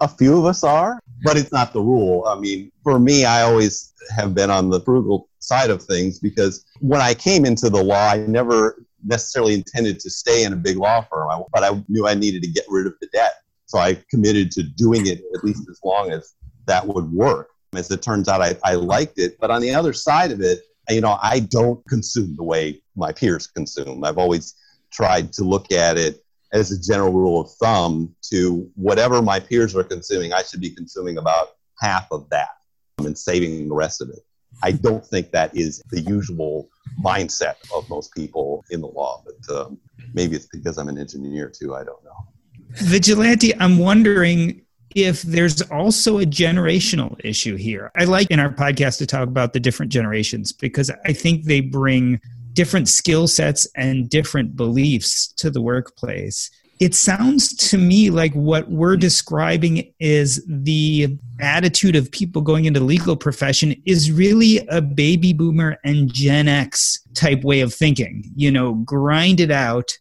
A 0.00 0.08
few 0.08 0.38
of 0.38 0.44
us 0.44 0.64
are, 0.64 1.00
but 1.22 1.36
it's 1.36 1.52
not 1.52 1.72
the 1.72 1.80
rule. 1.80 2.24
I 2.26 2.38
mean, 2.38 2.72
for 2.82 2.98
me, 2.98 3.24
I 3.24 3.42
always 3.42 3.92
have 4.16 4.34
been 4.34 4.50
on 4.50 4.70
the 4.70 4.80
frugal 4.80 5.28
side 5.38 5.70
of 5.70 5.82
things 5.82 6.18
because 6.18 6.64
when 6.80 7.00
I 7.00 7.14
came 7.14 7.44
into 7.44 7.70
the 7.70 7.82
law, 7.82 8.10
I 8.10 8.18
never 8.18 8.84
necessarily 9.04 9.54
intended 9.54 10.00
to 10.00 10.10
stay 10.10 10.44
in 10.44 10.52
a 10.52 10.56
big 10.56 10.76
law 10.76 11.02
firm, 11.02 11.44
but 11.52 11.62
I 11.62 11.82
knew 11.88 12.06
I 12.06 12.14
needed 12.14 12.42
to 12.42 12.50
get 12.50 12.64
rid 12.68 12.86
of 12.86 12.94
the 13.00 13.08
debt. 13.12 13.34
So 13.66 13.78
I 13.78 13.98
committed 14.10 14.50
to 14.52 14.62
doing 14.62 15.06
it 15.06 15.22
at 15.34 15.44
least 15.44 15.68
as 15.70 15.80
long 15.84 16.10
as 16.10 16.34
that 16.66 16.86
would 16.86 17.12
work. 17.12 17.50
As 17.74 17.90
it 17.90 18.02
turns 18.02 18.28
out, 18.28 18.40
I, 18.40 18.56
I 18.64 18.74
liked 18.74 19.18
it. 19.18 19.38
But 19.40 19.50
on 19.50 19.60
the 19.60 19.74
other 19.74 19.92
side 19.92 20.30
of 20.32 20.40
it, 20.40 20.60
you 20.88 21.00
know, 21.00 21.18
I 21.22 21.40
don't 21.40 21.84
consume 21.86 22.36
the 22.36 22.44
way 22.44 22.82
my 22.96 23.12
peers 23.12 23.46
consume. 23.46 24.04
I've 24.04 24.18
always 24.18 24.54
tried 24.92 25.32
to 25.34 25.44
look 25.44 25.72
at 25.72 25.98
it 25.98 26.23
as 26.54 26.70
a 26.70 26.80
general 26.80 27.12
rule 27.12 27.40
of 27.40 27.50
thumb 27.60 28.14
to 28.30 28.70
whatever 28.76 29.20
my 29.20 29.40
peers 29.40 29.74
are 29.74 29.84
consuming, 29.84 30.32
I 30.32 30.42
should 30.42 30.60
be 30.60 30.70
consuming 30.70 31.18
about 31.18 31.48
half 31.80 32.06
of 32.12 32.28
that 32.30 32.50
and 32.98 33.18
saving 33.18 33.68
the 33.68 33.74
rest 33.74 34.00
of 34.00 34.08
it. 34.08 34.20
I 34.62 34.70
don't 34.70 35.04
think 35.04 35.32
that 35.32 35.54
is 35.56 35.82
the 35.90 36.00
usual 36.00 36.70
mindset 37.04 37.54
of 37.74 37.90
most 37.90 38.14
people 38.14 38.64
in 38.70 38.80
the 38.80 38.86
law, 38.86 39.24
but 39.26 39.54
um, 39.54 39.78
maybe 40.14 40.36
it's 40.36 40.46
because 40.46 40.78
I'm 40.78 40.88
an 40.88 40.96
engineer 40.96 41.50
too. 41.50 41.74
I 41.74 41.82
don't 41.82 42.02
know. 42.04 42.28
Vigilante, 42.76 43.52
I'm 43.60 43.78
wondering 43.78 44.64
if 44.94 45.22
there's 45.22 45.60
also 45.62 46.20
a 46.20 46.24
generational 46.24 47.20
issue 47.24 47.56
here. 47.56 47.90
I 47.96 48.04
like 48.04 48.30
in 48.30 48.38
our 48.38 48.50
podcast 48.50 48.98
to 48.98 49.06
talk 49.06 49.26
about 49.26 49.52
the 49.52 49.60
different 49.60 49.90
generations 49.90 50.52
because 50.52 50.88
I 51.04 51.12
think 51.12 51.44
they 51.44 51.60
bring 51.60 52.20
different 52.54 52.88
skill 52.88 53.28
sets 53.28 53.66
and 53.76 54.08
different 54.08 54.56
beliefs 54.56 55.32
to 55.36 55.50
the 55.50 55.60
workplace. 55.60 56.50
It 56.80 56.94
sounds 56.94 57.54
to 57.68 57.78
me 57.78 58.10
like 58.10 58.32
what 58.34 58.68
we're 58.68 58.96
describing 58.96 59.92
is 60.00 60.44
the 60.48 61.16
attitude 61.40 61.94
of 61.94 62.10
people 62.10 62.42
going 62.42 62.64
into 62.64 62.80
legal 62.80 63.16
profession 63.16 63.80
is 63.86 64.10
really 64.10 64.66
a 64.68 64.80
baby 64.80 65.32
boomer 65.32 65.78
and 65.84 66.12
Gen 66.12 66.48
X 66.48 67.00
type 67.14 67.44
way 67.44 67.60
of 67.60 67.72
thinking. 67.72 68.24
You 68.34 68.50
know, 68.50 68.74
grind 68.74 69.38
it 69.38 69.52
out, 69.52 69.96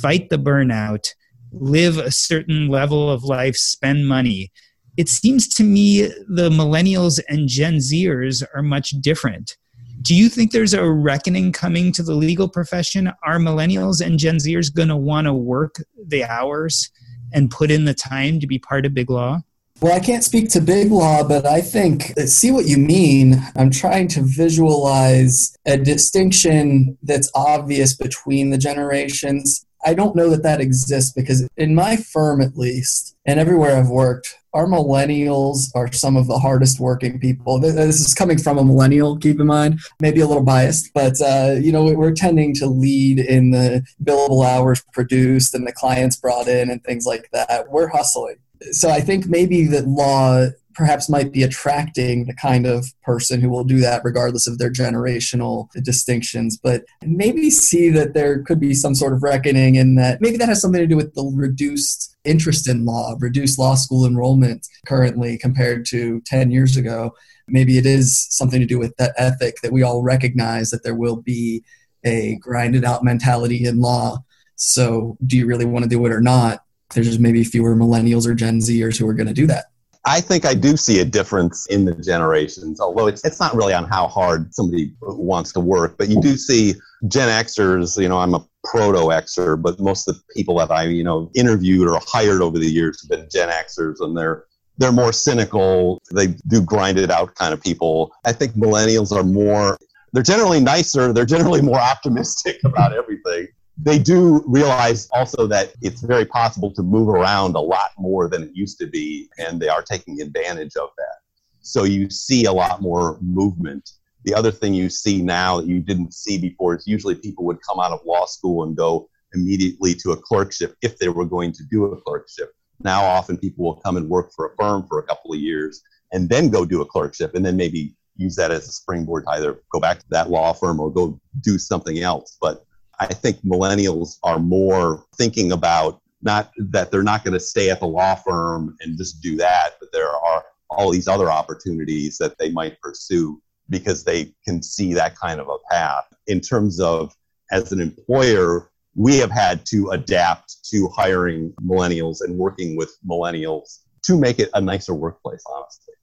fight 0.00 0.28
the 0.28 0.38
burnout, 0.38 1.14
live 1.50 1.96
a 1.96 2.10
certain 2.10 2.68
level 2.68 3.10
of 3.10 3.24
life, 3.24 3.56
spend 3.56 4.06
money. 4.06 4.52
It 4.98 5.08
seems 5.08 5.48
to 5.54 5.64
me 5.64 6.02
the 6.28 6.50
millennials 6.50 7.20
and 7.28 7.48
Gen 7.48 7.76
Zers 7.76 8.44
are 8.54 8.62
much 8.62 8.90
different 9.00 9.56
do 10.02 10.14
you 10.14 10.28
think 10.28 10.52
there's 10.52 10.74
a 10.74 10.88
reckoning 10.88 11.52
coming 11.52 11.92
to 11.92 12.02
the 12.02 12.14
legal 12.14 12.48
profession? 12.48 13.12
Are 13.24 13.38
millennials 13.38 14.04
and 14.04 14.18
Gen 14.18 14.36
Zers 14.36 14.72
going 14.72 14.88
to 14.88 14.96
want 14.96 15.26
to 15.26 15.34
work 15.34 15.76
the 16.06 16.24
hours 16.24 16.90
and 17.32 17.50
put 17.50 17.70
in 17.70 17.84
the 17.84 17.94
time 17.94 18.40
to 18.40 18.46
be 18.46 18.58
part 18.58 18.86
of 18.86 18.94
big 18.94 19.10
law? 19.10 19.40
Well, 19.80 19.94
I 19.94 20.00
can't 20.00 20.24
speak 20.24 20.50
to 20.50 20.60
big 20.60 20.90
law, 20.90 21.22
but 21.22 21.46
I 21.46 21.60
think, 21.60 22.12
uh, 22.18 22.26
see 22.26 22.50
what 22.50 22.66
you 22.66 22.78
mean. 22.78 23.40
I'm 23.54 23.70
trying 23.70 24.08
to 24.08 24.22
visualize 24.22 25.56
a 25.66 25.76
distinction 25.76 26.98
that's 27.02 27.30
obvious 27.34 27.94
between 27.94 28.50
the 28.50 28.58
generations. 28.58 29.64
I 29.84 29.94
don't 29.94 30.16
know 30.16 30.30
that 30.30 30.42
that 30.42 30.60
exists 30.60 31.12
because 31.12 31.46
in 31.56 31.76
my 31.76 31.96
firm, 31.96 32.40
at 32.40 32.56
least, 32.56 33.14
and 33.24 33.38
everywhere 33.38 33.76
I've 33.76 33.88
worked, 33.88 34.34
our 34.58 34.66
millennials 34.66 35.70
are 35.76 35.90
some 35.92 36.16
of 36.16 36.26
the 36.26 36.36
hardest 36.36 36.80
working 36.80 37.20
people. 37.20 37.60
This 37.60 38.00
is 38.00 38.12
coming 38.12 38.38
from 38.38 38.58
a 38.58 38.64
millennial, 38.64 39.16
keep 39.16 39.38
in 39.38 39.46
mind, 39.46 39.78
maybe 40.00 40.20
a 40.20 40.26
little 40.26 40.42
biased, 40.42 40.92
but 40.92 41.14
uh, 41.20 41.54
you 41.60 41.70
know 41.70 41.84
we're 41.84 42.12
tending 42.12 42.54
to 42.56 42.66
lead 42.66 43.20
in 43.20 43.52
the 43.52 43.86
billable 44.02 44.44
hours 44.44 44.84
produced 44.92 45.54
and 45.54 45.64
the 45.64 45.72
clients 45.72 46.16
brought 46.16 46.48
in 46.48 46.70
and 46.70 46.82
things 46.82 47.06
like 47.06 47.28
that. 47.32 47.70
We're 47.70 47.86
hustling. 47.86 48.38
So 48.72 48.90
I 48.90 49.00
think 49.00 49.26
maybe 49.28 49.64
that 49.68 49.86
law 49.86 50.46
perhaps 50.74 51.08
might 51.08 51.32
be 51.32 51.44
attracting 51.44 52.26
the 52.26 52.34
kind 52.34 52.66
of 52.66 52.86
person 53.04 53.40
who 53.40 53.48
will 53.48 53.64
do 53.64 53.78
that 53.78 54.02
regardless 54.04 54.48
of 54.48 54.58
their 54.58 54.70
generational 54.70 55.68
distinctions 55.82 56.56
but 56.56 56.84
maybe 57.04 57.50
see 57.50 57.90
that 57.90 58.14
there 58.14 58.44
could 58.44 58.60
be 58.60 58.72
some 58.72 58.94
sort 58.94 59.12
of 59.12 59.20
reckoning 59.20 59.74
in 59.74 59.96
that 59.96 60.20
maybe 60.20 60.36
that 60.36 60.48
has 60.48 60.62
something 60.62 60.80
to 60.80 60.86
do 60.86 60.94
with 60.94 61.12
the 61.14 61.24
reduced 61.34 62.16
interest 62.28 62.68
in 62.68 62.84
law 62.84 63.14
reduced 63.18 63.58
law 63.58 63.74
school 63.74 64.06
enrollment 64.06 64.66
currently 64.86 65.38
compared 65.38 65.86
to 65.86 66.20
10 66.26 66.50
years 66.50 66.76
ago. 66.76 67.12
Maybe 67.48 67.78
it 67.78 67.86
is 67.86 68.26
something 68.30 68.60
to 68.60 68.66
do 68.66 68.78
with 68.78 68.94
that 68.96 69.14
ethic 69.16 69.56
that 69.62 69.72
we 69.72 69.82
all 69.82 70.02
recognize 70.02 70.70
that 70.70 70.84
there 70.84 70.94
will 70.94 71.16
be 71.16 71.64
a 72.04 72.36
grinded 72.40 72.84
out 72.84 73.02
mentality 73.02 73.64
in 73.64 73.80
law. 73.80 74.18
So 74.56 75.16
do 75.26 75.36
you 75.36 75.46
really 75.46 75.64
want 75.64 75.84
to 75.84 75.88
do 75.88 76.04
it 76.06 76.12
or 76.12 76.20
not? 76.20 76.64
There's 76.94 77.06
just 77.06 77.20
maybe 77.20 77.44
fewer 77.44 77.74
millennials 77.74 78.26
or 78.26 78.34
gen 78.34 78.58
zers 78.58 78.98
who 78.98 79.08
are 79.08 79.14
going 79.14 79.26
to 79.26 79.34
do 79.34 79.46
that. 79.46 79.66
I 80.04 80.20
think 80.20 80.46
I 80.46 80.54
do 80.54 80.76
see 80.76 81.00
a 81.00 81.04
difference 81.04 81.66
in 81.66 81.84
the 81.84 81.94
generations, 81.94 82.80
although 82.80 83.08
it's, 83.08 83.24
it's 83.24 83.40
not 83.40 83.54
really 83.54 83.74
on 83.74 83.84
how 83.84 84.08
hard 84.08 84.54
somebody 84.54 84.92
wants 85.02 85.52
to 85.52 85.60
work, 85.60 85.98
but 85.98 86.08
you 86.08 86.20
do 86.20 86.36
see 86.36 86.74
Gen 87.06 87.28
Xers, 87.28 88.00
you 88.00 88.08
know, 88.08 88.18
I'm 88.18 88.34
a 88.34 88.44
proto 88.64 88.98
Xer, 88.98 89.60
but 89.60 89.78
most 89.78 90.08
of 90.08 90.16
the 90.16 90.22
people 90.34 90.58
that 90.58 90.70
I, 90.70 90.84
you 90.84 91.04
know, 91.04 91.30
interviewed 91.34 91.86
or 91.86 92.00
hired 92.04 92.42
over 92.42 92.58
the 92.58 92.66
years 92.66 93.02
have 93.02 93.10
been 93.10 93.28
Gen 93.30 93.48
Xers 93.48 94.00
and 94.00 94.16
they're 94.16 94.44
they're 94.78 94.92
more 94.92 95.12
cynical. 95.12 96.00
They 96.12 96.28
do 96.46 96.62
grind 96.62 96.98
it 96.98 97.10
out 97.10 97.34
kind 97.34 97.52
of 97.52 97.60
people. 97.60 98.12
I 98.24 98.32
think 98.32 98.52
millennials 98.52 99.12
are 99.12 99.24
more 99.24 99.78
they're 100.12 100.22
generally 100.22 100.60
nicer, 100.60 101.12
they're 101.12 101.26
generally 101.26 101.62
more 101.62 101.78
optimistic 101.78 102.60
about 102.64 102.92
everything 102.92 103.48
they 103.80 103.98
do 103.98 104.42
realize 104.46 105.08
also 105.12 105.46
that 105.46 105.72
it's 105.82 106.00
very 106.00 106.24
possible 106.24 106.72
to 106.74 106.82
move 106.82 107.08
around 107.08 107.54
a 107.54 107.60
lot 107.60 107.90
more 107.96 108.28
than 108.28 108.42
it 108.42 108.50
used 108.52 108.78
to 108.80 108.86
be, 108.86 109.30
and 109.38 109.60
they 109.60 109.68
are 109.68 109.82
taking 109.82 110.20
advantage 110.20 110.76
of 110.76 110.90
that. 110.98 111.18
So 111.60 111.84
you 111.84 112.10
see 112.10 112.46
a 112.46 112.52
lot 112.52 112.82
more 112.82 113.18
movement. 113.20 113.90
The 114.28 114.34
other 114.34 114.50
thing 114.50 114.74
you 114.74 114.90
see 114.90 115.22
now 115.22 115.58
that 115.58 115.66
you 115.66 115.80
didn't 115.80 116.12
see 116.12 116.36
before 116.36 116.76
is 116.76 116.86
usually 116.86 117.14
people 117.14 117.46
would 117.46 117.62
come 117.62 117.80
out 117.80 117.92
of 117.92 118.04
law 118.04 118.26
school 118.26 118.62
and 118.64 118.76
go 118.76 119.08
immediately 119.32 119.94
to 119.94 120.12
a 120.12 120.18
clerkship 120.18 120.76
if 120.82 120.98
they 120.98 121.08
were 121.08 121.24
going 121.24 121.50
to 121.52 121.64
do 121.70 121.86
a 121.86 121.98
clerkship. 122.02 122.52
Now, 122.84 123.06
often 123.06 123.38
people 123.38 123.64
will 123.64 123.76
come 123.76 123.96
and 123.96 124.06
work 124.06 124.30
for 124.36 124.48
a 124.48 124.56
firm 124.56 124.86
for 124.86 124.98
a 124.98 125.02
couple 125.04 125.32
of 125.32 125.40
years 125.40 125.82
and 126.12 126.28
then 126.28 126.50
go 126.50 126.66
do 126.66 126.82
a 126.82 126.84
clerkship 126.84 127.34
and 127.36 127.46
then 127.46 127.56
maybe 127.56 127.94
use 128.16 128.36
that 128.36 128.50
as 128.50 128.68
a 128.68 128.72
springboard 128.72 129.24
to 129.24 129.30
either 129.30 129.62
go 129.72 129.80
back 129.80 130.00
to 130.00 130.06
that 130.10 130.28
law 130.28 130.52
firm 130.52 130.78
or 130.78 130.92
go 130.92 131.18
do 131.40 131.56
something 131.56 132.00
else. 132.00 132.36
But 132.38 132.66
I 133.00 133.06
think 133.06 133.40
millennials 133.40 134.18
are 134.24 134.38
more 134.38 135.06
thinking 135.16 135.52
about 135.52 136.02
not 136.20 136.52
that 136.58 136.90
they're 136.90 137.02
not 137.02 137.24
going 137.24 137.32
to 137.32 137.40
stay 137.40 137.70
at 137.70 137.80
the 137.80 137.86
law 137.86 138.14
firm 138.14 138.76
and 138.82 138.98
just 138.98 139.22
do 139.22 139.38
that, 139.38 139.76
but 139.80 139.88
there 139.90 140.10
are 140.10 140.44
all 140.68 140.90
these 140.90 141.08
other 141.08 141.30
opportunities 141.30 142.18
that 142.18 142.36
they 142.36 142.50
might 142.50 142.78
pursue 142.82 143.40
because 143.70 144.04
they 144.04 144.32
can 144.44 144.62
see 144.62 144.94
that 144.94 145.16
kind 145.16 145.40
of 145.40 145.48
a 145.48 145.58
path. 145.70 146.04
In 146.26 146.40
terms 146.40 146.80
of 146.80 147.14
as 147.50 147.72
an 147.72 147.80
employer, 147.80 148.70
we 148.94 149.18
have 149.18 149.30
had 149.30 149.64
to 149.66 149.90
adapt 149.90 150.56
to 150.70 150.88
hiring 150.88 151.52
millennials 151.62 152.18
and 152.20 152.36
working 152.36 152.76
with 152.76 152.96
millennials 153.06 153.80
to 154.04 154.18
make 154.18 154.38
it 154.38 154.50
a 154.54 154.60
nicer 154.60 154.94
workplace, 154.94 155.42
honestly 155.54 155.94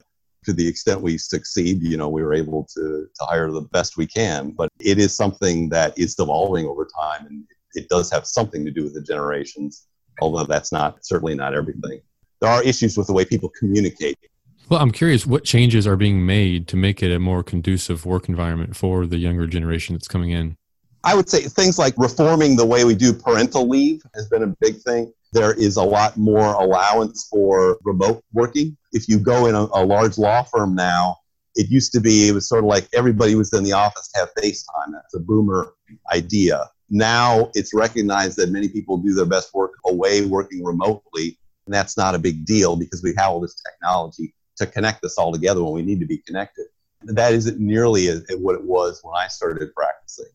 to 0.46 0.54
the 0.54 0.68
extent 0.68 1.02
we 1.02 1.18
succeed, 1.18 1.82
you 1.82 1.98
know, 1.98 2.08
we 2.08 2.24
were 2.24 2.34
able 2.34 2.66
to, 2.76 3.08
to 3.14 3.26
hire 3.26 3.52
the 3.52 3.62
best 3.62 3.98
we 3.98 4.08
can. 4.08 4.52
But 4.52 4.70
it 4.80 5.00
is 5.00 5.16
something 5.16 5.70
that 5.70 5.98
is 5.98 6.16
evolving 6.20 6.66
over 6.66 6.86
time, 6.86 7.26
and 7.26 7.44
it 7.74 7.90
does 7.90 8.12
have 8.12 8.26
something 8.26 8.64
to 8.64 8.72
do 8.72 8.84
with 8.84 8.94
the 8.94 9.02
generations, 9.02 9.88
although 10.22 10.44
that's 10.44 10.72
not 10.72 11.04
certainly 11.04 11.36
not 11.36 11.56
everything. 11.56 12.00
There 12.42 12.50
are 12.50 12.64
issues 12.64 12.98
with 12.98 13.08
the 13.08 13.14
way 13.14 13.26
people 13.26 13.52
communicate. 13.60 14.18
Well, 14.68 14.80
I'm 14.80 14.92
curious 14.92 15.28
what 15.28 15.44
changes 15.44 15.86
are 15.86 15.96
being 15.96 16.26
made 16.26 16.68
to 16.70 16.76
make 16.76 17.04
it 17.04 17.14
a 17.14 17.20
more 17.20 17.44
conducive 17.44 18.04
work 18.04 18.28
environment 18.28 18.76
for 18.76 19.06
the 19.06 19.18
younger 19.18 19.46
generation 19.46 19.94
that's 19.94 20.08
coming 20.08 20.32
in. 20.32 20.58
I 21.04 21.14
would 21.14 21.30
say 21.30 21.42
things 21.42 21.78
like 21.78 21.94
reforming 21.98 22.56
the 22.56 22.66
way 22.66 22.84
we 22.84 22.96
do 22.96 23.14
parental 23.14 23.70
leave 23.70 24.02
has 24.16 24.28
been 24.28 24.42
a 24.42 24.56
big 24.60 24.78
thing. 24.78 25.14
There 25.34 25.54
is 25.54 25.76
a 25.76 25.84
lot 25.84 26.18
more 26.18 26.54
allowance 26.56 27.28
for 27.30 27.78
remote 27.84 28.24
working. 28.34 28.76
If 28.92 29.08
you 29.08 29.20
go 29.20 29.46
in 29.46 29.54
a, 29.54 29.68
a 29.72 29.86
large 29.86 30.18
law 30.18 30.42
firm 30.42 30.74
now, 30.74 31.18
it 31.54 31.70
used 31.70 31.92
to 31.94 32.02
be 32.02 32.28
it 32.28 32.34
was 32.34 32.50
sort 32.50 32.64
of 32.64 32.68
like 32.68 32.88
everybody 32.92 33.36
was 33.36 33.54
in 33.54 33.64
the 33.64 33.74
office 33.74 34.08
to 34.14 34.20
have 34.20 34.30
FaceTime. 34.34 34.94
That's 34.94 35.14
a 35.14 35.20
boomer 35.20 35.74
idea. 36.12 36.68
Now 36.90 37.52
it's 37.54 37.72
recognized 37.72 38.38
that 38.38 38.50
many 38.50 38.68
people 38.68 38.98
do 38.98 39.14
their 39.14 39.26
best 39.26 39.54
work 39.54 39.74
away 39.86 40.26
working 40.26 40.64
remotely, 40.64 41.38
and 41.68 41.74
that's 41.76 41.98
not 41.98 42.16
a 42.16 42.20
big 42.20 42.46
deal 42.46 42.76
because 42.76 43.04
we 43.04 43.14
have 43.16 43.30
all 43.30 43.40
this 43.40 43.62
technology 43.62 44.34
to 44.58 44.66
connect 44.66 45.04
us 45.04 45.18
all 45.18 45.32
together 45.32 45.64
when 45.64 45.74
we 45.74 45.82
need 45.84 46.00
to 46.00 46.06
be 46.06 46.18
connected. 46.20 46.66
That 47.04 47.34
isn't 47.34 47.60
nearly 47.60 48.08
what 48.38 48.56
it 48.56 48.64
was 48.64 49.00
when 49.04 49.16
I 49.16 49.28
started 49.28 49.74
practicing 49.76 50.28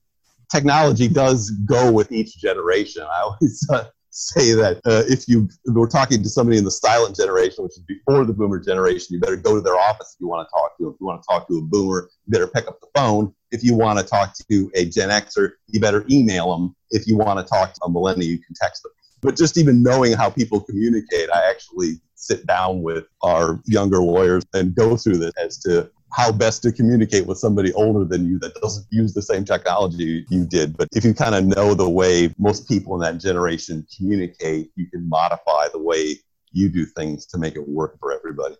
technology 0.51 1.09
does 1.09 1.51
go 1.51 1.91
with 1.91 2.13
each 2.13 2.37
generation. 2.37 3.03
I 3.03 3.21
always 3.23 3.67
uh, 3.71 3.85
say 4.11 4.53
that 4.55 4.79
uh, 4.85 5.05
if 5.09 5.29
you 5.29 5.49
if 5.65 5.75
we're 5.75 5.89
talking 5.89 6.23
to 6.23 6.29
somebody 6.29 6.59
in 6.59 6.65
the 6.65 6.71
silent 6.71 7.17
generation, 7.17 7.65
which 7.65 7.77
is 7.77 7.85
before 7.87 8.25
the 8.25 8.33
boomer 8.33 8.59
generation, 8.59 9.15
you 9.15 9.21
better 9.21 9.37
go 9.37 9.55
to 9.55 9.61
their 9.61 9.79
office 9.79 10.15
if 10.15 10.21
you 10.21 10.29
want 10.29 10.47
to 10.47 10.51
talk 10.51 10.77
to 10.77 10.85
them. 10.85 10.95
If 10.95 11.01
you 11.01 11.07
want 11.07 11.23
to 11.23 11.27
talk 11.29 11.49
to 11.49 11.59
a 11.59 11.63
boomer, 11.63 12.11
you 12.27 12.31
better 12.31 12.49
pick 12.49 12.67
up 12.67 12.81
the 12.81 12.89
phone. 12.95 13.33
If 13.53 13.65
you 13.65 13.75
want 13.75 13.99
to 13.99 14.05
talk 14.05 14.35
to 14.51 14.71
a 14.75 14.85
Gen 14.85 15.09
Xer, 15.09 15.53
you 15.69 15.81
better 15.81 16.05
email 16.11 16.57
them. 16.57 16.75
If 16.91 17.07
you 17.07 17.17
want 17.17 17.39
to 17.39 17.45
talk 17.45 17.73
to 17.75 17.81
a 17.85 17.91
millennial, 17.91 18.31
you 18.31 18.39
can 18.39 18.55
text 18.61 18.83
them. 18.83 18.93
But 19.23 19.37
just 19.37 19.59
even 19.59 19.83
knowing 19.83 20.13
how 20.15 20.31
people 20.31 20.61
communicate, 20.61 21.29
I 21.31 21.51
actually 21.51 22.01
sit 22.21 22.47
down 22.47 22.83
with 22.83 23.05
our 23.23 23.61
younger 23.67 24.03
lawyers 24.03 24.45
and 24.55 24.75
go 24.75 24.97
through 24.97 25.19
this 25.19 25.33
as 25.43 25.59
to 25.59 25.91
how 26.13 26.33
best 26.33 26.63
to 26.63 26.73
communicate 26.73 27.27
with 27.27 27.39
somebody 27.39 27.73
older 27.75 28.05
than 28.05 28.27
you 28.27 28.39
that 28.41 28.55
doesn't 28.61 28.87
use 28.91 29.15
the 29.15 29.23
same 29.23 29.45
technology 29.45 30.27
you 30.29 30.45
did. 30.45 30.77
But 30.77 30.89
if 30.93 31.05
you 31.05 31.15
kind 31.15 31.35
of 31.35 31.45
know 31.45 31.75
the 31.75 31.89
way 31.89 32.35
most 32.39 32.69
people 32.69 32.95
in 32.95 33.01
that 33.01 33.19
generation 33.23 33.87
communicate, 33.97 34.71
you 34.75 34.87
can 34.87 35.09
modify 35.09 35.69
the 35.73 35.79
way 35.79 36.17
you 36.53 36.69
do 36.69 36.85
things 36.85 37.27
to 37.27 37.39
make 37.39 37.55
it 37.55 37.69
work 37.69 37.99
for 38.01 38.13
everybody. 38.13 38.57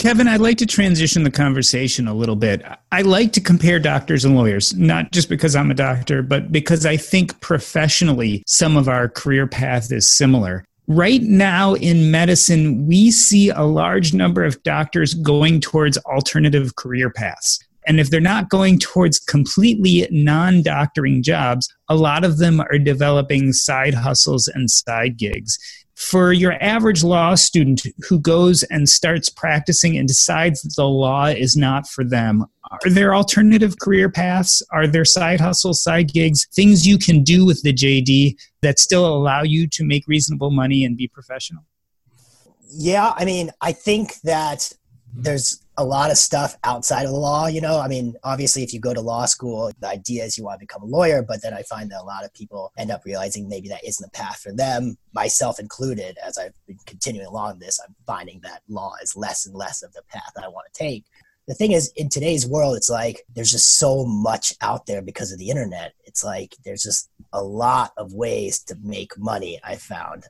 Kevin, 0.00 0.28
I'd 0.28 0.40
like 0.40 0.56
to 0.58 0.66
transition 0.66 1.24
the 1.24 1.30
conversation 1.30 2.08
a 2.08 2.14
little 2.14 2.34
bit. 2.34 2.64
I 2.90 3.02
like 3.02 3.32
to 3.34 3.40
compare 3.40 3.78
doctors 3.78 4.24
and 4.24 4.34
lawyers, 4.34 4.74
not 4.74 5.12
just 5.12 5.28
because 5.28 5.54
I'm 5.54 5.70
a 5.70 5.74
doctor, 5.74 6.22
but 6.22 6.50
because 6.50 6.86
I 6.86 6.96
think 6.96 7.38
professionally 7.40 8.42
some 8.46 8.78
of 8.78 8.88
our 8.88 9.08
career 9.08 9.46
path 9.46 9.92
is 9.92 10.10
similar. 10.10 10.64
Right 10.92 11.22
now 11.22 11.74
in 11.74 12.10
medicine, 12.10 12.84
we 12.88 13.12
see 13.12 13.48
a 13.48 13.62
large 13.62 14.12
number 14.12 14.42
of 14.42 14.60
doctors 14.64 15.14
going 15.14 15.60
towards 15.60 15.96
alternative 15.98 16.74
career 16.74 17.10
paths. 17.10 17.60
And 17.86 18.00
if 18.00 18.10
they're 18.10 18.20
not 18.20 18.48
going 18.48 18.80
towards 18.80 19.20
completely 19.20 20.08
non 20.10 20.62
doctoring 20.62 21.22
jobs, 21.22 21.72
a 21.88 21.94
lot 21.94 22.24
of 22.24 22.38
them 22.38 22.60
are 22.60 22.76
developing 22.76 23.52
side 23.52 23.94
hustles 23.94 24.48
and 24.48 24.68
side 24.68 25.16
gigs. 25.16 25.60
For 26.00 26.32
your 26.32 26.54
average 26.62 27.04
law 27.04 27.34
student 27.34 27.82
who 28.08 28.18
goes 28.20 28.62
and 28.64 28.88
starts 28.88 29.28
practicing 29.28 29.98
and 29.98 30.08
decides 30.08 30.62
that 30.62 30.74
the 30.74 30.86
law 30.86 31.26
is 31.26 31.58
not 31.58 31.86
for 31.86 32.04
them, 32.04 32.46
are 32.70 32.88
there 32.88 33.14
alternative 33.14 33.78
career 33.78 34.08
paths? 34.08 34.62
Are 34.72 34.86
there 34.86 35.04
side 35.04 35.40
hustles, 35.40 35.82
side 35.82 36.10
gigs, 36.10 36.46
things 36.54 36.86
you 36.86 36.96
can 36.96 37.22
do 37.22 37.44
with 37.44 37.60
the 37.62 37.74
JD 37.74 38.36
that 38.62 38.78
still 38.78 39.06
allow 39.06 39.42
you 39.42 39.68
to 39.68 39.84
make 39.84 40.08
reasonable 40.08 40.50
money 40.50 40.86
and 40.86 40.96
be 40.96 41.06
professional? 41.06 41.64
Yeah, 42.72 43.12
I 43.14 43.26
mean, 43.26 43.50
I 43.60 43.72
think 43.72 44.20
that 44.22 44.72
there's 45.12 45.59
a 45.76 45.84
lot 45.84 46.10
of 46.10 46.18
stuff 46.18 46.56
outside 46.64 47.04
of 47.04 47.10
the 47.10 47.16
law, 47.16 47.46
you 47.46 47.60
know. 47.60 47.78
I 47.78 47.88
mean, 47.88 48.14
obviously, 48.22 48.62
if 48.62 48.74
you 48.74 48.80
go 48.80 48.92
to 48.92 49.00
law 49.00 49.24
school, 49.26 49.70
the 49.80 49.88
idea 49.88 50.24
is 50.24 50.36
you 50.36 50.44
want 50.44 50.60
to 50.60 50.66
become 50.66 50.82
a 50.82 50.86
lawyer, 50.86 51.22
but 51.22 51.42
then 51.42 51.54
I 51.54 51.62
find 51.62 51.90
that 51.90 52.02
a 52.02 52.04
lot 52.04 52.24
of 52.24 52.34
people 52.34 52.72
end 52.76 52.90
up 52.90 53.04
realizing 53.04 53.48
maybe 53.48 53.68
that 53.68 53.84
isn't 53.84 54.04
the 54.04 54.16
path 54.16 54.40
for 54.40 54.52
them, 54.52 54.96
myself 55.14 55.58
included. 55.58 56.18
As 56.24 56.36
I've 56.36 56.54
been 56.66 56.78
continuing 56.86 57.26
along 57.26 57.58
this, 57.58 57.80
I'm 57.86 57.94
finding 58.06 58.40
that 58.42 58.62
law 58.68 58.94
is 59.02 59.16
less 59.16 59.46
and 59.46 59.54
less 59.54 59.82
of 59.82 59.92
the 59.92 60.02
path 60.08 60.32
I 60.42 60.48
want 60.48 60.66
to 60.72 60.78
take 60.78 61.04
the 61.50 61.54
thing 61.54 61.72
is 61.72 61.92
in 61.96 62.08
today's 62.08 62.46
world 62.46 62.76
it's 62.76 62.88
like 62.88 63.24
there's 63.34 63.50
just 63.50 63.76
so 63.78 64.04
much 64.04 64.54
out 64.60 64.86
there 64.86 65.02
because 65.02 65.32
of 65.32 65.38
the 65.40 65.50
internet 65.50 65.94
it's 66.04 66.22
like 66.22 66.54
there's 66.64 66.82
just 66.82 67.10
a 67.32 67.42
lot 67.42 67.92
of 67.96 68.12
ways 68.12 68.60
to 68.60 68.76
make 68.84 69.18
money 69.18 69.58
i 69.64 69.74
found 69.74 70.28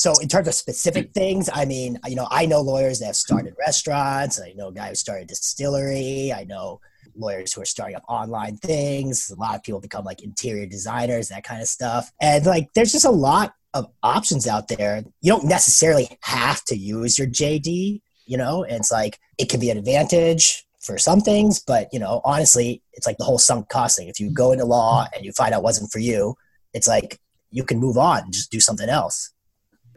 so 0.00 0.18
in 0.22 0.28
terms 0.28 0.48
of 0.48 0.54
specific 0.54 1.12
things 1.12 1.48
i 1.52 1.64
mean 1.64 1.98
you 2.06 2.16
know 2.16 2.28
i 2.30 2.46
know 2.46 2.60
lawyers 2.60 2.98
that 2.98 3.06
have 3.06 3.16
started 3.16 3.54
restaurants. 3.58 4.40
I 4.40 4.52
know 4.52 4.68
a 4.68 4.72
guy 4.72 4.88
who 4.88 4.94
started 4.94 5.24
a 5.24 5.26
distillery. 5.26 6.32
I 6.32 6.44
know 6.44 6.80
lawyers 7.16 7.52
who 7.52 7.62
are 7.62 7.66
starting 7.66 7.96
up 7.96 8.04
online 8.08 8.56
things. 8.56 9.30
A 9.30 9.38
lot 9.38 9.54
of 9.54 9.62
people 9.62 9.80
become 9.80 10.04
like 10.04 10.22
interior 10.22 10.66
designers 10.66 11.28
that 11.28 11.44
kind 11.44 11.60
of 11.60 11.68
stuff. 11.68 12.10
And 12.20 12.44
like 12.46 12.68
there's 12.74 12.92
just 12.92 13.04
a 13.04 13.10
lot 13.10 13.54
of 13.74 13.86
options 14.02 14.46
out 14.46 14.68
there. 14.68 15.04
You 15.20 15.32
don't 15.32 15.44
necessarily 15.44 16.08
have 16.22 16.64
to 16.64 16.76
use 16.76 17.18
your 17.18 17.28
jd 17.28 18.00
you 18.26 18.36
know? 18.36 18.62
And 18.62 18.76
it's 18.76 18.92
like 18.92 19.18
it 19.38 19.48
can 19.48 19.58
be 19.58 19.70
an 19.70 19.78
advantage 19.78 20.64
for 20.80 20.96
some 20.96 21.20
things 21.20 21.60
but 21.60 21.88
you 21.92 21.98
know 21.98 22.22
honestly 22.24 22.82
it's 22.94 23.06
like 23.06 23.18
the 23.18 23.24
whole 23.24 23.38
sunk 23.38 23.68
cost 23.68 23.98
thing. 23.98 24.08
If 24.08 24.18
you 24.18 24.30
go 24.30 24.52
into 24.52 24.64
law 24.64 25.06
and 25.14 25.24
you 25.24 25.32
find 25.32 25.52
out 25.52 25.62
wasn't 25.62 25.92
for 25.92 25.98
you 25.98 26.34
it's 26.72 26.88
like 26.88 27.20
you 27.50 27.64
can 27.64 27.78
move 27.78 27.98
on 27.98 28.22
and 28.24 28.32
just 28.32 28.50
do 28.50 28.60
something 28.60 28.88
else 28.88 29.32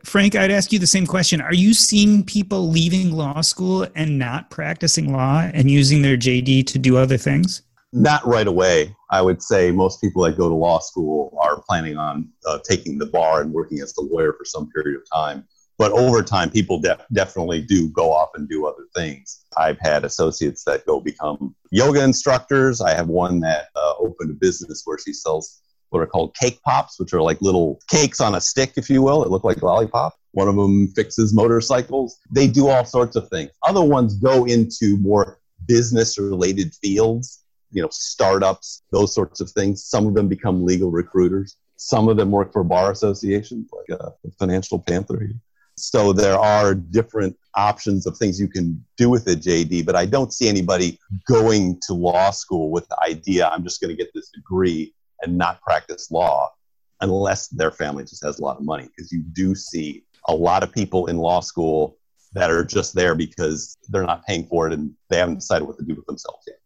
frank 0.04 0.36
i'd 0.36 0.51
ask 0.51 0.72
you 0.72 0.80
the 0.80 0.88
same 0.88 1.06
question 1.06 1.41
are 1.41 1.54
you 1.54 1.74
seeing 1.74 2.24
people 2.24 2.70
leaving 2.70 3.12
law 3.12 3.41
school 3.41 3.88
and 3.95 4.20
not 4.20 4.49
practicing 4.49 5.12
law 5.12 5.41
and 5.54 5.70
using 5.70 6.01
their 6.01 6.18
jd 6.18 6.66
to 6.66 6.78
do 6.78 6.97
other 6.97 7.18
things 7.18 7.64
not 7.93 8.26
right 8.26 8.47
away. 8.47 8.95
I 9.12 9.22
would 9.22 9.41
say 9.41 9.72
most 9.72 10.01
people 10.01 10.24
that 10.24 10.36
go 10.36 10.49
to 10.49 10.56
law 10.56 10.80
school 10.80 11.38
are 11.39 11.62
planning 11.62 11.95
on 11.95 12.28
uh, 12.45 12.58
taking 12.68 12.97
the 12.97 13.06
bar 13.06 13.41
and 13.41 13.54
working 13.54 13.80
as 13.82 13.95
a 13.97 14.01
lawyer 14.01 14.34
for 14.34 14.45
some 14.45 14.70
period 14.72 14.99
of 14.99 15.08
time. 15.14 15.47
But 15.78 15.91
over 15.91 16.22
time, 16.24 16.49
people 16.49 16.80
def- 16.80 17.06
definitely 17.14 17.62
do 17.62 17.89
go 17.89 18.12
off 18.12 18.30
and 18.36 18.49
do 18.49 18.66
other 18.66 18.88
things. 18.95 19.45
I've 19.58 19.80
had 19.80 20.06
associates 20.06 20.64
that 20.66 20.86
go 20.86 20.99
become 20.99 21.56
yoga 21.72 22.04
instructors. 22.04 22.82
I 22.82 22.93
have 22.95 23.08
one 23.08 23.39
that 23.41 23.68
uh, 23.76 23.93
opened 23.99 24.32
a 24.32 24.36
business 24.36 24.82
where 24.86 24.97
she 24.97 25.14
sells 25.14 25.62
what 25.94 26.02
are 26.02 26.08
called 26.08 26.36
cake 26.36 26.60
pops, 26.64 27.00
which 27.00 27.14
are 27.14 27.22
like 27.22 27.41
little 27.41 27.80
cakes 27.89 28.20
on 28.20 28.36
a 28.36 28.41
stick, 28.41 28.74
if 28.76 28.89
you 28.89 29.02
will. 29.02 29.24
It 29.24 29.30
look 29.30 29.44
like 29.44 29.62
lollipop. 29.62 30.16
One 30.32 30.48
of 30.48 30.56
them 30.56 30.88
fixes 30.89 31.34
motorcycles. 31.34 32.18
They 32.32 32.48
do 32.48 32.68
all 32.68 32.86
sorts 32.86 33.16
of 33.16 33.30
things. 33.30 33.52
Other 33.64 33.84
ones 33.84 34.16
go 34.16 34.46
into 34.46 34.98
more 34.98 35.39
business 35.68 36.18
related 36.18 36.74
fields, 36.76 37.44
you 37.72 37.82
know, 37.82 37.89
startups, 37.91 38.82
those 38.91 39.14
sorts 39.14 39.39
of 39.39 39.52
things. 39.52 39.86
Some 39.86 40.08
of 40.08 40.16
them 40.16 40.28
become 40.28 40.66
legal 40.66 40.91
recruiters. 40.91 41.56
Some 41.76 42.10
of 42.10 42.18
them 42.18 42.32
work 42.32 42.52
for 42.52 42.64
bar 42.64 42.91
associations, 42.91 43.70
like 43.72 44.00
a 44.00 44.04
uh, 44.04 44.12
Financial 44.39 44.80
Panther. 44.80 45.30
So 45.76 46.14
there 46.14 46.38
are 46.38 46.76
different 46.76 47.38
options 47.56 48.06
of 48.06 48.18
things 48.18 48.39
you 48.39 48.48
can 48.48 48.84
do 48.98 49.10
with 49.10 49.28
a 49.28 49.36
JD, 49.36 49.86
but 49.86 49.96
I 49.96 50.06
don't 50.06 50.34
see 50.34 50.48
anybody 50.48 51.00
going 51.28 51.80
to 51.88 51.94
law 51.94 52.32
school 52.32 52.72
with 52.72 52.88
the 52.89 52.98
idea 53.04 53.48
I'm 53.48 53.64
just 53.64 53.82
going 53.82 53.89
to 53.89 54.02
get 54.02 54.14
this 54.14 54.30
degree 54.30 54.94
and 55.24 55.38
not 55.38 55.61
practice 55.61 56.11
law 56.11 56.51
unless 57.01 57.47
their 57.49 57.71
family 57.71 58.03
just 58.03 58.24
has 58.24 58.39
a 58.39 58.41
lot 58.41 58.57
of 58.57 58.63
money. 58.63 58.88
Because 58.95 59.11
you 59.11 59.21
do 59.34 59.55
see 59.55 60.03
a 60.28 60.36
lot 60.36 60.63
of 60.63 60.71
people 60.71 61.07
in 61.07 61.17
law 61.17 61.39
school 61.39 61.97
that 62.34 62.49
are 62.49 62.63
just 62.63 62.95
there 62.95 63.15
because 63.15 63.78
they're 63.89 64.05
not 64.05 64.26
paying 64.26 64.45
for 64.45 64.67
it 64.67 64.74
and 64.74 64.91
they 65.09 65.17
haven't 65.17 65.36
decided 65.36 65.67
what 65.67 65.78
to 65.78 65.84
do 65.84 65.95
with 65.95 66.05
themselves 66.05 66.43
yet, 66.47 66.57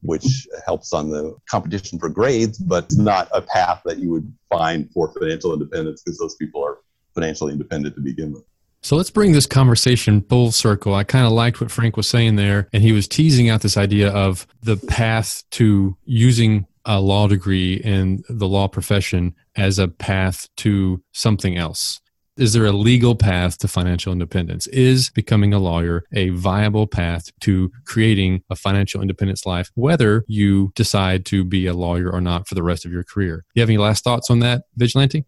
which 0.00 0.46
helps 0.66 0.92
on 0.92 1.10
the 1.10 1.36
competition 1.48 1.98
for 1.98 2.08
grades, 2.08 2.58
but 2.58 2.90
not 2.96 3.28
a 3.32 3.40
path 3.40 3.82
that 3.84 3.98
you 3.98 4.10
would 4.10 4.32
find 4.50 4.90
for 4.92 5.12
financial 5.12 5.52
independence 5.52 6.02
because 6.02 6.18
those 6.18 6.34
people 6.36 6.64
are 6.64 6.78
financially 7.14 7.52
independent 7.52 7.94
to 7.94 8.00
begin 8.00 8.32
with. 8.32 8.44
So 8.84 8.96
let's 8.96 9.10
bring 9.10 9.30
this 9.30 9.46
conversation 9.46 10.22
full 10.22 10.50
circle. 10.50 10.92
I 10.92 11.04
kind 11.04 11.24
of 11.24 11.30
liked 11.30 11.60
what 11.60 11.70
Frank 11.70 11.96
was 11.96 12.08
saying 12.08 12.34
there, 12.34 12.68
and 12.72 12.82
he 12.82 12.90
was 12.90 13.06
teasing 13.06 13.48
out 13.48 13.60
this 13.60 13.76
idea 13.76 14.10
of 14.10 14.44
the 14.60 14.76
path 14.76 15.44
to 15.52 15.96
using 16.04 16.66
a 16.84 17.00
law 17.00 17.28
degree 17.28 17.74
in 17.74 18.22
the 18.28 18.48
law 18.48 18.68
profession 18.68 19.34
as 19.56 19.78
a 19.78 19.88
path 19.88 20.48
to 20.58 21.02
something 21.12 21.56
else. 21.56 22.00
Is 22.38 22.54
there 22.54 22.64
a 22.64 22.72
legal 22.72 23.14
path 23.14 23.58
to 23.58 23.68
financial 23.68 24.10
independence? 24.10 24.66
Is 24.68 25.10
becoming 25.10 25.52
a 25.52 25.58
lawyer 25.58 26.04
a 26.14 26.30
viable 26.30 26.86
path 26.86 27.30
to 27.40 27.70
creating 27.84 28.42
a 28.48 28.56
financial 28.56 29.02
independence 29.02 29.44
life, 29.44 29.70
whether 29.74 30.24
you 30.26 30.72
decide 30.74 31.26
to 31.26 31.44
be 31.44 31.66
a 31.66 31.74
lawyer 31.74 32.10
or 32.10 32.22
not 32.22 32.48
for 32.48 32.54
the 32.54 32.62
rest 32.62 32.86
of 32.86 32.92
your 32.92 33.04
career? 33.04 33.44
You 33.54 33.60
have 33.60 33.68
any 33.68 33.76
last 33.76 34.02
thoughts 34.02 34.30
on 34.30 34.38
that, 34.38 34.62
Vigilante? 34.76 35.26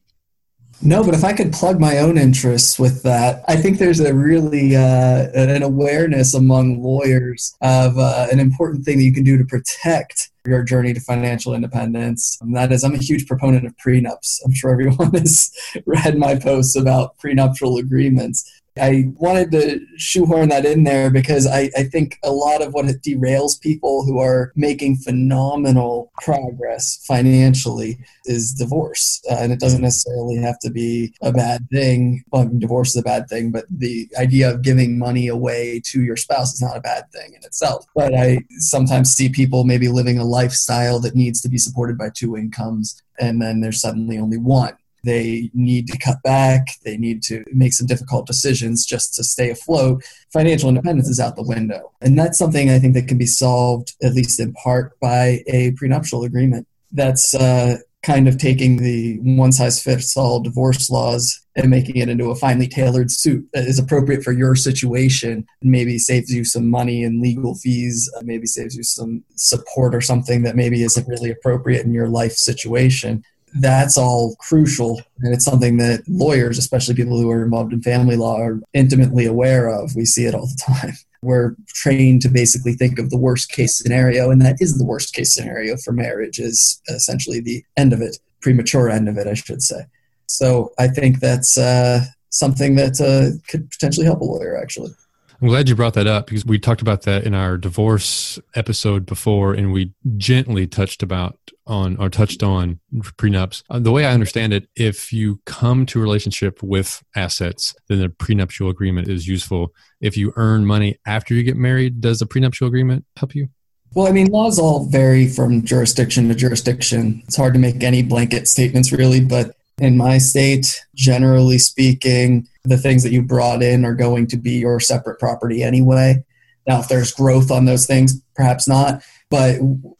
No, 0.82 1.02
but 1.02 1.14
if 1.14 1.24
I 1.24 1.32
could 1.32 1.52
plug 1.52 1.80
my 1.80 1.98
own 1.98 2.18
interests 2.18 2.78
with 2.78 3.02
that, 3.04 3.42
I 3.48 3.56
think 3.56 3.78
there's 3.78 4.00
a 4.00 4.12
really 4.12 4.76
uh, 4.76 5.28
an 5.34 5.62
awareness 5.62 6.34
among 6.34 6.82
lawyers 6.82 7.54
of 7.62 7.98
uh, 7.98 8.26
an 8.30 8.38
important 8.38 8.84
thing 8.84 8.98
that 8.98 9.04
you 9.04 9.14
can 9.14 9.24
do 9.24 9.38
to 9.38 9.44
protect 9.44 10.30
your 10.46 10.62
journey 10.62 10.92
to 10.92 11.00
financial 11.00 11.54
independence. 11.54 12.36
And 12.40 12.54
that 12.54 12.70
is, 12.70 12.84
I'm 12.84 12.94
a 12.94 12.98
huge 12.98 13.26
proponent 13.26 13.64
of 13.66 13.74
prenups. 13.76 14.40
I'm 14.44 14.52
sure 14.52 14.72
everyone 14.72 15.14
has 15.14 15.50
read 15.86 16.18
my 16.18 16.34
posts 16.34 16.76
about 16.76 17.16
prenuptial 17.18 17.78
agreements. 17.78 18.50
I 18.76 19.04
wanted 19.14 19.52
to 19.52 19.80
shoehorn 19.96 20.48
that 20.48 20.66
in 20.66 20.82
there 20.82 21.08
because 21.08 21.46
I, 21.46 21.70
I 21.76 21.84
think 21.84 22.18
a 22.24 22.32
lot 22.32 22.60
of 22.60 22.74
what 22.74 22.86
it 22.86 23.02
derails 23.02 23.60
people 23.60 24.04
who 24.04 24.18
are 24.18 24.52
making 24.56 24.96
phenomenal 24.96 26.10
progress 26.20 27.04
financially 27.06 27.98
is 28.24 28.52
divorce. 28.52 29.22
Uh, 29.30 29.36
and 29.38 29.52
it 29.52 29.60
doesn't 29.60 29.82
necessarily 29.82 30.36
have 30.36 30.58
to 30.60 30.70
be 30.70 31.14
a 31.22 31.30
bad 31.30 31.68
thing. 31.70 32.24
Well, 32.32 32.42
I 32.42 32.46
mean, 32.46 32.58
divorce 32.58 32.90
is 32.90 32.96
a 32.96 33.02
bad 33.02 33.28
thing, 33.28 33.52
but 33.52 33.64
the 33.70 34.08
idea 34.18 34.52
of 34.52 34.62
giving 34.62 34.98
money 34.98 35.28
away 35.28 35.80
to 35.86 36.02
your 36.02 36.16
spouse 36.16 36.54
is 36.54 36.62
not 36.62 36.76
a 36.76 36.80
bad 36.80 37.04
thing 37.12 37.34
in 37.34 37.44
itself. 37.44 37.86
But 37.94 38.14
I 38.14 38.40
sometimes 38.58 39.12
see 39.12 39.28
people 39.28 39.62
maybe 39.62 39.86
living 39.86 40.18
a 40.18 40.24
lifestyle 40.24 40.98
that 41.00 41.14
needs 41.14 41.40
to 41.42 41.48
be 41.48 41.58
supported 41.58 41.96
by 41.96 42.10
two 42.10 42.36
incomes, 42.36 43.00
and 43.20 43.40
then 43.40 43.60
there's 43.60 43.80
suddenly 43.80 44.18
only 44.18 44.38
one 44.38 44.76
they 45.04 45.50
need 45.54 45.86
to 45.88 45.98
cut 45.98 46.22
back, 46.22 46.66
they 46.84 46.96
need 46.96 47.22
to 47.24 47.44
make 47.52 47.72
some 47.72 47.86
difficult 47.86 48.26
decisions 48.26 48.84
just 48.84 49.14
to 49.14 49.24
stay 49.24 49.50
afloat. 49.50 50.02
Financial 50.32 50.68
independence 50.68 51.08
is 51.08 51.20
out 51.20 51.36
the 51.36 51.42
window. 51.42 51.92
And 52.00 52.18
that's 52.18 52.38
something 52.38 52.70
I 52.70 52.78
think 52.78 52.94
that 52.94 53.08
can 53.08 53.18
be 53.18 53.26
solved, 53.26 53.94
at 54.02 54.14
least 54.14 54.40
in 54.40 54.52
part, 54.54 54.98
by 55.00 55.42
a 55.46 55.72
prenuptial 55.72 56.24
agreement. 56.24 56.66
That's 56.92 57.34
uh, 57.34 57.78
kind 58.04 58.28
of 58.28 58.38
taking 58.38 58.76
the 58.76 59.18
one 59.20 59.50
size 59.50 59.82
fits 59.82 60.16
all 60.16 60.40
divorce 60.40 60.90
laws 60.90 61.40
and 61.56 61.70
making 61.70 61.96
it 61.96 62.08
into 62.08 62.30
a 62.30 62.34
finely 62.34 62.68
tailored 62.68 63.10
suit 63.10 63.48
that 63.52 63.64
is 63.64 63.78
appropriate 63.78 64.22
for 64.22 64.32
your 64.32 64.54
situation 64.54 65.46
maybe 65.62 65.98
saves 65.98 66.30
you 66.30 66.44
some 66.44 66.68
money 66.68 67.02
in 67.02 67.22
legal 67.22 67.54
fees, 67.54 68.10
maybe 68.22 68.46
saves 68.46 68.76
you 68.76 68.82
some 68.82 69.24
support 69.36 69.94
or 69.94 70.00
something 70.00 70.42
that 70.42 70.56
maybe 70.56 70.82
isn't 70.82 71.08
really 71.08 71.30
appropriate 71.30 71.84
in 71.84 71.94
your 71.94 72.08
life 72.08 72.32
situation 72.32 73.24
that's 73.60 73.96
all 73.96 74.34
crucial 74.40 75.00
and 75.20 75.32
it's 75.32 75.44
something 75.44 75.76
that 75.76 76.02
lawyers 76.08 76.58
especially 76.58 76.94
people 76.94 77.18
who 77.18 77.30
are 77.30 77.44
involved 77.44 77.72
in 77.72 77.80
family 77.80 78.16
law 78.16 78.36
are 78.36 78.60
intimately 78.72 79.26
aware 79.26 79.68
of 79.68 79.94
we 79.94 80.04
see 80.04 80.24
it 80.24 80.34
all 80.34 80.46
the 80.46 80.62
time 80.66 80.94
we're 81.24 81.56
trained 81.68 82.22
to 82.22 82.28
basically 82.28 82.74
think 82.74 82.98
of 82.98 83.10
the 83.10 83.16
worst 83.16 83.50
case 83.50 83.76
scenario, 83.76 84.30
and 84.30 84.40
that 84.42 84.56
is 84.60 84.78
the 84.78 84.84
worst 84.84 85.14
case 85.14 85.34
scenario 85.34 85.76
for 85.76 85.92
marriage, 85.92 86.38
is 86.38 86.80
essentially 86.88 87.40
the 87.40 87.64
end 87.76 87.92
of 87.92 88.00
it, 88.00 88.18
premature 88.40 88.90
end 88.90 89.08
of 89.08 89.16
it, 89.16 89.26
I 89.26 89.34
should 89.34 89.62
say. 89.62 89.86
So 90.26 90.72
I 90.78 90.88
think 90.88 91.20
that's 91.20 91.56
uh, 91.56 92.04
something 92.28 92.76
that 92.76 93.00
uh, 93.00 93.38
could 93.48 93.70
potentially 93.70 94.06
help 94.06 94.20
a 94.20 94.24
lawyer, 94.24 94.56
actually. 94.60 94.92
I'm 95.40 95.48
glad 95.48 95.68
you 95.68 95.74
brought 95.74 95.94
that 95.94 96.06
up 96.06 96.26
because 96.26 96.46
we 96.46 96.58
talked 96.58 96.82
about 96.82 97.02
that 97.02 97.24
in 97.24 97.34
our 97.34 97.56
divorce 97.56 98.38
episode 98.54 99.04
before, 99.04 99.54
and 99.54 99.72
we 99.72 99.92
gently 100.16 100.66
touched 100.66 101.02
about 101.02 101.38
on 101.66 101.96
or 101.96 102.10
touched 102.10 102.42
on 102.42 102.80
prenups. 102.94 103.62
Uh, 103.70 103.78
the 103.78 103.90
way 103.90 104.04
I 104.04 104.12
understand 104.12 104.52
it, 104.52 104.68
if 104.76 105.12
you 105.12 105.40
come 105.46 105.86
to 105.86 105.98
a 105.98 106.02
relationship 106.02 106.62
with 106.62 107.02
assets, 107.16 107.74
then 107.88 108.00
the 108.00 108.08
prenuptial 108.08 108.68
agreement 108.68 109.08
is 109.08 109.26
useful. 109.26 109.72
If 110.00 110.16
you 110.16 110.32
earn 110.36 110.66
money 110.66 110.98
after 111.06 111.34
you 111.34 111.42
get 111.42 111.56
married, 111.56 112.00
does 112.00 112.18
the 112.18 112.26
prenuptial 112.26 112.66
agreement 112.66 113.04
help 113.16 113.34
you? 113.34 113.48
Well, 113.94 114.08
I 114.08 114.12
mean, 114.12 114.26
laws 114.26 114.58
all 114.58 114.86
vary 114.86 115.28
from 115.28 115.64
jurisdiction 115.64 116.28
to 116.28 116.34
jurisdiction. 116.34 117.22
It's 117.26 117.36
hard 117.36 117.54
to 117.54 117.60
make 117.60 117.82
any 117.82 118.02
blanket 118.02 118.48
statements, 118.48 118.92
really, 118.92 119.24
but 119.24 119.54
in 119.78 119.96
my 119.96 120.18
state, 120.18 120.84
generally 120.94 121.58
speaking, 121.58 122.48
the 122.64 122.76
things 122.76 123.02
that 123.02 123.12
you 123.12 123.22
brought 123.22 123.62
in 123.62 123.84
are 123.84 123.94
going 123.94 124.26
to 124.28 124.36
be 124.36 124.52
your 124.52 124.80
separate 124.80 125.18
property 125.18 125.62
anyway. 125.62 126.24
Now, 126.66 126.80
if 126.80 126.88
there's 126.88 127.12
growth 127.12 127.50
on 127.50 127.66
those 127.66 127.86
things, 127.86 128.20
perhaps 128.34 128.66
not, 128.66 129.02
but 129.34 129.56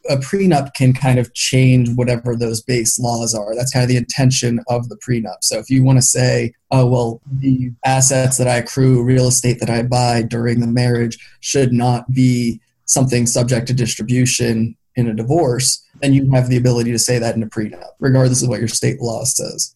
a 0.09 0.17
prenup 0.19 0.75
can 0.75 0.93
kind 0.93 1.19
of 1.19 1.35
change 1.35 1.91
whatever 1.97 2.37
those 2.37 2.63
base 2.63 3.01
laws 3.01 3.35
are. 3.35 3.57
That's 3.57 3.73
kind 3.73 3.83
of 3.83 3.89
the 3.89 3.97
intention 3.97 4.61
of 4.69 4.89
the 4.89 4.97
prenup. 4.97 5.39
So 5.43 5.59
if 5.59 5.69
you 5.69 5.83
want 5.83 5.99
to 5.99 6.03
say, 6.03 6.55
oh, 6.71 6.87
well, 6.87 7.21
the 7.41 7.73
assets 7.85 8.37
that 8.37 8.47
I 8.47 8.59
accrue, 8.59 9.03
real 9.03 9.27
estate 9.27 9.59
that 9.59 9.71
I 9.71 9.83
buy 9.83 10.23
during 10.23 10.61
the 10.61 10.69
marriage 10.69 11.19
should 11.41 11.73
not 11.73 12.09
be 12.13 12.61
something 12.85 13.27
subject 13.27 13.67
to 13.67 13.75
distribution 13.75 14.77
in 14.95 15.09
a 15.09 15.15
divorce, 15.15 15.85
then 16.01 16.15
you 16.15 16.31
have 16.31 16.49
the 16.49 16.57
ability 16.57 16.93
to 16.93 16.99
say 17.01 17.19
that 17.19 17.35
in 17.35 17.43
a 17.43 17.49
prenup, 17.49 17.91
regardless 17.99 18.41
of 18.41 18.49
what 18.49 18.61
your 18.61 18.69
state 18.69 19.01
law 19.01 19.25
says. 19.25 19.75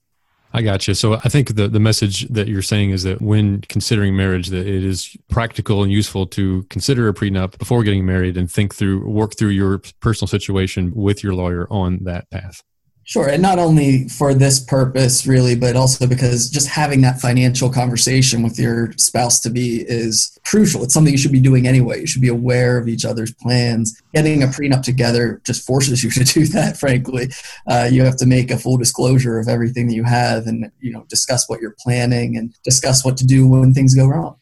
I 0.58 0.62
got 0.62 0.88
you. 0.88 0.94
So 0.94 1.14
I 1.14 1.28
think 1.28 1.54
the, 1.54 1.68
the 1.68 1.78
message 1.78 2.26
that 2.30 2.48
you're 2.48 2.62
saying 2.62 2.90
is 2.90 3.04
that 3.04 3.22
when 3.22 3.60
considering 3.68 4.16
marriage, 4.16 4.48
that 4.48 4.66
it 4.66 4.82
is 4.82 5.16
practical 5.28 5.84
and 5.84 5.92
useful 5.92 6.26
to 6.26 6.64
consider 6.64 7.08
a 7.08 7.14
prenup 7.14 7.56
before 7.58 7.84
getting 7.84 8.04
married 8.04 8.36
and 8.36 8.50
think 8.50 8.74
through, 8.74 9.08
work 9.08 9.36
through 9.36 9.50
your 9.50 9.80
personal 10.00 10.26
situation 10.26 10.92
with 10.96 11.22
your 11.22 11.32
lawyer 11.32 11.68
on 11.70 12.02
that 12.02 12.28
path. 12.30 12.64
Sure. 13.08 13.26
And 13.26 13.40
not 13.40 13.58
only 13.58 14.06
for 14.06 14.34
this 14.34 14.60
purpose, 14.60 15.26
really, 15.26 15.54
but 15.54 15.76
also 15.76 16.06
because 16.06 16.50
just 16.50 16.68
having 16.68 17.00
that 17.00 17.22
financial 17.22 17.70
conversation 17.70 18.42
with 18.42 18.58
your 18.58 18.92
spouse 18.98 19.40
to 19.40 19.48
be 19.48 19.80
is 19.88 20.38
crucial. 20.44 20.82
It's 20.82 20.92
something 20.92 21.12
you 21.12 21.18
should 21.18 21.32
be 21.32 21.40
doing 21.40 21.66
anyway. 21.66 22.00
You 22.00 22.06
should 22.06 22.20
be 22.20 22.28
aware 22.28 22.76
of 22.76 22.86
each 22.86 23.06
other's 23.06 23.32
plans. 23.32 23.98
Getting 24.12 24.42
a 24.42 24.46
prenup 24.46 24.82
together 24.82 25.40
just 25.46 25.66
forces 25.66 26.04
you 26.04 26.10
to 26.22 26.22
do 26.22 26.44
that, 26.48 26.76
frankly. 26.76 27.30
Uh, 27.66 27.88
you 27.90 28.02
have 28.02 28.18
to 28.18 28.26
make 28.26 28.50
a 28.50 28.58
full 28.58 28.76
disclosure 28.76 29.38
of 29.38 29.48
everything 29.48 29.86
that 29.86 29.94
you 29.94 30.04
have 30.04 30.46
and, 30.46 30.70
you 30.78 30.92
know, 30.92 31.06
discuss 31.08 31.48
what 31.48 31.62
you're 31.62 31.76
planning 31.80 32.36
and 32.36 32.54
discuss 32.62 33.06
what 33.06 33.16
to 33.16 33.26
do 33.26 33.48
when 33.48 33.72
things 33.72 33.94
go 33.94 34.06
wrong. 34.06 34.37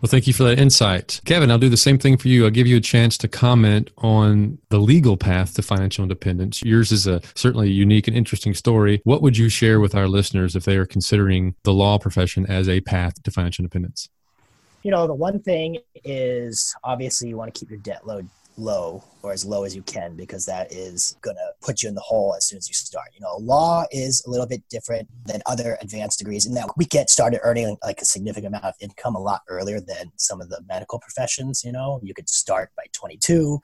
Well, 0.00 0.08
thank 0.08 0.28
you 0.28 0.32
for 0.32 0.44
that 0.44 0.60
insight. 0.60 1.20
Kevin, 1.24 1.50
I'll 1.50 1.58
do 1.58 1.68
the 1.68 1.76
same 1.76 1.98
thing 1.98 2.18
for 2.18 2.28
you. 2.28 2.44
I'll 2.44 2.52
give 2.52 2.68
you 2.68 2.76
a 2.76 2.80
chance 2.80 3.18
to 3.18 3.26
comment 3.26 3.90
on 3.98 4.58
the 4.68 4.78
legal 4.78 5.16
path 5.16 5.54
to 5.54 5.62
financial 5.62 6.04
independence. 6.04 6.62
Yours 6.62 6.92
is 6.92 7.08
a 7.08 7.20
certainly 7.34 7.68
unique 7.68 8.06
and 8.06 8.16
interesting 8.16 8.54
story. 8.54 9.00
What 9.02 9.22
would 9.22 9.36
you 9.36 9.48
share 9.48 9.80
with 9.80 9.96
our 9.96 10.06
listeners 10.06 10.54
if 10.54 10.64
they 10.64 10.76
are 10.76 10.86
considering 10.86 11.56
the 11.64 11.72
law 11.72 11.98
profession 11.98 12.46
as 12.46 12.68
a 12.68 12.80
path 12.80 13.20
to 13.24 13.32
financial 13.32 13.64
independence? 13.64 14.08
You 14.84 14.92
know, 14.92 15.08
the 15.08 15.14
one 15.14 15.40
thing 15.40 15.78
is 16.04 16.76
obviously 16.84 17.28
you 17.28 17.36
want 17.36 17.52
to 17.52 17.58
keep 17.58 17.68
your 17.68 17.80
debt 17.80 18.06
load 18.06 18.28
low 18.58 19.02
or 19.22 19.32
as 19.32 19.44
low 19.44 19.64
as 19.64 19.74
you 19.74 19.82
can 19.82 20.16
because 20.16 20.44
that 20.46 20.72
is 20.72 21.16
going 21.22 21.36
to 21.36 21.52
put 21.62 21.82
you 21.82 21.88
in 21.88 21.94
the 21.94 22.00
hole 22.00 22.34
as 22.36 22.46
soon 22.46 22.58
as 22.58 22.68
you 22.68 22.74
start. 22.74 23.08
You 23.14 23.20
know, 23.20 23.36
law 23.36 23.84
is 23.90 24.22
a 24.26 24.30
little 24.30 24.46
bit 24.46 24.62
different 24.68 25.08
than 25.24 25.40
other 25.46 25.78
advanced 25.80 26.18
degrees 26.18 26.46
in 26.46 26.54
that 26.54 26.70
we 26.76 26.84
get 26.84 27.08
started 27.08 27.40
earning 27.42 27.76
like 27.84 28.00
a 28.00 28.04
significant 28.04 28.48
amount 28.48 28.64
of 28.64 28.74
income 28.80 29.14
a 29.14 29.20
lot 29.20 29.42
earlier 29.48 29.80
than 29.80 30.12
some 30.16 30.40
of 30.40 30.48
the 30.48 30.60
medical 30.68 30.98
professions. 30.98 31.62
You 31.64 31.72
know, 31.72 32.00
you 32.02 32.14
could 32.14 32.28
start 32.28 32.70
by 32.76 32.84
22, 32.92 33.60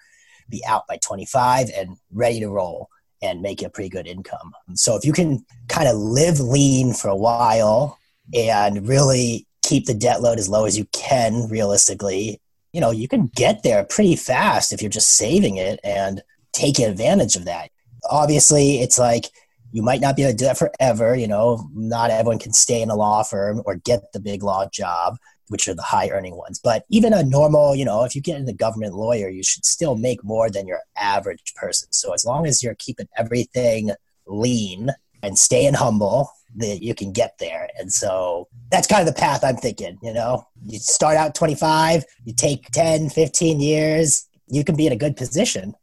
be 0.48 0.64
out 0.66 0.86
by 0.86 0.98
25, 0.98 1.70
and 1.76 1.96
ready 2.12 2.40
to 2.40 2.48
roll 2.48 2.88
and 3.22 3.42
make 3.42 3.62
a 3.62 3.70
pretty 3.70 3.88
good 3.88 4.06
income. 4.06 4.52
So 4.74 4.96
if 4.96 5.04
you 5.04 5.12
can 5.12 5.44
kind 5.68 5.88
of 5.88 5.96
live 5.96 6.40
lean 6.40 6.92
for 6.92 7.08
a 7.08 7.16
while 7.16 7.98
and 8.34 8.86
really 8.86 9.46
keep 9.62 9.86
the 9.86 9.94
debt 9.94 10.20
load 10.20 10.38
as 10.38 10.48
low 10.48 10.66
as 10.66 10.76
you 10.76 10.84
can 10.92 11.48
realistically 11.48 12.40
you 12.74 12.80
know, 12.80 12.90
you 12.90 13.06
can 13.06 13.30
get 13.36 13.62
there 13.62 13.84
pretty 13.84 14.16
fast 14.16 14.72
if 14.72 14.82
you're 14.82 14.90
just 14.90 15.16
saving 15.16 15.56
it 15.58 15.78
and 15.84 16.20
taking 16.52 16.86
advantage 16.86 17.36
of 17.36 17.44
that. 17.44 17.70
Obviously, 18.10 18.80
it's 18.80 18.98
like 18.98 19.26
you 19.70 19.80
might 19.80 20.00
not 20.00 20.16
be 20.16 20.22
able 20.22 20.32
to 20.32 20.36
do 20.36 20.46
that 20.46 20.58
forever. 20.58 21.14
You 21.14 21.28
know, 21.28 21.70
not 21.72 22.10
everyone 22.10 22.40
can 22.40 22.52
stay 22.52 22.82
in 22.82 22.90
a 22.90 22.96
law 22.96 23.22
firm 23.22 23.62
or 23.64 23.76
get 23.76 24.12
the 24.12 24.18
big 24.18 24.42
law 24.42 24.68
job, 24.68 25.18
which 25.48 25.68
are 25.68 25.74
the 25.74 25.82
high 25.82 26.08
earning 26.08 26.36
ones. 26.36 26.58
But 26.62 26.84
even 26.88 27.12
a 27.12 27.22
normal, 27.22 27.76
you 27.76 27.84
know, 27.84 28.02
if 28.02 28.16
you 28.16 28.20
get 28.20 28.38
in 28.38 28.44
the 28.44 28.52
government 28.52 28.94
lawyer, 28.94 29.28
you 29.28 29.44
should 29.44 29.64
still 29.64 29.94
make 29.94 30.24
more 30.24 30.50
than 30.50 30.66
your 30.66 30.80
average 30.96 31.54
person. 31.54 31.92
So 31.92 32.12
as 32.12 32.24
long 32.24 32.44
as 32.44 32.60
you're 32.60 32.74
keeping 32.74 33.06
everything 33.16 33.92
lean 34.26 34.90
and 35.22 35.38
staying 35.38 35.74
humble, 35.74 36.32
that 36.56 36.82
you 36.82 36.94
can 36.94 37.12
get 37.12 37.38
there. 37.38 37.68
And 37.78 37.92
so 37.92 38.48
that's 38.70 38.86
kind 38.86 39.06
of 39.06 39.12
the 39.12 39.18
path 39.18 39.44
I'm 39.44 39.56
thinking, 39.56 39.98
you 40.02 40.12
know. 40.12 40.46
You 40.64 40.78
start 40.78 41.16
out 41.16 41.34
25, 41.34 42.04
you 42.24 42.32
take 42.32 42.70
10, 42.70 43.10
15 43.10 43.60
years, 43.60 44.28
you 44.46 44.64
can 44.64 44.76
be 44.76 44.86
in 44.86 44.92
a 44.92 44.96
good 44.96 45.16
position. 45.16 45.74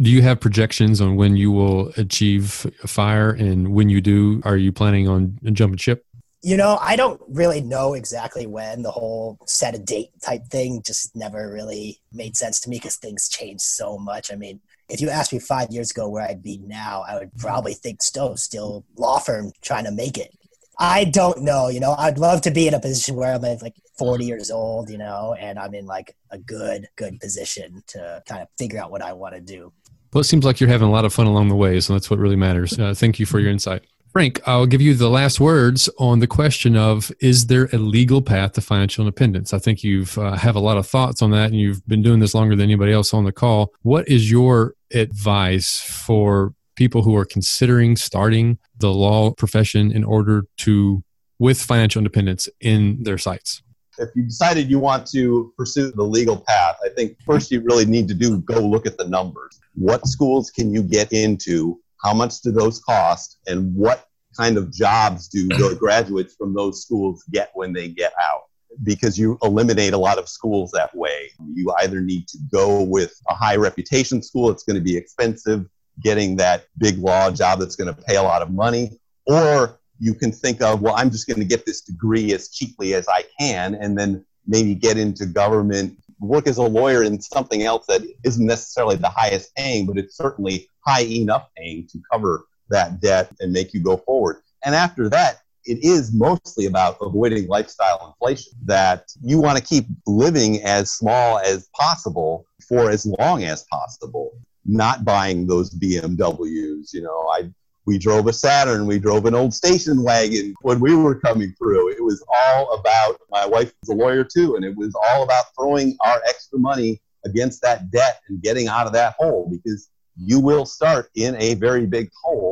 Do 0.00 0.10
you 0.10 0.22
have 0.22 0.40
projections 0.40 1.00
on 1.00 1.16
when 1.16 1.36
you 1.36 1.50
will 1.50 1.92
achieve 1.96 2.66
fire 2.86 3.30
and 3.30 3.74
when 3.74 3.88
you 3.88 4.00
do, 4.00 4.40
are 4.44 4.56
you 4.56 4.70
planning 4.70 5.08
on 5.08 5.38
jumping 5.52 5.78
ship? 5.78 6.04
You 6.40 6.56
know, 6.56 6.78
I 6.80 6.94
don't 6.94 7.20
really 7.28 7.60
know 7.60 7.94
exactly 7.94 8.46
when 8.46 8.82
the 8.82 8.92
whole 8.92 9.38
set 9.46 9.74
a 9.74 9.78
date 9.78 10.10
type 10.22 10.46
thing 10.46 10.82
just 10.86 11.16
never 11.16 11.52
really 11.52 12.00
made 12.12 12.36
sense 12.36 12.60
to 12.60 12.70
me 12.70 12.76
because 12.76 12.94
things 12.94 13.28
change 13.28 13.60
so 13.60 13.98
much. 13.98 14.32
I 14.32 14.36
mean, 14.36 14.60
if 14.88 15.00
you 15.00 15.10
asked 15.10 15.32
me 15.32 15.38
five 15.38 15.70
years 15.70 15.90
ago 15.90 16.08
where 16.08 16.26
I'd 16.26 16.42
be 16.42 16.58
now, 16.58 17.04
I 17.06 17.18
would 17.18 17.36
probably 17.36 17.74
think 17.74 18.02
still, 18.02 18.36
still 18.36 18.84
law 18.96 19.18
firm 19.18 19.52
trying 19.60 19.84
to 19.84 19.92
make 19.92 20.16
it. 20.16 20.32
I 20.78 21.04
don't 21.04 21.42
know. 21.42 21.68
You 21.68 21.80
know, 21.80 21.94
I'd 21.98 22.18
love 22.18 22.40
to 22.42 22.50
be 22.50 22.68
in 22.68 22.74
a 22.74 22.80
position 22.80 23.16
where 23.16 23.34
I'm 23.34 23.42
like 23.42 23.74
40 23.98 24.24
years 24.24 24.50
old, 24.50 24.88
you 24.90 24.98
know, 24.98 25.34
and 25.38 25.58
I'm 25.58 25.74
in 25.74 25.86
like 25.86 26.16
a 26.30 26.38
good, 26.38 26.88
good 26.96 27.20
position 27.20 27.82
to 27.88 28.22
kind 28.26 28.42
of 28.42 28.48
figure 28.56 28.80
out 28.80 28.90
what 28.90 29.02
I 29.02 29.12
want 29.12 29.34
to 29.34 29.40
do. 29.40 29.72
Well, 30.12 30.20
it 30.20 30.24
seems 30.24 30.44
like 30.44 30.60
you're 30.60 30.70
having 30.70 30.88
a 30.88 30.90
lot 30.90 31.04
of 31.04 31.12
fun 31.12 31.26
along 31.26 31.48
the 31.48 31.56
way, 31.56 31.80
so 31.80 31.92
that's 31.92 32.08
what 32.08 32.18
really 32.18 32.36
matters. 32.36 32.78
Uh, 32.78 32.94
thank 32.94 33.18
you 33.18 33.26
for 33.26 33.40
your 33.40 33.50
insight. 33.50 33.84
Frank, 34.18 34.40
I'll 34.48 34.66
give 34.66 34.82
you 34.82 34.94
the 34.94 35.08
last 35.08 35.38
words 35.38 35.88
on 35.96 36.18
the 36.18 36.26
question 36.26 36.76
of 36.76 37.12
is 37.20 37.46
there 37.46 37.68
a 37.72 37.78
legal 37.78 38.20
path 38.20 38.54
to 38.54 38.60
financial 38.60 39.02
independence? 39.02 39.54
I 39.54 39.60
think 39.60 39.84
you've 39.84 40.18
uh, 40.18 40.32
have 40.32 40.56
a 40.56 40.58
lot 40.58 40.76
of 40.76 40.88
thoughts 40.88 41.22
on 41.22 41.30
that, 41.30 41.52
and 41.52 41.54
you've 41.54 41.86
been 41.86 42.02
doing 42.02 42.18
this 42.18 42.34
longer 42.34 42.56
than 42.56 42.64
anybody 42.64 42.90
else 42.90 43.14
on 43.14 43.24
the 43.24 43.30
call. 43.30 43.72
What 43.82 44.08
is 44.08 44.28
your 44.28 44.74
advice 44.92 45.80
for 45.80 46.52
people 46.74 47.02
who 47.02 47.14
are 47.14 47.24
considering 47.24 47.94
starting 47.94 48.58
the 48.76 48.92
law 48.92 49.30
profession 49.34 49.92
in 49.92 50.02
order 50.02 50.46
to 50.56 51.04
with 51.38 51.62
financial 51.62 52.00
independence 52.00 52.48
in 52.60 53.04
their 53.04 53.18
sights? 53.18 53.62
If 53.98 54.08
you 54.16 54.24
decided 54.24 54.68
you 54.68 54.80
want 54.80 55.06
to 55.12 55.54
pursue 55.56 55.92
the 55.92 56.02
legal 56.02 56.38
path, 56.38 56.76
I 56.84 56.88
think 56.88 57.18
first 57.24 57.52
you 57.52 57.60
really 57.60 57.86
need 57.86 58.08
to 58.08 58.14
do 58.14 58.38
go 58.40 58.58
look 58.58 58.84
at 58.84 58.98
the 58.98 59.06
numbers. 59.06 59.60
What 59.76 60.08
schools 60.08 60.50
can 60.50 60.74
you 60.74 60.82
get 60.82 61.12
into 61.12 61.78
how 62.02 62.14
much 62.14 62.40
do 62.40 62.50
those 62.50 62.80
cost? 62.80 63.38
And 63.46 63.74
what 63.74 64.07
kind 64.38 64.56
of 64.56 64.72
jobs 64.72 65.28
do 65.28 65.48
the 65.48 65.76
graduates 65.80 66.34
from 66.34 66.54
those 66.54 66.82
schools 66.82 67.24
get 67.30 67.50
when 67.54 67.72
they 67.72 67.88
get 67.88 68.12
out? 68.20 68.44
Because 68.82 69.18
you 69.18 69.38
eliminate 69.42 69.92
a 69.92 69.98
lot 69.98 70.18
of 70.18 70.28
schools 70.28 70.70
that 70.72 70.94
way. 70.94 71.30
You 71.54 71.72
either 71.80 72.00
need 72.00 72.28
to 72.28 72.38
go 72.52 72.82
with 72.82 73.20
a 73.28 73.34
high 73.34 73.56
reputation 73.56 74.22
school, 74.22 74.50
it's 74.50 74.62
going 74.62 74.76
to 74.76 74.82
be 74.82 74.96
expensive, 74.96 75.66
getting 76.02 76.36
that 76.36 76.66
big 76.78 76.98
law 76.98 77.30
job 77.30 77.58
that's 77.58 77.76
going 77.76 77.92
to 77.92 78.02
pay 78.02 78.16
a 78.16 78.22
lot 78.22 78.42
of 78.42 78.50
money, 78.50 78.98
or 79.26 79.80
you 79.98 80.14
can 80.14 80.30
think 80.30 80.62
of, 80.62 80.80
well, 80.80 80.94
I'm 80.96 81.10
just 81.10 81.26
going 81.26 81.40
to 81.40 81.44
get 81.44 81.66
this 81.66 81.80
degree 81.80 82.32
as 82.32 82.50
cheaply 82.50 82.94
as 82.94 83.08
I 83.08 83.24
can, 83.38 83.74
and 83.74 83.98
then 83.98 84.24
maybe 84.46 84.74
get 84.74 84.96
into 84.96 85.26
government 85.26 85.98
work 86.20 86.46
as 86.46 86.58
a 86.58 86.62
lawyer 86.62 87.02
in 87.02 87.20
something 87.20 87.62
else 87.62 87.86
that 87.86 88.02
isn't 88.24 88.46
necessarily 88.46 88.96
the 88.96 89.08
highest 89.08 89.54
paying, 89.54 89.86
but 89.86 89.98
it's 89.98 90.16
certainly 90.16 90.68
high 90.86 91.04
enough 91.04 91.48
paying 91.56 91.86
to 91.88 92.00
cover 92.12 92.44
that 92.70 93.00
debt 93.00 93.30
and 93.40 93.52
make 93.52 93.74
you 93.74 93.80
go 93.80 93.96
forward. 93.96 94.42
And 94.64 94.74
after 94.74 95.08
that, 95.10 95.40
it 95.64 95.84
is 95.84 96.14
mostly 96.14 96.66
about 96.66 96.96
avoiding 97.02 97.46
lifestyle 97.46 98.06
inflation, 98.08 98.52
that 98.64 99.04
you 99.22 99.38
want 99.38 99.58
to 99.58 99.64
keep 99.64 99.86
living 100.06 100.62
as 100.62 100.90
small 100.92 101.38
as 101.40 101.68
possible 101.78 102.46
for 102.66 102.90
as 102.90 103.04
long 103.18 103.44
as 103.44 103.64
possible, 103.70 104.32
not 104.64 105.04
buying 105.04 105.46
those 105.46 105.70
BMWs. 105.74 106.94
You 106.94 107.02
know, 107.02 107.28
I 107.32 107.50
We 107.88 107.96
drove 107.96 108.26
a 108.26 108.34
Saturn. 108.34 108.86
We 108.86 108.98
drove 108.98 109.24
an 109.24 109.34
old 109.34 109.54
station 109.54 110.02
wagon 110.02 110.54
when 110.60 110.78
we 110.78 110.94
were 110.94 111.14
coming 111.14 111.54
through. 111.56 111.90
It 111.92 112.04
was 112.04 112.22
all 112.28 112.74
about, 112.74 113.18
my 113.30 113.46
wife 113.46 113.72
was 113.80 113.88
a 113.88 113.94
lawyer 113.94 114.24
too, 114.24 114.56
and 114.56 114.64
it 114.64 114.76
was 114.76 114.94
all 115.08 115.22
about 115.22 115.46
throwing 115.56 115.96
our 116.00 116.20
extra 116.28 116.58
money 116.58 117.00
against 117.24 117.62
that 117.62 117.90
debt 117.90 118.20
and 118.28 118.42
getting 118.42 118.68
out 118.68 118.86
of 118.86 118.92
that 118.92 119.14
hole 119.18 119.48
because 119.50 119.88
you 120.16 120.38
will 120.38 120.66
start 120.66 121.08
in 121.14 121.34
a 121.36 121.54
very 121.54 121.86
big 121.86 122.10
hole. 122.22 122.47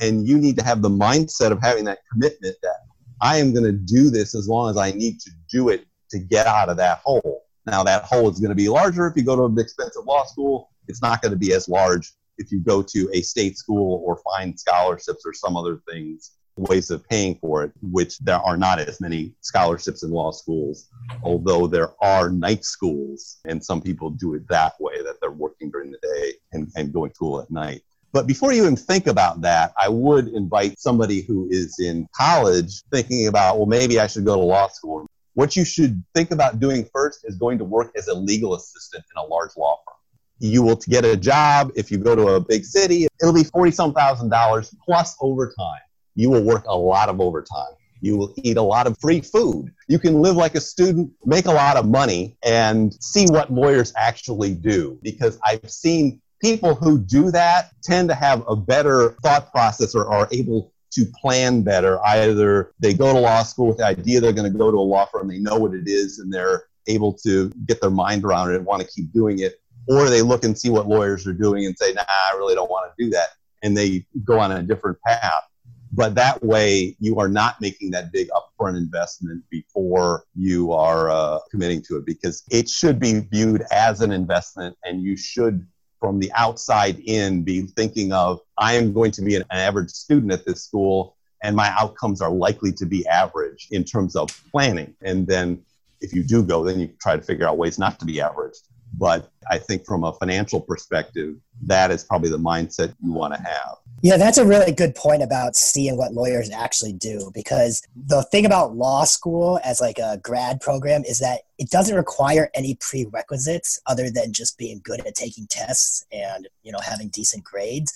And 0.00 0.26
you 0.26 0.38
need 0.38 0.56
to 0.58 0.64
have 0.64 0.82
the 0.82 0.90
mindset 0.90 1.50
of 1.50 1.60
having 1.60 1.84
that 1.84 1.98
commitment 2.12 2.56
that 2.62 2.76
I 3.20 3.38
am 3.38 3.52
going 3.52 3.64
to 3.64 3.72
do 3.72 4.10
this 4.10 4.34
as 4.34 4.48
long 4.48 4.70
as 4.70 4.76
I 4.76 4.92
need 4.92 5.20
to 5.20 5.30
do 5.50 5.70
it 5.70 5.86
to 6.10 6.18
get 6.18 6.46
out 6.46 6.68
of 6.68 6.76
that 6.76 6.98
hole. 6.98 7.42
Now, 7.66 7.82
that 7.82 8.04
hole 8.04 8.30
is 8.30 8.38
going 8.38 8.50
to 8.50 8.54
be 8.54 8.68
larger 8.68 9.06
if 9.06 9.16
you 9.16 9.22
go 9.22 9.36
to 9.36 9.44
an 9.44 9.58
expensive 9.58 10.04
law 10.06 10.24
school. 10.24 10.70
It's 10.86 11.02
not 11.02 11.20
going 11.20 11.32
to 11.32 11.38
be 11.38 11.52
as 11.52 11.68
large 11.68 12.12
if 12.38 12.52
you 12.52 12.60
go 12.60 12.82
to 12.82 13.10
a 13.12 13.20
state 13.20 13.58
school 13.58 14.02
or 14.06 14.16
find 14.16 14.58
scholarships 14.58 15.24
or 15.26 15.34
some 15.34 15.56
other 15.56 15.80
things, 15.90 16.32
ways 16.56 16.90
of 16.90 17.06
paying 17.08 17.36
for 17.40 17.64
it, 17.64 17.72
which 17.82 18.18
there 18.20 18.38
are 18.38 18.56
not 18.56 18.78
as 18.78 19.00
many 19.00 19.34
scholarships 19.40 20.02
in 20.02 20.10
law 20.10 20.30
schools, 20.30 20.88
although 21.22 21.66
there 21.66 21.92
are 22.02 22.30
night 22.30 22.64
schools. 22.64 23.38
And 23.44 23.62
some 23.62 23.82
people 23.82 24.10
do 24.10 24.34
it 24.34 24.48
that 24.48 24.80
way, 24.80 25.02
that 25.02 25.16
they're 25.20 25.30
working 25.30 25.70
during 25.70 25.90
the 25.90 25.98
day 25.98 26.34
and, 26.52 26.70
and 26.76 26.92
going 26.92 27.10
to 27.10 27.14
school 27.14 27.40
at 27.40 27.50
night. 27.50 27.82
But 28.12 28.26
before 28.26 28.52
you 28.52 28.62
even 28.62 28.76
think 28.76 29.06
about 29.06 29.42
that, 29.42 29.72
I 29.78 29.88
would 29.88 30.28
invite 30.28 30.78
somebody 30.78 31.22
who 31.22 31.46
is 31.50 31.78
in 31.78 32.08
college 32.16 32.82
thinking 32.90 33.28
about, 33.28 33.58
well, 33.58 33.66
maybe 33.66 34.00
I 34.00 34.06
should 34.06 34.24
go 34.24 34.34
to 34.34 34.40
law 34.40 34.68
school. 34.68 35.06
What 35.34 35.56
you 35.56 35.64
should 35.64 36.02
think 36.14 36.30
about 36.30 36.58
doing 36.58 36.88
first 36.92 37.20
is 37.24 37.36
going 37.36 37.58
to 37.58 37.64
work 37.64 37.92
as 37.96 38.08
a 38.08 38.14
legal 38.14 38.54
assistant 38.54 39.04
in 39.14 39.22
a 39.22 39.26
large 39.26 39.50
law 39.56 39.78
firm. 39.86 39.94
You 40.40 40.62
will 40.62 40.76
get 40.76 41.04
a 41.04 41.16
job 41.16 41.72
if 41.76 41.90
you 41.90 41.98
go 41.98 42.16
to 42.16 42.28
a 42.28 42.40
big 42.40 42.64
city. 42.64 43.06
It'll 43.20 43.34
be 43.34 43.44
40 43.44 43.72
some 43.72 43.92
thousand 43.92 44.30
dollars 44.30 44.74
plus 44.84 45.16
overtime. 45.20 45.80
You 46.14 46.30
will 46.30 46.42
work 46.42 46.64
a 46.66 46.76
lot 46.76 47.08
of 47.08 47.20
overtime. 47.20 47.74
You 48.00 48.16
will 48.16 48.34
eat 48.38 48.56
a 48.56 48.62
lot 48.62 48.86
of 48.86 48.96
free 49.00 49.20
food. 49.20 49.72
You 49.88 49.98
can 49.98 50.22
live 50.22 50.36
like 50.36 50.54
a 50.54 50.60
student, 50.60 51.10
make 51.24 51.46
a 51.46 51.52
lot 51.52 51.76
of 51.76 51.86
money, 51.88 52.36
and 52.44 52.94
see 53.02 53.26
what 53.26 53.52
lawyers 53.52 53.92
actually 53.96 54.54
do. 54.54 54.98
Because 55.02 55.38
I've 55.44 55.68
seen 55.68 56.20
people 56.40 56.74
who 56.74 56.98
do 56.98 57.30
that 57.30 57.70
tend 57.82 58.08
to 58.08 58.14
have 58.14 58.44
a 58.48 58.56
better 58.56 59.10
thought 59.22 59.50
process 59.50 59.94
or 59.94 60.06
are 60.06 60.28
able 60.30 60.72
to 60.92 61.04
plan 61.20 61.62
better. 61.62 62.04
Either 62.04 62.72
they 62.78 62.94
go 62.94 63.12
to 63.12 63.18
law 63.18 63.42
school 63.42 63.68
with 63.68 63.78
the 63.78 63.84
idea 63.84 64.20
they're 64.20 64.32
going 64.32 64.50
to 64.50 64.58
go 64.58 64.70
to 64.70 64.76
a 64.76 64.80
law 64.80 65.04
firm, 65.06 65.28
they 65.28 65.38
know 65.38 65.56
what 65.56 65.74
it 65.74 65.86
is, 65.86 66.18
and 66.18 66.32
they're 66.32 66.64
able 66.86 67.12
to 67.12 67.50
get 67.66 67.80
their 67.80 67.90
mind 67.90 68.24
around 68.24 68.50
it 68.50 68.56
and 68.56 68.64
want 68.64 68.80
to 68.82 68.88
keep 68.88 69.12
doing 69.12 69.40
it, 69.40 69.60
or 69.88 70.08
they 70.08 70.22
look 70.22 70.44
and 70.44 70.58
see 70.58 70.70
what 70.70 70.86
lawyers 70.86 71.26
are 71.26 71.32
doing 71.32 71.66
and 71.66 71.76
say, 71.76 71.92
nah, 71.92 72.04
I 72.08 72.34
really 72.36 72.54
don't 72.54 72.70
want 72.70 72.90
to 72.90 73.04
do 73.04 73.10
that. 73.10 73.28
And 73.62 73.76
they 73.76 74.06
go 74.24 74.38
on 74.38 74.52
a 74.52 74.62
different 74.62 74.98
path. 75.06 75.44
But 75.90 76.14
that 76.16 76.42
way, 76.44 76.96
you 77.00 77.18
are 77.18 77.28
not 77.28 77.60
making 77.60 77.92
that 77.92 78.12
big 78.12 78.28
upfront 78.28 78.76
investment 78.76 79.42
before 79.50 80.24
you 80.34 80.72
are 80.72 81.10
uh, 81.10 81.38
committing 81.50 81.82
to 81.88 81.96
it 81.96 82.04
because 82.04 82.44
it 82.50 82.68
should 82.68 82.98
be 82.98 83.20
viewed 83.20 83.64
as 83.72 84.02
an 84.02 84.12
investment 84.12 84.76
and 84.84 85.02
you 85.02 85.16
should 85.16 85.66
from 86.00 86.18
the 86.18 86.30
outside 86.32 87.00
in 87.00 87.42
be 87.42 87.62
thinking 87.62 88.12
of 88.12 88.40
I 88.56 88.74
am 88.74 88.92
going 88.92 89.10
to 89.12 89.22
be 89.22 89.36
an 89.36 89.44
average 89.50 89.90
student 89.90 90.32
at 90.32 90.44
this 90.46 90.64
school 90.64 91.16
and 91.42 91.54
my 91.54 91.72
outcomes 91.78 92.20
are 92.20 92.30
likely 92.30 92.72
to 92.72 92.86
be 92.86 93.06
average 93.06 93.68
in 93.70 93.84
terms 93.84 94.16
of 94.16 94.28
planning. 94.50 94.94
And 95.02 95.26
then 95.26 95.62
if 96.00 96.12
you 96.12 96.22
do 96.22 96.42
go, 96.42 96.64
then 96.64 96.80
you 96.80 96.90
try 97.00 97.16
to 97.16 97.22
figure 97.22 97.46
out 97.46 97.58
ways 97.58 97.78
not 97.78 97.98
to 98.00 98.06
be 98.06 98.20
average. 98.20 98.54
But 98.98 99.30
I 99.48 99.58
think 99.58 99.86
from 99.86 100.02
a 100.04 100.12
financial 100.12 100.60
perspective, 100.60 101.36
that 101.66 101.90
is 101.90 102.02
probably 102.04 102.30
the 102.30 102.38
mindset 102.38 102.94
you 103.02 103.12
want 103.12 103.34
to 103.34 103.40
have. 103.40 103.76
Yeah, 104.00 104.16
that's 104.16 104.38
a 104.38 104.46
really 104.46 104.72
good 104.72 104.94
point 104.94 105.22
about 105.22 105.56
seeing 105.56 105.96
what 105.96 106.12
lawyers 106.12 106.50
actually 106.50 106.92
do 106.92 107.30
because 107.34 107.82
the 107.96 108.22
thing 108.22 108.46
about 108.46 108.76
law 108.76 109.04
school 109.04 109.58
as 109.64 109.80
like 109.80 109.98
a 109.98 110.18
grad 110.22 110.60
program 110.60 111.04
is 111.04 111.18
that 111.18 111.42
it 111.58 111.70
doesn't 111.70 111.96
require 111.96 112.50
any 112.54 112.76
prerequisites 112.76 113.80
other 113.86 114.10
than 114.10 114.32
just 114.32 114.56
being 114.58 114.80
good 114.84 115.04
at 115.04 115.14
taking 115.14 115.46
tests 115.48 116.04
and, 116.12 116.48
you 116.62 116.70
know, 116.70 116.78
having 116.78 117.08
decent 117.08 117.42
grades, 117.42 117.92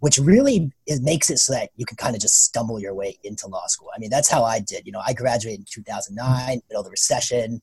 which 0.00 0.18
really 0.18 0.72
it 0.86 1.02
makes 1.02 1.30
it 1.30 1.38
so 1.38 1.52
that 1.52 1.70
you 1.76 1.86
can 1.86 1.96
kind 1.96 2.14
of 2.14 2.20
just 2.20 2.44
stumble 2.44 2.78
your 2.78 2.94
way 2.94 3.18
into 3.24 3.46
law 3.46 3.66
school. 3.66 3.88
I 3.94 3.98
mean, 3.98 4.10
that's 4.10 4.30
how 4.30 4.44
I 4.44 4.60
did. 4.60 4.86
You 4.86 4.92
know, 4.92 5.02
I 5.06 5.14
graduated 5.14 5.60
in 5.60 5.66
2009, 5.70 6.62
middle 6.68 6.80
of 6.80 6.84
the 6.84 6.90
recession. 6.90 7.62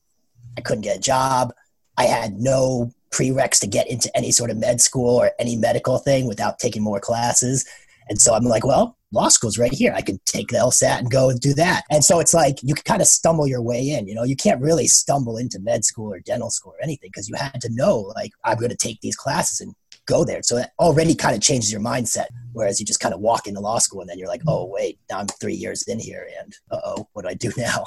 I 0.57 0.61
couldn't 0.61 0.81
get 0.81 0.97
a 0.97 1.01
job. 1.01 1.53
I 1.97 2.05
had 2.05 2.39
no 2.39 2.91
prereqs 3.11 3.59
to 3.59 3.67
get 3.67 3.87
into 3.89 4.09
any 4.17 4.31
sort 4.31 4.49
of 4.49 4.57
med 4.57 4.81
school 4.81 5.17
or 5.17 5.31
any 5.39 5.55
medical 5.55 5.99
thing 5.99 6.27
without 6.27 6.59
taking 6.59 6.81
more 6.81 6.99
classes. 6.99 7.65
And 8.09 8.19
so 8.19 8.33
I'm 8.33 8.43
like, 8.43 8.65
well, 8.65 8.97
law 9.11 9.29
school's 9.29 9.57
right 9.57 9.71
here. 9.71 9.93
I 9.95 10.01
can 10.01 10.19
take 10.25 10.49
the 10.49 10.57
LSAT 10.57 10.99
and 10.99 11.11
go 11.11 11.29
and 11.29 11.39
do 11.39 11.53
that. 11.53 11.83
And 11.89 12.03
so 12.03 12.19
it's 12.19 12.33
like 12.33 12.61
you 12.61 12.73
can 12.73 12.83
kind 12.83 13.01
of 13.01 13.07
stumble 13.07 13.47
your 13.47 13.61
way 13.61 13.89
in. 13.89 14.07
You 14.07 14.15
know, 14.15 14.23
you 14.23 14.35
can't 14.35 14.61
really 14.61 14.87
stumble 14.87 15.37
into 15.37 15.59
med 15.59 15.85
school 15.85 16.11
or 16.11 16.19
dental 16.19 16.49
school 16.49 16.73
or 16.73 16.83
anything 16.83 17.09
because 17.13 17.29
you 17.29 17.35
had 17.35 17.61
to 17.61 17.69
know, 17.71 18.11
like, 18.15 18.31
I'm 18.43 18.57
going 18.57 18.71
to 18.71 18.77
take 18.77 18.99
these 19.01 19.15
classes 19.15 19.61
and 19.61 19.73
go 20.05 20.25
there. 20.25 20.41
So 20.43 20.55
that 20.55 20.71
already 20.79 21.15
kind 21.15 21.35
of 21.35 21.41
changes 21.41 21.71
your 21.71 21.81
mindset. 21.81 22.25
Whereas 22.51 22.79
you 22.79 22.85
just 22.85 22.99
kind 22.99 23.13
of 23.13 23.21
walk 23.21 23.47
into 23.47 23.59
law 23.59 23.77
school 23.77 24.01
and 24.01 24.09
then 24.09 24.17
you're 24.17 24.27
like, 24.27 24.41
oh, 24.47 24.65
wait, 24.65 24.99
now 25.09 25.19
I'm 25.19 25.27
three 25.27 25.55
years 25.55 25.83
in 25.83 25.99
here 25.99 26.27
and 26.41 26.53
uh 26.71 26.79
oh, 26.83 27.07
what 27.13 27.23
do 27.23 27.29
I 27.29 27.35
do 27.35 27.51
now? 27.57 27.85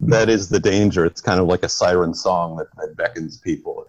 That 0.00 0.28
is 0.28 0.48
the 0.48 0.60
danger. 0.60 1.04
It's 1.04 1.20
kind 1.20 1.40
of 1.40 1.46
like 1.46 1.62
a 1.62 1.68
siren 1.68 2.14
song 2.14 2.56
that, 2.56 2.68
that 2.76 2.96
beckons 2.96 3.38
people. 3.38 3.86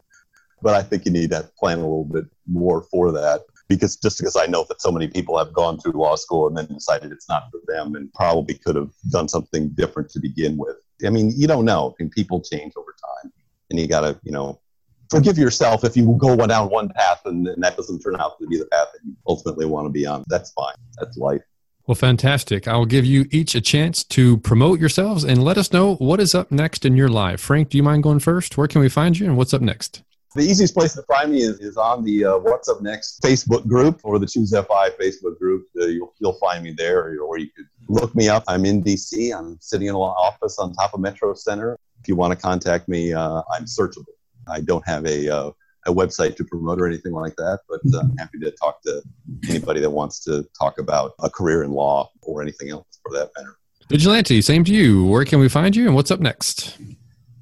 But 0.62 0.74
I 0.76 0.82
think 0.82 1.06
you 1.06 1.12
need 1.12 1.32
to 1.32 1.50
plan 1.58 1.78
a 1.78 1.82
little 1.82 2.06
bit 2.06 2.26
more 2.48 2.84
for 2.84 3.12
that 3.12 3.42
because 3.70 3.96
just 3.96 4.18
because 4.18 4.36
I 4.36 4.48
know 4.48 4.66
that 4.68 4.82
so 4.82 4.92
many 4.92 5.08
people 5.08 5.38
have 5.38 5.54
gone 5.54 5.80
through 5.80 5.94
law 5.94 6.16
school 6.16 6.48
and 6.48 6.58
then 6.58 6.66
decided 6.66 7.12
it's 7.12 7.30
not 7.30 7.50
for 7.52 7.62
them 7.68 7.96
and 7.96 8.12
probably 8.14 8.56
could 8.56 8.76
have 8.76 8.92
done 9.12 9.30
something 9.30 9.70
different 9.70 10.10
to 10.12 10.20
begin 10.20 10.58
with. 10.58 10.76
I 11.06 11.12
mean, 11.12 11.32
you 11.36 11.48
don't 11.48 11.66
know. 11.66 11.96
and 12.00 12.12
people 12.12 12.42
change 12.42 12.74
over 12.76 12.94
time, 13.22 13.32
and 13.70 13.80
you 13.80 13.88
got 13.88 14.02
to, 14.02 14.20
you 14.24 14.34
know, 14.34 14.60
forgive 15.10 15.38
yourself 15.38 15.84
if 15.84 15.96
you 15.96 16.14
go 16.20 16.36
down 16.46 16.70
one 16.70 16.90
path 16.90 17.22
and, 17.26 17.48
and 17.48 17.64
that 17.64 17.78
doesn't 17.78 18.00
turn 18.00 18.20
out 18.20 18.38
to 18.40 18.48
be 18.48 18.58
the 18.58 18.66
path 18.66 18.88
that 18.94 19.00
you 19.06 19.16
ultimately 19.28 19.66
want 19.66 19.86
to 19.86 19.92
be 19.92 20.06
on. 20.06 20.24
That's 20.28 20.52
fine. 20.52 20.76
That's 20.98 21.18
life. 21.18 21.42
Well, 21.90 21.96
fantastic. 21.96 22.68
I'll 22.68 22.86
give 22.86 23.04
you 23.04 23.26
each 23.32 23.56
a 23.56 23.62
chance 23.62 24.04
to 24.04 24.38
promote 24.38 24.80
yourselves 24.80 25.24
and 25.24 25.44
let 25.44 25.58
us 25.58 25.74
know 25.74 25.96
what 25.96 26.20
is 26.20 26.36
up 26.36 26.52
next 26.52 26.86
in 26.86 26.96
your 26.96 27.10
life. 27.10 27.42
Frank, 27.42 27.70
do 27.70 27.78
you 27.78 27.84
mind 27.84 28.04
going 28.04 28.20
first? 28.20 28.56
Where 28.60 28.68
can 28.68 28.82
we 28.82 28.90
find 28.90 29.18
you 29.18 29.26
and 29.26 29.36
what's 29.36 29.56
up 29.56 29.64
next? 29.64 30.04
The 30.36 30.44
easiest 30.44 30.76
place 30.76 30.94
to 30.94 31.02
find 31.12 31.32
me 31.32 31.42
is, 31.42 31.60
is 31.60 31.78
on 31.78 32.04
the 32.04 32.26
uh, 32.26 32.38
What's 32.38 32.70
Up 32.70 32.84
Next 32.84 33.24
Facebook 33.24 33.66
group 33.66 34.02
or 34.04 34.20
the 34.20 34.28
Choose 34.28 34.52
FI 34.52 34.92
Facebook 35.02 35.40
group. 35.40 35.66
Uh, 35.82 35.88
you'll, 35.88 36.14
you'll 36.20 36.38
find 36.38 36.64
me 36.64 36.74
there, 36.78 37.20
or, 37.24 37.40
you 37.40 37.48
could 37.56 37.66
look 37.88 38.14
me 38.14 38.30
up. 38.30 38.44
I'm 38.48 38.66
in 38.66 38.84
DC. 38.84 39.36
I'm 39.36 39.58
sitting 39.60 39.88
in 39.88 39.96
an 39.96 40.00
office 40.00 40.60
on 40.60 40.74
top 40.74 40.94
of 40.94 41.00
Metro 41.00 41.34
Center. 41.34 41.76
If 42.02 42.08
you 42.08 42.16
want 42.16 42.34
to 42.34 42.40
contact 42.40 42.88
me, 42.88 43.14
uh, 43.14 43.42
I'm 43.52 43.66
searchable. 43.66 44.14
I 44.48 44.62
don't 44.62 44.88
have 44.88 45.08
a, 45.08 45.28
uh, 45.28 45.52
a 45.86 45.94
website 45.94 46.36
to 46.38 46.44
promote 46.44 46.80
or 46.80 46.88
anything 46.88 47.14
like 47.14 47.36
that, 47.38 47.60
but 47.68 47.80
uh, 47.94 48.00
I'm 48.00 48.18
happy 48.18 48.40
to 48.40 48.52
talk 48.52 48.82
to 48.84 49.02
anybody 49.50 49.80
that 49.82 49.90
wants 49.90 50.24
to 50.26 50.46
talk 50.60 50.78
about 50.80 51.14
a 51.20 51.30
career 51.30 51.64
in 51.64 51.72
law 51.72 52.12
or 52.22 52.42
anything 52.42 52.70
else 52.70 52.86
for 53.02 53.12
that 53.14 53.30
matter. 53.38 53.58
Vigilante, 53.90 54.42
same 54.42 54.64
to 54.66 54.74
you. 54.74 55.06
Where 55.06 55.26
can 55.26 55.40
we 55.40 55.50
find 55.50 55.76
you 55.76 55.88
and 55.88 55.96
what's 55.96 56.12
up 56.12 56.20
next? 56.20 56.78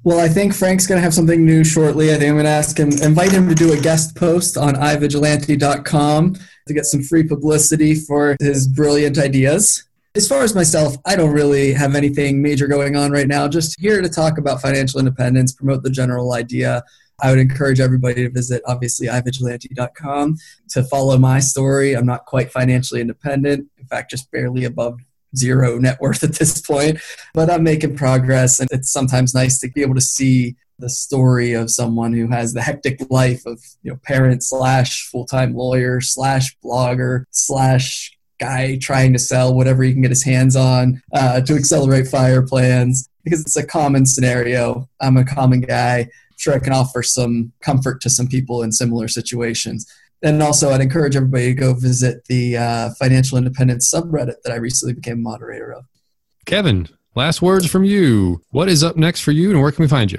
Well, 0.04 0.20
I 0.20 0.28
think 0.28 0.54
Frank's 0.54 0.86
going 0.86 0.96
to 0.96 1.02
have 1.02 1.12
something 1.12 1.44
new 1.44 1.64
shortly. 1.64 2.10
I 2.10 2.14
think 2.14 2.30
I'm 2.30 2.36
going 2.36 2.44
to 2.44 2.50
ask 2.50 2.78
him, 2.78 2.90
invite 3.02 3.32
him 3.32 3.48
to 3.48 3.54
do 3.54 3.72
a 3.72 3.80
guest 3.80 4.16
post 4.16 4.56
on 4.56 4.74
ivigilante.com 4.74 6.34
to 6.66 6.74
get 6.74 6.86
some 6.86 7.02
free 7.02 7.24
publicity 7.24 7.94
for 7.94 8.36
his 8.40 8.66
brilliant 8.68 9.18
ideas. 9.18 9.84
As 10.14 10.26
far 10.26 10.42
as 10.42 10.54
myself, 10.54 10.96
I 11.04 11.16
don't 11.16 11.32
really 11.32 11.72
have 11.72 11.94
anything 11.94 12.40
major 12.40 12.66
going 12.66 12.96
on 12.96 13.10
right 13.10 13.28
now. 13.28 13.48
Just 13.48 13.78
here 13.78 14.00
to 14.00 14.08
talk 14.08 14.38
about 14.38 14.62
financial 14.62 14.98
independence, 14.98 15.52
promote 15.52 15.82
the 15.82 15.90
general 15.90 16.32
idea. 16.32 16.82
I 17.20 17.30
would 17.30 17.40
encourage 17.40 17.80
everybody 17.80 18.22
to 18.22 18.30
visit, 18.30 18.62
obviously, 18.66 19.08
ivigilante.com 19.08 20.36
to 20.70 20.84
follow 20.84 21.18
my 21.18 21.40
story. 21.40 21.94
I'm 21.94 22.06
not 22.06 22.26
quite 22.26 22.52
financially 22.52 23.00
independent. 23.00 23.68
In 23.76 23.86
fact, 23.86 24.10
just 24.10 24.30
barely 24.30 24.64
above 24.64 24.98
zero 25.36 25.78
net 25.78 26.00
worth 26.00 26.22
at 26.22 26.34
this 26.34 26.60
point, 26.60 27.00
but 27.34 27.50
I'm 27.50 27.62
making 27.62 27.96
progress. 27.96 28.60
And 28.60 28.68
it's 28.72 28.90
sometimes 28.90 29.34
nice 29.34 29.58
to 29.60 29.70
be 29.70 29.82
able 29.82 29.94
to 29.94 30.00
see 30.00 30.56
the 30.78 30.88
story 30.88 31.52
of 31.52 31.70
someone 31.70 32.12
who 32.12 32.28
has 32.28 32.52
the 32.52 32.62
hectic 32.62 33.00
life 33.10 33.44
of 33.46 33.60
you 33.82 33.90
know 33.90 33.98
parent 34.04 34.42
slash 34.42 35.08
full-time 35.08 35.54
lawyer 35.54 36.00
slash 36.00 36.56
blogger 36.64 37.24
slash 37.30 38.16
guy 38.38 38.78
trying 38.80 39.12
to 39.12 39.18
sell 39.18 39.54
whatever 39.54 39.82
he 39.82 39.92
can 39.92 40.02
get 40.02 40.10
his 40.10 40.22
hands 40.22 40.54
on 40.54 41.02
uh, 41.12 41.40
to 41.40 41.54
accelerate 41.56 42.06
fire 42.06 42.42
plans 42.42 43.08
because 43.24 43.40
it's 43.40 43.56
a 43.56 43.66
common 43.66 44.06
scenario 44.06 44.88
i'm 45.00 45.16
a 45.16 45.24
common 45.24 45.60
guy 45.60 46.08
sure 46.38 46.54
i 46.54 46.58
can 46.58 46.72
offer 46.72 47.02
some 47.02 47.52
comfort 47.60 48.00
to 48.00 48.08
some 48.08 48.26
people 48.26 48.62
in 48.62 48.72
similar 48.72 49.08
situations 49.08 49.86
and 50.22 50.42
also 50.42 50.70
I'd 50.70 50.80
encourage 50.80 51.16
everybody 51.16 51.46
to 51.46 51.54
go 51.54 51.74
visit 51.74 52.24
the 52.24 52.56
uh, 52.56 52.90
financial 52.98 53.38
independence 53.38 53.92
subreddit 53.92 54.42
that 54.42 54.52
I 54.52 54.56
recently 54.56 54.94
became 54.94 55.22
moderator 55.22 55.72
of. 55.72 55.84
Kevin, 56.44 56.88
last 57.14 57.42
words 57.42 57.70
from 57.70 57.84
you. 57.84 58.42
What 58.50 58.68
is 58.68 58.82
up 58.82 58.96
next 58.96 59.20
for 59.20 59.32
you, 59.32 59.50
and 59.50 59.60
where 59.60 59.70
can 59.70 59.82
we 59.82 59.88
find 59.88 60.10
you? 60.10 60.18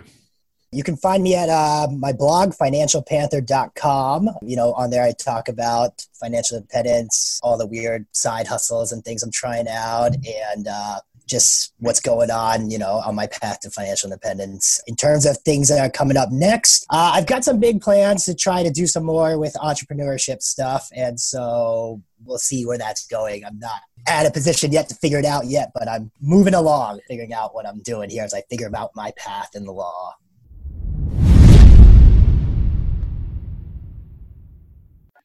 You 0.71 0.83
can 0.83 0.97
find 0.97 1.23
me 1.23 1.33
at 1.33 1.49
uh, 1.49 1.87
my 1.91 2.13
blog, 2.13 2.53
financialpanther.com. 2.53 4.29
You 4.43 4.55
know, 4.55 4.73
on 4.73 4.91
there 4.91 5.03
I 5.03 5.13
talk 5.13 5.49
about 5.49 6.05
financial 6.13 6.57
independence, 6.57 7.39
all 7.41 7.57
the 7.57 7.65
weird 7.65 8.05
side 8.11 8.45
hustles 8.45 8.91
and 8.91 9.03
things 9.03 9.23
I'm 9.23 9.31
trying 9.31 9.67
out, 9.67 10.13
and 10.53 10.67
uh, 10.67 10.99
just 11.29 11.73
what's 11.77 11.99
going 11.99 12.31
on, 12.31 12.69
you 12.69 12.77
know, 12.77 13.01
on 13.05 13.15
my 13.15 13.27
path 13.27 13.59
to 13.61 13.69
financial 13.69 14.07
independence. 14.11 14.81
In 14.87 14.95
terms 14.95 15.25
of 15.25 15.37
things 15.37 15.69
that 15.69 15.79
are 15.79 15.89
coming 15.89 16.17
up 16.17 16.31
next, 16.31 16.85
uh, 16.89 17.11
I've 17.13 17.27
got 17.27 17.43
some 17.43 17.59
big 17.59 17.81
plans 17.81 18.25
to 18.25 18.35
try 18.35 18.63
to 18.63 18.71
do 18.71 18.87
some 18.87 19.03
more 19.03 19.37
with 19.37 19.53
entrepreneurship 19.53 20.41
stuff. 20.41 20.89
And 20.95 21.19
so 21.19 22.01
we'll 22.25 22.39
see 22.39 22.65
where 22.65 22.77
that's 22.77 23.05
going. 23.07 23.45
I'm 23.45 23.59
not 23.59 23.81
at 24.07 24.25
a 24.25 24.31
position 24.31 24.71
yet 24.71 24.89
to 24.89 24.95
figure 24.95 25.19
it 25.19 25.25
out 25.25 25.45
yet, 25.45 25.71
but 25.73 25.87
I'm 25.87 26.11
moving 26.19 26.55
along, 26.55 26.99
figuring 27.07 27.33
out 27.33 27.53
what 27.53 27.67
I'm 27.67 27.81
doing 27.81 28.09
here 28.09 28.23
as 28.23 28.33
I 28.33 28.41
figure 28.49 28.69
out 28.75 28.91
my 28.95 29.11
path 29.15 29.51
in 29.53 29.65
the 29.65 29.71
law. 29.71 30.15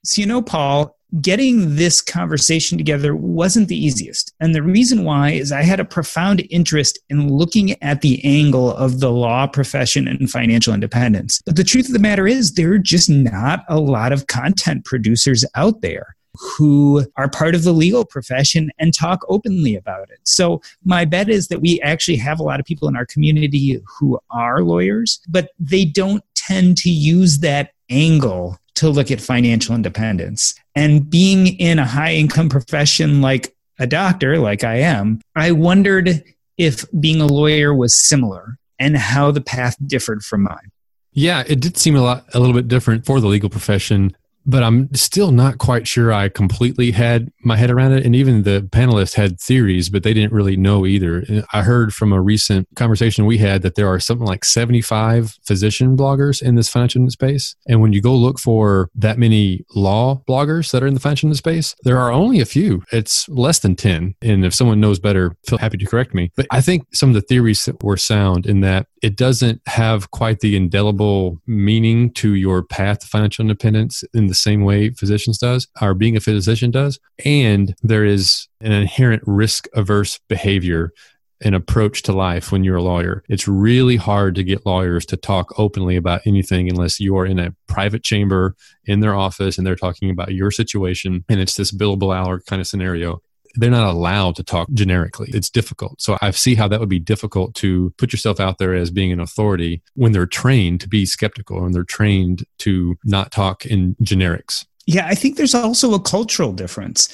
So, 0.04 0.20
you 0.20 0.26
know, 0.26 0.42
Paul, 0.42 0.98
getting 1.20 1.76
this 1.76 2.00
conversation 2.00 2.78
together 2.78 3.14
wasn't 3.14 3.68
the 3.68 3.76
easiest. 3.76 4.32
And 4.40 4.54
the 4.54 4.62
reason 4.62 5.04
why 5.04 5.30
is 5.30 5.52
I 5.52 5.62
had 5.62 5.80
a 5.80 5.84
profound 5.84 6.46
interest 6.50 6.98
in 7.08 7.32
looking 7.32 7.80
at 7.82 8.00
the 8.00 8.20
angle 8.24 8.74
of 8.76 9.00
the 9.00 9.10
law 9.10 9.46
profession 9.46 10.08
and 10.08 10.30
financial 10.30 10.74
independence. 10.74 11.40
But 11.46 11.56
the 11.56 11.64
truth 11.64 11.86
of 11.86 11.92
the 11.92 11.98
matter 11.98 12.26
is, 12.26 12.54
there 12.54 12.72
are 12.72 12.78
just 12.78 13.08
not 13.08 13.64
a 13.68 13.78
lot 13.78 14.12
of 14.12 14.26
content 14.26 14.84
producers 14.84 15.44
out 15.54 15.80
there 15.82 16.16
who 16.36 17.06
are 17.16 17.28
part 17.28 17.54
of 17.54 17.62
the 17.62 17.72
legal 17.72 18.04
profession 18.04 18.70
and 18.78 18.92
talk 18.92 19.24
openly 19.28 19.76
about 19.76 20.10
it. 20.10 20.18
So, 20.24 20.60
my 20.84 21.04
bet 21.04 21.28
is 21.28 21.48
that 21.48 21.60
we 21.60 21.80
actually 21.82 22.16
have 22.16 22.40
a 22.40 22.42
lot 22.42 22.58
of 22.58 22.66
people 22.66 22.88
in 22.88 22.96
our 22.96 23.06
community 23.06 23.80
who 23.98 24.18
are 24.30 24.62
lawyers, 24.62 25.20
but 25.28 25.50
they 25.60 25.84
don't 25.84 26.24
tend 26.34 26.76
to 26.78 26.90
use 26.90 27.38
that 27.38 27.70
angle 27.88 28.58
to 28.84 28.90
look 28.90 29.10
at 29.10 29.20
financial 29.20 29.74
independence. 29.74 30.54
And 30.74 31.08
being 31.08 31.58
in 31.58 31.78
a 31.78 31.86
high 31.86 32.14
income 32.14 32.48
profession 32.48 33.20
like 33.20 33.54
a 33.78 33.86
doctor, 33.86 34.38
like 34.38 34.62
I 34.62 34.76
am, 34.76 35.20
I 35.34 35.52
wondered 35.52 36.22
if 36.58 36.84
being 37.00 37.20
a 37.20 37.26
lawyer 37.26 37.74
was 37.74 37.96
similar 38.08 38.58
and 38.78 38.96
how 38.96 39.30
the 39.30 39.40
path 39.40 39.76
differed 39.86 40.22
from 40.22 40.42
mine. 40.42 40.70
Yeah, 41.12 41.44
it 41.46 41.60
did 41.60 41.76
seem 41.76 41.96
a 41.96 42.02
lot 42.02 42.26
a 42.34 42.40
little 42.40 42.54
bit 42.54 42.68
different 42.68 43.06
for 43.06 43.20
the 43.20 43.28
legal 43.28 43.48
profession 43.48 44.16
but 44.46 44.62
I'm 44.62 44.92
still 44.94 45.30
not 45.30 45.58
quite 45.58 45.88
sure 45.88 46.12
I 46.12 46.28
completely 46.28 46.90
had 46.90 47.30
my 47.42 47.56
head 47.56 47.70
around 47.70 47.92
it. 47.92 48.04
And 48.04 48.14
even 48.14 48.42
the 48.42 48.68
panelists 48.70 49.14
had 49.14 49.40
theories, 49.40 49.88
but 49.88 50.02
they 50.02 50.14
didn't 50.14 50.32
really 50.32 50.56
know 50.56 50.86
either. 50.86 51.24
I 51.52 51.62
heard 51.62 51.94
from 51.94 52.12
a 52.12 52.20
recent 52.20 52.68
conversation 52.76 53.26
we 53.26 53.38
had 53.38 53.62
that 53.62 53.74
there 53.74 53.88
are 53.88 54.00
something 54.00 54.26
like 54.26 54.44
75 54.44 55.38
physician 55.46 55.96
bloggers 55.96 56.42
in 56.42 56.54
this 56.54 56.68
financial 56.68 57.08
space. 57.10 57.56
And 57.66 57.80
when 57.80 57.92
you 57.92 58.00
go 58.00 58.14
look 58.14 58.38
for 58.38 58.90
that 58.94 59.18
many 59.18 59.64
law 59.74 60.22
bloggers 60.28 60.70
that 60.72 60.82
are 60.82 60.86
in 60.86 60.94
the 60.94 61.00
financial 61.00 61.34
space, 61.34 61.74
there 61.84 61.98
are 61.98 62.12
only 62.12 62.40
a 62.40 62.46
few. 62.46 62.82
It's 62.92 63.28
less 63.28 63.58
than 63.58 63.76
10. 63.76 64.14
And 64.22 64.44
if 64.44 64.54
someone 64.54 64.80
knows 64.80 64.98
better, 64.98 65.36
feel 65.46 65.58
happy 65.58 65.78
to 65.78 65.86
correct 65.86 66.14
me. 66.14 66.30
But 66.36 66.46
I 66.50 66.60
think 66.60 66.86
some 66.92 67.10
of 67.10 67.14
the 67.14 67.20
theories 67.20 67.68
were 67.82 67.96
sound 67.96 68.46
in 68.46 68.60
that 68.60 68.86
it 69.02 69.16
doesn't 69.16 69.60
have 69.66 70.10
quite 70.10 70.40
the 70.40 70.56
indelible 70.56 71.38
meaning 71.46 72.10
to 72.14 72.34
your 72.34 72.62
path 72.62 73.00
to 73.00 73.06
financial 73.06 73.42
independence 73.42 74.02
in 74.14 74.28
the 74.28 74.33
the 74.34 74.50
same 74.50 74.64
way 74.64 74.90
physicians 74.90 75.38
does 75.38 75.68
or 75.80 75.94
being 75.94 76.16
a 76.16 76.20
physician 76.20 76.70
does. 76.70 76.98
And 77.24 77.74
there 77.82 78.04
is 78.04 78.48
an 78.60 78.72
inherent 78.72 79.22
risk 79.26 79.68
averse 79.74 80.18
behavior 80.28 80.92
and 81.40 81.54
approach 81.54 82.02
to 82.02 82.12
life 82.12 82.50
when 82.50 82.64
you're 82.64 82.76
a 82.76 82.82
lawyer. 82.82 83.22
It's 83.28 83.46
really 83.46 83.96
hard 83.96 84.34
to 84.36 84.44
get 84.44 84.64
lawyers 84.64 85.04
to 85.06 85.16
talk 85.16 85.58
openly 85.58 85.96
about 85.96 86.22
anything 86.26 86.68
unless 86.68 87.00
you 87.00 87.16
are 87.16 87.26
in 87.26 87.38
a 87.38 87.54
private 87.66 88.02
chamber 88.02 88.54
in 88.86 89.00
their 89.00 89.14
office 89.14 89.58
and 89.58 89.66
they're 89.66 89.76
talking 89.76 90.10
about 90.10 90.32
your 90.32 90.50
situation. 90.50 91.24
And 91.28 91.40
it's 91.40 91.56
this 91.56 91.72
billable 91.72 92.16
hour 92.16 92.40
kind 92.40 92.60
of 92.60 92.66
scenario 92.66 93.20
they're 93.54 93.70
not 93.70 93.88
allowed 93.88 94.36
to 94.36 94.42
talk 94.42 94.70
generically. 94.72 95.30
It's 95.32 95.50
difficult. 95.50 96.00
So 96.00 96.18
I 96.20 96.30
see 96.30 96.54
how 96.54 96.68
that 96.68 96.80
would 96.80 96.88
be 96.88 96.98
difficult 96.98 97.54
to 97.56 97.92
put 97.98 98.12
yourself 98.12 98.40
out 98.40 98.58
there 98.58 98.74
as 98.74 98.90
being 98.90 99.12
an 99.12 99.20
authority 99.20 99.82
when 99.94 100.12
they're 100.12 100.26
trained 100.26 100.80
to 100.80 100.88
be 100.88 101.06
skeptical 101.06 101.64
and 101.64 101.74
they're 101.74 101.84
trained 101.84 102.44
to 102.58 102.96
not 103.04 103.30
talk 103.32 103.64
in 103.64 103.94
generics. 104.02 104.64
Yeah, 104.86 105.06
I 105.06 105.14
think 105.14 105.36
there's 105.36 105.54
also 105.54 105.94
a 105.94 106.00
cultural 106.00 106.52
difference. 106.52 107.08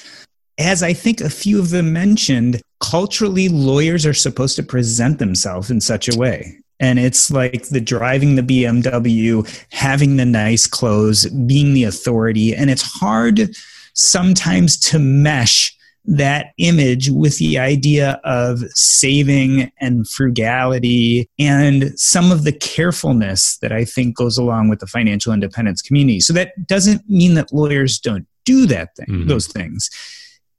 As 0.57 0.83
I 0.83 0.93
think 0.93 1.21
a 1.21 1.29
few 1.29 1.59
of 1.59 1.69
them 1.69 1.93
mentioned, 1.93 2.61
culturally, 2.79 3.47
lawyers 3.49 4.05
are 4.05 4.13
supposed 4.13 4.55
to 4.57 4.63
present 4.63 5.19
themselves 5.19 5.71
in 5.71 5.79
such 5.79 6.13
a 6.13 6.17
way. 6.17 6.57
And 6.79 6.97
it's 6.97 7.29
like 7.31 7.69
the 7.69 7.79
driving 7.79 8.35
the 8.35 8.41
BMW, 8.41 9.65
having 9.71 10.17
the 10.17 10.25
nice 10.25 10.65
clothes, 10.65 11.27
being 11.29 11.73
the 11.73 11.83
authority. 11.83 12.55
And 12.55 12.69
it's 12.69 12.81
hard 12.81 13.51
sometimes 13.93 14.77
to 14.79 14.99
mesh 14.99 15.77
that 16.05 16.47
image 16.57 17.09
with 17.09 17.37
the 17.37 17.59
idea 17.59 18.19
of 18.23 18.59
saving 18.73 19.71
and 19.79 20.07
frugality 20.07 21.29
and 21.37 21.97
some 21.99 22.31
of 22.31 22.43
the 22.43 22.51
carefulness 22.51 23.57
that 23.59 23.71
I 23.71 23.85
think 23.85 24.15
goes 24.15 24.37
along 24.37 24.69
with 24.69 24.79
the 24.79 24.87
financial 24.87 25.31
independence 25.31 25.81
community. 25.81 26.19
So 26.19 26.33
that 26.33 26.67
doesn't 26.67 27.07
mean 27.09 27.35
that 27.35 27.53
lawyers 27.53 27.99
don't 27.99 28.25
do 28.45 28.65
that 28.65 28.95
thing, 28.95 29.07
mm-hmm. 29.07 29.27
those 29.27 29.47
things 29.47 29.89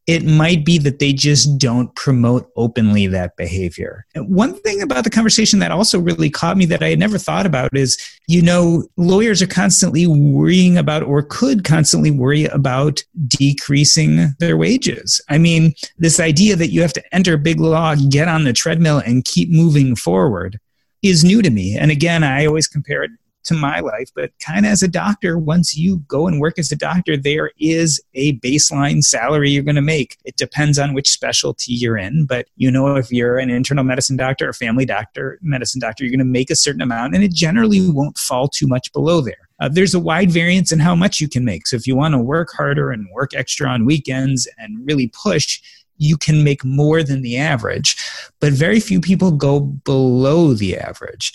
it 0.07 0.25
might 0.25 0.65
be 0.65 0.79
that 0.79 0.99
they 0.99 1.13
just 1.13 1.59
don't 1.59 1.95
promote 1.95 2.51
openly 2.57 3.07
that 3.07 3.37
behavior. 3.37 4.05
one 4.17 4.55
thing 4.63 4.83
about 4.83 5.05
the 5.05 5.11
conversation 5.11 5.61
that 5.61 5.71
also 5.71 6.01
really 6.01 6.29
caught 6.29 6.57
me 6.57 6.65
that 6.67 6.83
I 6.83 6.89
had 6.89 6.99
never 6.99 7.19
thought 7.19 7.47
about 7.47 7.77
is 7.77 7.99
you 8.29 8.41
know, 8.41 8.85
lawyers 8.97 9.43
are 9.43 9.47
constantly 9.47 10.07
worrying 10.07 10.79
about 10.79 11.03
or 11.03 11.23
could 11.23 11.65
constantly 11.65 12.11
worry 12.11 12.45
about 12.47 13.03
decreasing 13.27 14.35
their 14.39 14.57
wages. 14.57 15.21
I 15.29 15.39
mean, 15.39 15.75
this 15.99 16.21
idea 16.21 16.57
that 16.57 16.71
you 16.71 16.83
have 16.83 16.93
to 16.95 17.15
enter 17.15 17.37
big 17.37 17.61
law, 17.61 17.95
get 17.95 18.29
on 18.29 18.45
the 18.45 18.53
treadmill, 18.53 18.99
and 18.99 19.25
keep 19.25 19.51
moving 19.51 19.97
forward 19.97 20.61
is 21.03 21.25
new 21.25 21.43
to 21.43 21.51
me. 21.51 21.77
And 21.77 21.91
again, 21.91 22.23
I 22.23 22.47
always 22.47 22.69
compare 22.69 23.03
it 23.03 23.11
to 23.45 23.55
my 23.55 23.81
life. 23.81 24.11
But 24.15 24.33
kind 24.39 24.65
of 24.67 24.73
as 24.73 24.83
a 24.83 24.89
doctor, 24.89 25.39
once 25.39 25.77
you 25.77 25.99
go 26.09 26.27
and 26.27 26.41
work 26.41 26.59
as 26.59 26.73
a 26.73 26.77
doctor, 26.77 27.17
there 27.17 27.51
is 27.59 28.01
a 28.15 28.39
baseline 28.39 29.03
salary 29.03 29.51
you're 29.51 29.63
going 29.63 29.77
to 29.77 29.83
make. 29.83 30.19
It 30.25 30.37
depends 30.37 30.79
on 30.79 30.95
which 30.95 31.11
specialty 31.11 31.73
you're 31.73 31.97
in. 31.97 32.27
But 32.27 32.49
you 32.57 32.71
know, 32.71 32.97
if 32.97 33.11
you're 33.11 33.39
an 33.39 33.51
internal 33.51 33.85
medicine 33.85 34.17
doctor 34.17 34.49
or 34.49 34.53
family 34.53 34.85
doctor, 34.85 35.39
medicine 35.43 35.81
doctor, 35.81 36.05
you're 36.05 36.13
going 36.13 36.19
to 36.19 36.25
make 36.25 36.51
a 36.51 36.57
certain 36.57 36.83
amount, 36.83 37.15
and 37.15 37.25
it 37.25 37.33
generally 37.33 37.89
won't 37.91 38.19
fall 38.19 38.49
too 38.49 38.67
much 38.67 38.93
below 38.93 39.21
there. 39.21 39.49
Uh, 39.61 39.69
there's 39.69 39.95
a 39.95 40.01
wide 40.01 40.31
variance 40.31 40.73
in 40.73 40.81
how 40.81 40.95
much 40.95 41.21
you 41.21 41.29
can 41.29 41.45
make. 41.45 41.69
So 41.69 41.77
if 41.77 41.87
you 41.87 41.95
want 41.95 42.15
to 42.15 42.19
work 42.19 42.49
harder 42.53 42.91
and 42.91 43.07
work 43.13 43.31
extra 43.35 43.69
on 43.69 43.85
weekends 43.85 44.49
and 44.59 44.85
really 44.85 45.09
push, 45.09 45.61
you 45.99 46.17
can 46.17 46.43
make 46.43 46.65
more 46.65 47.03
than 47.03 47.23
the 47.23 47.37
average. 47.37 47.97
But 48.41 48.53
very 48.53 48.81
few 48.81 49.01
people 49.01 49.31
go 49.31 49.61
below 49.61 50.53
the 50.53 50.77
average. 50.77 51.33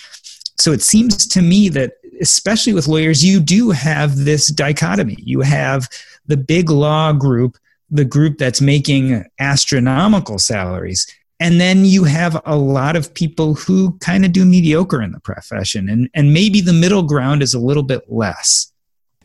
So 0.58 0.72
it 0.72 0.82
seems 0.82 1.28
to 1.28 1.42
me 1.42 1.70
that, 1.70 1.94
especially 2.20 2.74
with 2.74 2.88
lawyers, 2.88 3.24
you 3.24 3.40
do 3.40 3.72
have 3.72 4.16
this 4.26 4.48
dichotomy. 4.48 5.18
You 5.20 5.42
have 5.42 5.88
the 6.26 6.38
big 6.38 6.70
law 6.70 7.14
group, 7.14 7.58
the 7.90 8.06
group 8.06 8.38
that's 8.38 8.62
making 8.62 9.24
astronomical 9.40 10.40
salaries. 10.40 11.08
And 11.40 11.62
then 11.62 11.86
you 11.86 12.04
have 12.06 12.42
a 12.46 12.56
lot 12.56 12.96
of 12.96 13.14
people 13.14 13.54
who 13.54 13.98
kind 14.00 14.26
of 14.26 14.32
do 14.32 14.44
mediocre 14.44 15.02
in 15.02 15.12
the 15.12 15.20
profession. 15.20 15.88
And, 15.88 16.10
and 16.16 16.34
maybe 16.34 16.62
the 16.62 16.74
middle 16.74 17.04
ground 17.04 17.44
is 17.44 17.54
a 17.54 17.60
little 17.60 17.84
bit 17.84 18.12
less. 18.12 18.72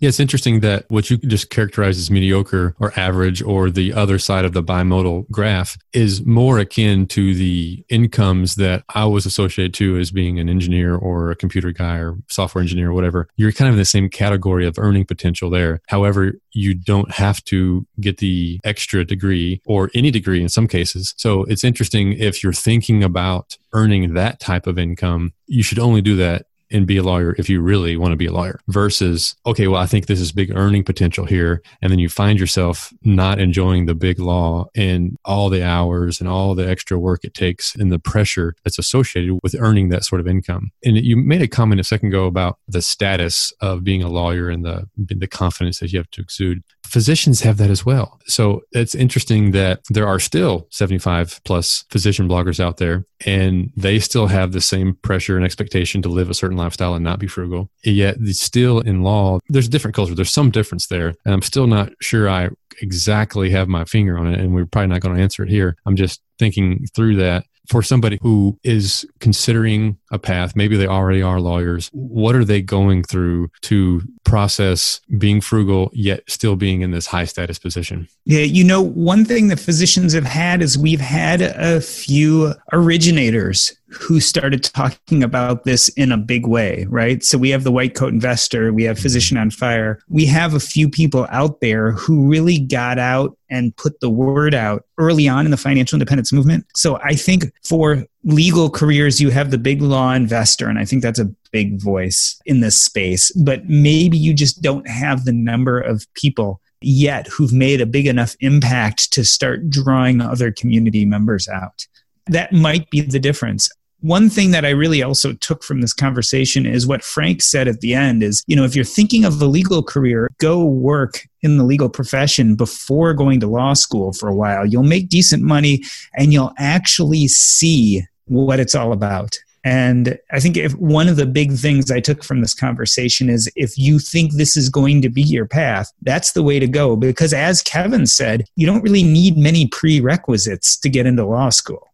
Yeah, 0.03 0.09
it's 0.09 0.19
interesting 0.19 0.61
that 0.61 0.85
what 0.89 1.11
you 1.11 1.17
just 1.19 1.49
characterize 1.51 1.97
as 1.97 2.11
mediocre 2.11 2.75
or 2.81 2.93
average 2.99 3.41
or 3.41 3.71
the 3.71 3.93
other 3.93 4.19
side 4.19 4.45
of 4.45 4.53
the 4.53 4.61
bimodal 4.61 5.31
graph 5.31 5.79
is 5.93 6.27
more 6.27 6.59
akin 6.59 7.07
to 7.07 7.37
the 7.37 7.85
incomes 7.89 8.57
that 8.57 8.83
I 8.97 9.05
was 9.05 9.27
associated 9.27 9.75
to 9.75 9.97
as 9.99 10.11
being 10.11 10.41
an 10.41 10.49
engineer 10.49 10.97
or 10.97 11.31
a 11.31 11.37
computer 11.37 11.71
guy 11.71 11.99
or 11.99 12.17
software 12.29 12.63
engineer 12.63 12.91
or 12.91 12.95
whatever. 12.95 13.29
You're 13.37 13.53
kind 13.53 13.69
of 13.69 13.75
in 13.75 13.79
the 13.79 13.85
same 13.85 14.09
category 14.09 14.67
of 14.67 14.77
earning 14.77 15.05
potential 15.05 15.51
there. 15.51 15.81
However, 15.87 16.33
you 16.51 16.75
don't 16.75 17.13
have 17.13 17.43
to 17.45 17.87
get 18.01 18.19
the 18.19 18.59
extra 18.65 19.05
degree 19.05 19.63
or 19.67 19.89
any 19.95 20.11
degree 20.11 20.43
in 20.43 20.49
some 20.49 20.67
cases. 20.67 21.15
So 21.17 21.45
it's 21.45 21.63
interesting 21.63 22.15
if 22.15 22.43
you're 22.43 22.53
thinking 22.53 23.05
about 23.05 23.57
earning 23.73 24.15
that 24.15 24.41
type 24.41 24.67
of 24.67 24.81
income, 24.81 25.33
you 25.47 25.63
should 25.63 25.79
only 25.79 26.03
do 26.03 26.17
that 26.17 26.47
and 26.73 26.87
be 26.87 26.97
a 26.97 27.03
lawyer 27.03 27.35
if 27.39 27.49
you 27.49 27.61
really 27.61 27.97
want 27.97 28.13
to 28.13 28.17
be 28.17 28.27
a 28.27 28.33
lawyer 28.33 28.61
versus, 28.69 29.35
okay, 29.47 29.69
well, 29.69 29.81
I 29.81 29.87
think 29.87 30.07
this 30.07 30.21
is 30.21 30.33
big 30.33 30.55
earning 30.57 30.85
potential 30.85 31.25
here. 31.25 31.63
And 31.81 31.91
then 31.91 31.99
you 31.99 32.09
find 32.09 32.39
yourself 32.39 32.93
not 33.03 33.39
enjoying 33.39 33.87
the 33.87 33.95
big 33.95 34.19
law 34.19 34.67
and 34.75 35.17
all 35.25 35.49
the 35.49 35.65
hours 35.65 36.21
and 36.21 36.29
all 36.29 36.55
the 36.55 36.69
extra 36.69 36.99
work 36.99 37.25
it 37.25 37.35
takes 37.35 37.75
and 37.75 37.93
the 37.93 37.99
pressure 37.99 38.55
that's 38.65 38.79
associated 38.79 39.39
with 39.43 39.55
earning 39.59 39.89
that 39.91 40.05
sort 40.05 40.21
of 40.21 40.27
income. 40.27 40.71
And 40.85 40.97
you 40.97 41.17
made 41.17 41.43
a 41.43 41.49
comment 41.49 41.81
a 41.81 41.85
second 41.85 42.09
ago 42.09 42.27
about 42.27 42.59
the 42.69 42.83
status 42.83 43.53
of 43.61 43.85
being 43.85 44.03
a 44.03 44.09
lawyer 44.09 44.49
and 44.49 44.65
the, 44.65 44.89
the 44.97 45.27
confidence 45.27 45.81
that 45.81 45.93
you 45.93 45.99
have 45.99 46.11
to 46.11 46.21
exude 46.21 46.63
physicians 46.93 47.41
have 47.41 47.57
that 47.57 47.71
as 47.71 47.87
well. 47.87 48.21
So 48.27 48.63
it's 48.73 48.95
interesting 48.95 49.53
that 49.53 49.81
there 49.89 50.07
are 50.07 50.21
still 50.21 50.69
75 50.71 51.41
plus 51.45 51.85
physician 51.91 52.29
bloggers 52.29 52.61
out 52.61 52.77
there 52.77 53.07
and 53.25 53.73
they 53.75 53.99
still 53.99 54.27
have 54.27 54.53
the 54.53 54.61
same 54.61 54.97
pressure 54.97 55.37
and 55.37 55.45
expectation 55.45 56.03
to 56.03 56.11
live 56.11 56.29
a 56.29 56.35
certain 56.35 56.59
lifestyle 56.59 56.95
and 56.95 57.03
not 57.03 57.19
be 57.19 57.27
frugal. 57.27 57.71
Yet 57.83 58.19
still 58.33 58.81
in 58.81 59.03
law, 59.03 59.39
there's 59.49 59.69
a 59.69 59.71
different 59.71 59.95
culture. 59.95 60.15
There's 60.15 60.35
some 60.35 60.51
difference 60.51 60.89
there. 60.89 61.15
And 61.25 61.33
I'm 61.33 61.43
still 61.43 61.67
not 61.67 61.93
sure 62.03 62.29
I 62.29 62.51
exactly 62.83 63.49
have 63.51 63.69
my 63.69 63.85
finger 63.85 64.19
on 64.19 64.27
it. 64.27 64.39
And 64.39 64.55
we're 64.55 64.67
probably 64.67 64.89
not 64.89 65.01
going 65.01 65.17
to 65.17 65.23
answer 65.23 65.43
it 65.43 65.49
here. 65.49 65.77
I'm 65.87 65.97
just 65.97 66.21
thinking 66.39 66.87
through 66.95 67.17
that 67.17 67.47
for 67.69 67.83
somebody 67.83 68.19
who 68.21 68.59
is 68.65 69.07
considering 69.21 69.97
a 70.13 70.19
path, 70.19 70.55
maybe 70.55 70.77
they 70.77 70.87
already 70.87 71.23
are 71.23 71.41
lawyers, 71.41 71.89
what 71.93 72.37
are 72.37 72.45
they 72.45 72.61
going 72.61 73.03
through 73.03 73.51
to 73.63 74.03
process 74.25 75.01
being 75.19 75.41
frugal 75.41 75.91
yet 75.93 76.23
still 76.29 76.55
being 76.55 76.83
in 76.83 76.91
this 76.91 77.07
high 77.07 77.25
status 77.25 77.59
position? 77.59 78.07
Yeah, 78.25 78.43
you 78.43 78.63
know, 78.63 78.83
one 78.83 79.25
thing 79.25 79.49
that 79.49 79.59
physicians 79.59 80.13
have 80.13 80.25
had 80.25 80.63
is 80.63 80.79
we've 80.79 81.01
had 81.01 81.41
a 81.41 81.81
few 81.81 82.55
originators 82.73 83.75
who 83.89 84.21
started 84.21 84.65
talking 84.65 85.23
about 85.23 85.65
this 85.65 85.89
in 85.91 86.13
a 86.13 86.17
big 86.17 86.47
way, 86.47 86.87
right? 86.89 87.23
So 87.23 87.37
we 87.37 87.51
have 87.51 87.65
the 87.65 87.73
white 87.73 87.95
coat 87.95 88.13
investor, 88.13 88.73
we 88.73 88.85
have 88.85 88.99
Physician 88.99 89.37
on 89.37 89.51
Fire. 89.51 89.99
We 90.09 90.25
have 90.27 90.55
a 90.55 90.61
few 90.61 90.89
people 90.89 91.27
out 91.31 91.61
there 91.61 91.93
who 91.93 92.29
really 92.29 92.59
got 92.59 92.99
out 92.99 93.37
and 93.51 93.77
put 93.77 94.01
the 94.01 94.09
word 94.09 94.55
out 94.55 94.85
early 94.99 95.29
on 95.29 95.45
in 95.45 95.51
the 95.51 95.57
financial 95.57 95.97
independence 95.97 96.33
movement. 96.33 96.67
So 96.75 96.99
I 97.03 97.15
think 97.15 97.53
for 97.65 98.05
legal 98.25 98.71
careers, 98.71 99.21
you 99.21 99.31
have 99.31 99.51
the 99.51 99.59
big 99.59 99.83
law 99.83 100.13
investor, 100.13 100.69
and 100.69 100.79
I 100.79 100.85
think 100.85 101.03
that's 101.03 101.19
a 101.19 101.33
big 101.51 101.81
voice 101.81 102.41
in 102.47 102.61
this 102.61 102.81
space. 102.81 103.31
But 103.33 103.69
maybe 103.69 104.17
you 104.17 104.35
just 104.35 104.63
don't 104.63 104.89
have 104.89 105.25
the 105.25 105.33
number 105.33 105.81
of 105.81 106.07
people 106.15 106.61
yet 106.81 107.29
who've 107.29 107.53
made 107.53 107.81
a 107.81 107.87
big 107.87 108.07
enough 108.07 108.35
impact 108.41 109.13
to 109.13 109.25
start 109.25 109.71
drawing 109.71 110.21
other 110.21 110.51
community 110.51 111.05
members 111.05 111.49
out. 111.49 111.87
That 112.27 112.53
might 112.53 112.91
be 112.91 113.01
the 113.01 113.21
difference 113.21 113.69
one 114.03 114.29
thing 114.29 114.51
that 114.51 114.65
I 114.65 114.71
really 114.71 115.03
also 115.03 115.33
took 115.35 115.63
from 115.63 115.81
this 115.81 115.93
conversation 115.93 116.67
is 116.67 116.87
what 116.87 117.05
Frank 117.05 117.41
said 117.41 117.69
at 117.69 117.81
the 117.81 117.95
end 117.95 118.23
is, 118.23 118.43
you 118.49 118.57
know, 118.57 118.65
if 118.65 118.75
you're 118.75 118.85
thinking 118.85 119.25
of 119.25 119.41
a 119.41 119.47
legal 119.47 119.83
career, 119.83 120.29
go 120.39 120.65
work 120.65 121.29
in 121.43 121.57
the 121.57 121.65
legal 121.65 121.89
profession 121.89 122.57
before 122.57 123.15
going 123.15 123.39
to 123.41 123.47
law 123.47 123.75
school 123.75 124.13
for 124.13 124.29
a 124.29 124.35
while. 124.35 124.67
You'll 124.67 124.83
make 124.83 125.09
decent 125.09 125.43
money 125.43 125.83
and 126.15 126.33
you'll 126.33 126.53
actually 126.59 127.29
see 127.29 128.05
what 128.33 128.61
it's 128.61 128.75
all 128.75 128.93
about. 128.93 129.37
And 129.65 130.19
I 130.33 130.41
think 130.41 130.57
if 130.57 130.73
one 130.73 131.09
of 131.09 131.15
the 131.15 131.27
big 131.27 131.53
things 131.53 131.91
I 131.91 132.01
took 132.01 132.25
from 132.25 132.41
this 132.41 132.55
conversation 132.55 133.29
is 133.29 133.51
if 133.55 133.79
you 133.79 134.01
think 134.01 134.33
this 134.33 134.57
is 134.57 134.69
going 134.69 135.03
to 135.03 135.09
be 135.09 135.23
your 135.23 135.47
path, 135.47 135.93
that's 136.03 136.33
the 136.33 136.43
way 136.43 136.59
to 136.59 136.67
go. 136.67 136.97
Because 136.97 137.33
as 137.33 137.63
Kevin 137.63 138.07
said, 138.07 138.45
you 138.57 138.67
don't 138.67 138.83
really 138.83 139.05
need 139.05 139.37
many 139.37 139.69
prerequisites 139.69 140.77
to 140.81 140.89
get 140.89 141.07
into 141.07 141.25
law 141.25 141.51
school 141.51 141.93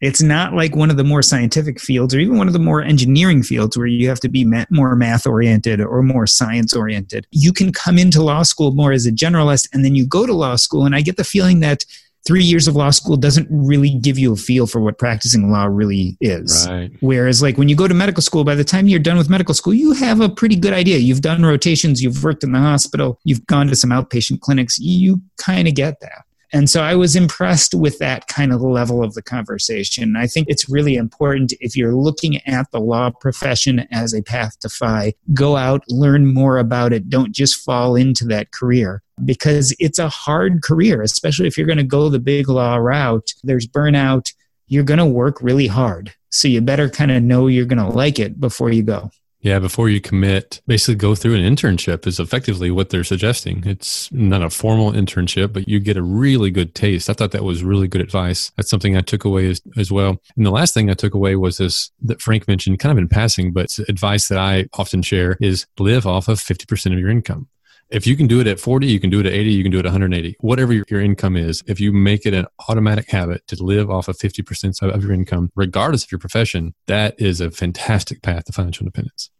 it's 0.00 0.22
not 0.22 0.54
like 0.54 0.76
one 0.76 0.90
of 0.90 0.96
the 0.96 1.04
more 1.04 1.22
scientific 1.22 1.80
fields 1.80 2.14
or 2.14 2.20
even 2.20 2.38
one 2.38 2.46
of 2.46 2.52
the 2.52 2.58
more 2.58 2.82
engineering 2.82 3.42
fields 3.42 3.76
where 3.76 3.86
you 3.86 4.08
have 4.08 4.20
to 4.20 4.28
be 4.28 4.48
more 4.70 4.94
math 4.94 5.26
oriented 5.26 5.80
or 5.80 6.02
more 6.02 6.26
science 6.26 6.74
oriented. 6.74 7.26
You 7.32 7.52
can 7.52 7.72
come 7.72 7.98
into 7.98 8.22
law 8.22 8.44
school 8.44 8.72
more 8.72 8.92
as 8.92 9.06
a 9.06 9.12
generalist 9.12 9.68
and 9.72 9.84
then 9.84 9.94
you 9.94 10.06
go 10.06 10.24
to 10.24 10.32
law 10.32 10.56
school. 10.56 10.86
And 10.86 10.94
I 10.94 11.00
get 11.00 11.16
the 11.16 11.24
feeling 11.24 11.60
that 11.60 11.84
three 12.28 12.44
years 12.44 12.68
of 12.68 12.76
law 12.76 12.90
school 12.90 13.16
doesn't 13.16 13.48
really 13.50 13.94
give 13.94 14.18
you 14.18 14.34
a 14.34 14.36
feel 14.36 14.66
for 14.66 14.80
what 14.82 14.98
practicing 14.98 15.50
law 15.50 15.64
really 15.64 16.18
is. 16.20 16.68
Right. 16.68 16.90
Whereas, 17.00 17.40
like 17.40 17.56
when 17.56 17.70
you 17.70 17.74
go 17.74 17.88
to 17.88 17.94
medical 17.94 18.22
school, 18.22 18.44
by 18.44 18.54
the 18.54 18.64
time 18.64 18.86
you're 18.86 19.00
done 19.00 19.16
with 19.16 19.30
medical 19.30 19.54
school, 19.54 19.72
you 19.72 19.92
have 19.92 20.20
a 20.20 20.28
pretty 20.28 20.54
good 20.54 20.74
idea. 20.74 20.98
You've 20.98 21.22
done 21.22 21.42
rotations, 21.42 22.02
you've 22.02 22.22
worked 22.22 22.44
in 22.44 22.52
the 22.52 22.58
hospital, 22.58 23.18
you've 23.24 23.46
gone 23.46 23.66
to 23.68 23.74
some 23.74 23.88
outpatient 23.88 24.40
clinics, 24.40 24.78
you 24.78 25.22
kind 25.38 25.66
of 25.66 25.74
get 25.74 26.00
that. 26.00 26.26
And 26.52 26.70
so 26.70 26.82
I 26.82 26.94
was 26.94 27.14
impressed 27.14 27.74
with 27.74 27.98
that 27.98 28.26
kind 28.26 28.52
of 28.52 28.62
level 28.62 29.02
of 29.02 29.14
the 29.14 29.22
conversation. 29.22 30.16
I 30.16 30.26
think 30.26 30.48
it's 30.48 30.68
really 30.68 30.94
important 30.94 31.52
if 31.60 31.76
you're 31.76 31.94
looking 31.94 32.38
at 32.46 32.70
the 32.70 32.80
law 32.80 33.10
profession 33.10 33.86
as 33.90 34.14
a 34.14 34.22
path 34.22 34.58
to 34.60 34.68
FI, 34.68 35.14
go 35.34 35.56
out, 35.56 35.82
learn 35.88 36.32
more 36.32 36.58
about 36.58 36.92
it. 36.92 37.10
Don't 37.10 37.32
just 37.32 37.62
fall 37.62 37.96
into 37.96 38.24
that 38.26 38.52
career 38.52 39.02
because 39.24 39.74
it's 39.78 39.98
a 39.98 40.08
hard 40.08 40.62
career, 40.62 41.02
especially 41.02 41.46
if 41.46 41.58
you're 41.58 41.66
going 41.66 41.78
to 41.78 41.84
go 41.84 42.08
the 42.08 42.18
big 42.18 42.48
law 42.48 42.76
route. 42.76 43.32
There's 43.44 43.66
burnout. 43.66 44.32
You're 44.68 44.84
going 44.84 44.98
to 44.98 45.06
work 45.06 45.42
really 45.42 45.66
hard. 45.66 46.14
So 46.30 46.48
you 46.48 46.60
better 46.60 46.88
kind 46.88 47.10
of 47.10 47.22
know 47.22 47.46
you're 47.46 47.66
going 47.66 47.78
to 47.78 47.88
like 47.88 48.18
it 48.18 48.40
before 48.40 48.70
you 48.70 48.82
go. 48.82 49.10
Yeah, 49.40 49.60
before 49.60 49.88
you 49.88 50.00
commit, 50.00 50.60
basically 50.66 50.96
go 50.96 51.14
through 51.14 51.36
an 51.36 51.42
internship 51.42 52.06
is 52.06 52.18
effectively 52.18 52.72
what 52.72 52.90
they're 52.90 53.04
suggesting. 53.04 53.62
It's 53.64 54.10
not 54.10 54.42
a 54.42 54.50
formal 54.50 54.92
internship, 54.92 55.52
but 55.52 55.68
you 55.68 55.78
get 55.78 55.96
a 55.96 56.02
really 56.02 56.50
good 56.50 56.74
taste. 56.74 57.08
I 57.08 57.12
thought 57.12 57.30
that 57.30 57.44
was 57.44 57.62
really 57.62 57.86
good 57.86 58.00
advice. 58.00 58.50
That's 58.56 58.68
something 58.68 58.96
I 58.96 59.00
took 59.00 59.24
away 59.24 59.48
as, 59.48 59.62
as 59.76 59.92
well. 59.92 60.16
And 60.36 60.44
the 60.44 60.50
last 60.50 60.74
thing 60.74 60.90
I 60.90 60.94
took 60.94 61.14
away 61.14 61.36
was 61.36 61.58
this 61.58 61.92
that 62.02 62.20
Frank 62.20 62.48
mentioned 62.48 62.80
kind 62.80 62.90
of 62.90 62.98
in 62.98 63.08
passing, 63.08 63.52
but 63.52 63.78
advice 63.88 64.26
that 64.28 64.38
I 64.38 64.66
often 64.74 65.02
share 65.02 65.36
is 65.40 65.66
live 65.78 66.06
off 66.06 66.26
of 66.26 66.40
50% 66.40 66.92
of 66.92 66.98
your 66.98 67.10
income. 67.10 67.48
If 67.90 68.06
you 68.06 68.16
can 68.16 68.26
do 68.26 68.40
it 68.40 68.46
at 68.46 68.60
40, 68.60 68.86
you 68.86 69.00
can 69.00 69.08
do 69.08 69.20
it 69.20 69.26
at 69.26 69.32
80, 69.32 69.50
you 69.50 69.62
can 69.62 69.72
do 69.72 69.78
it 69.78 69.86
at 69.86 69.92
180. 69.92 70.36
Whatever 70.40 70.74
your, 70.74 71.00
income 71.00 71.36
is, 71.36 71.62
if 71.66 71.80
you 71.80 71.90
make 71.90 72.26
it 72.26 72.34
an 72.34 72.46
automatic 72.68 73.10
habit 73.10 73.46
to 73.46 73.62
live 73.62 73.90
off 73.90 74.08
of 74.08 74.18
50% 74.18 74.82
of 74.82 75.02
your 75.02 75.12
income, 75.12 75.50
regardless 75.54 76.04
of 76.04 76.12
your 76.12 76.18
profession, 76.18 76.74
that 76.86 77.14
is 77.18 77.40
a 77.40 77.50
fantastic 77.50 78.20
path 78.20 78.44
to 78.44 78.52
financial 78.52 78.84
independence. 78.84 79.30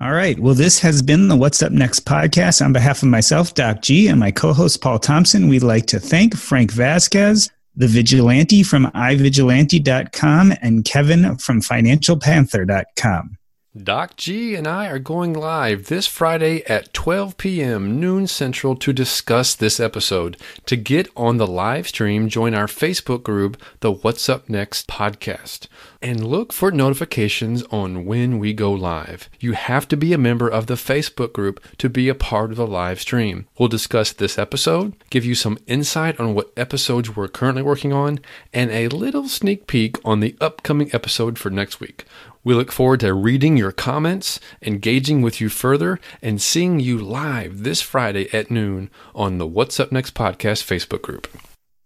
All 0.00 0.12
right. 0.12 0.38
Well, 0.38 0.54
this 0.54 0.78
has 0.80 1.00
been 1.00 1.28
the 1.28 1.36
What's 1.36 1.62
Up 1.62 1.72
Next 1.72 2.06
podcast. 2.06 2.64
On 2.64 2.72
behalf 2.72 3.02
of 3.02 3.08
myself, 3.08 3.54
Doc 3.54 3.82
G, 3.82 4.08
and 4.08 4.20
my 4.20 4.30
co 4.30 4.52
host, 4.52 4.82
Paul 4.82 4.98
Thompson, 4.98 5.48
we'd 5.48 5.62
like 5.62 5.86
to 5.86 6.00
thank 6.00 6.36
Frank 6.36 6.72
Vasquez, 6.72 7.50
the 7.76 7.86
vigilante 7.86 8.62
from 8.62 8.86
ivigilante.com, 8.86 10.54
and 10.62 10.84
Kevin 10.84 11.36
from 11.36 11.60
financialpanther.com. 11.60 13.36
Doc 13.76 14.16
G 14.16 14.56
and 14.56 14.66
I 14.66 14.88
are 14.88 14.98
going 14.98 15.32
live 15.32 15.86
this 15.86 16.08
Friday 16.08 16.64
at 16.64 16.92
12 16.92 17.36
p.m. 17.36 18.00
noon 18.00 18.26
central 18.26 18.74
to 18.74 18.92
discuss 18.92 19.54
this 19.54 19.78
episode. 19.78 20.36
To 20.66 20.74
get 20.74 21.08
on 21.14 21.36
the 21.36 21.46
live 21.46 21.86
stream, 21.86 22.28
join 22.28 22.52
our 22.52 22.66
Facebook 22.66 23.22
group, 23.22 23.56
the 23.78 23.92
What's 23.92 24.28
Up 24.28 24.48
Next 24.48 24.88
podcast, 24.88 25.68
and 26.02 26.26
look 26.26 26.52
for 26.52 26.72
notifications 26.72 27.62
on 27.70 28.06
when 28.06 28.40
we 28.40 28.52
go 28.52 28.72
live. 28.72 29.30
You 29.38 29.52
have 29.52 29.86
to 29.86 29.96
be 29.96 30.12
a 30.12 30.18
member 30.18 30.48
of 30.48 30.66
the 30.66 30.74
Facebook 30.74 31.32
group 31.32 31.64
to 31.78 31.88
be 31.88 32.08
a 32.08 32.14
part 32.16 32.50
of 32.50 32.56
the 32.56 32.66
live 32.66 33.00
stream. 33.00 33.46
We'll 33.56 33.68
discuss 33.68 34.12
this 34.12 34.36
episode, 34.36 34.96
give 35.10 35.24
you 35.24 35.36
some 35.36 35.58
insight 35.68 36.18
on 36.18 36.34
what 36.34 36.52
episodes 36.56 37.14
we're 37.14 37.28
currently 37.28 37.62
working 37.62 37.92
on, 37.92 38.18
and 38.52 38.72
a 38.72 38.88
little 38.88 39.28
sneak 39.28 39.68
peek 39.68 39.96
on 40.04 40.18
the 40.18 40.36
upcoming 40.40 40.90
episode 40.92 41.38
for 41.38 41.50
next 41.50 41.78
week. 41.78 42.04
We 42.42 42.54
look 42.54 42.72
forward 42.72 43.00
to 43.00 43.12
reading 43.12 43.56
your 43.56 43.72
comments, 43.72 44.40
engaging 44.62 45.20
with 45.20 45.40
you 45.40 45.48
further, 45.48 46.00
and 46.22 46.40
seeing 46.40 46.80
you 46.80 46.98
live 46.98 47.64
this 47.64 47.82
Friday 47.82 48.32
at 48.34 48.50
noon 48.50 48.90
on 49.14 49.38
the 49.38 49.46
What's 49.46 49.78
Up 49.78 49.92
Next 49.92 50.14
podcast 50.14 50.64
Facebook 50.64 51.02
group. 51.02 51.28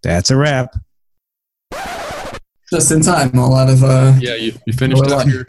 That's 0.03 0.31
a 0.31 0.37
wrap. 0.37 0.77
Just 2.71 2.93
in 2.93 3.03
time. 3.03 3.37
A 3.37 3.49
lot 3.49 3.69
of 3.69 3.83
uh 3.83 4.15
Yeah, 4.21 4.37
you, 4.37 4.53
you 4.67 4.73
finished 4.73 5.05
up 5.07 5.27
your 5.27 5.47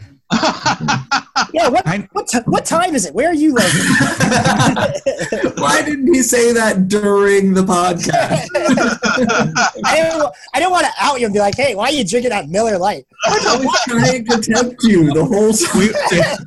yeah, 1.52 1.68
what 1.68 1.86
what, 2.12 2.26
t- 2.26 2.38
what 2.46 2.64
time 2.64 2.94
is 2.94 3.06
it? 3.06 3.14
Where 3.14 3.30
are 3.30 3.34
you, 3.34 3.54
Logan? 3.54 3.70
Why 5.56 5.82
didn't 5.84 6.12
he 6.12 6.22
say 6.22 6.52
that 6.52 6.88
during 6.88 7.54
the 7.54 7.62
podcast? 7.62 8.48
I 9.84 9.94
didn't, 9.94 10.32
I 10.52 10.58
didn't 10.58 10.72
want 10.72 10.86
to 10.86 10.92
out 11.00 11.20
you 11.20 11.26
and 11.26 11.32
be 11.32 11.38
like, 11.38 11.54
hey, 11.56 11.74
why 11.74 11.84
are 11.84 11.92
you 11.92 12.04
drinking 12.04 12.30
that 12.30 12.48
Miller 12.48 12.76
Lite? 12.76 13.06
I 13.24 13.56
was 13.56 13.80
trying 13.86 14.24
to 14.26 14.40
tempt 14.40 14.82
you 14.82 15.12
the 15.12 15.24
whole 15.24 15.52
time. 15.52 15.78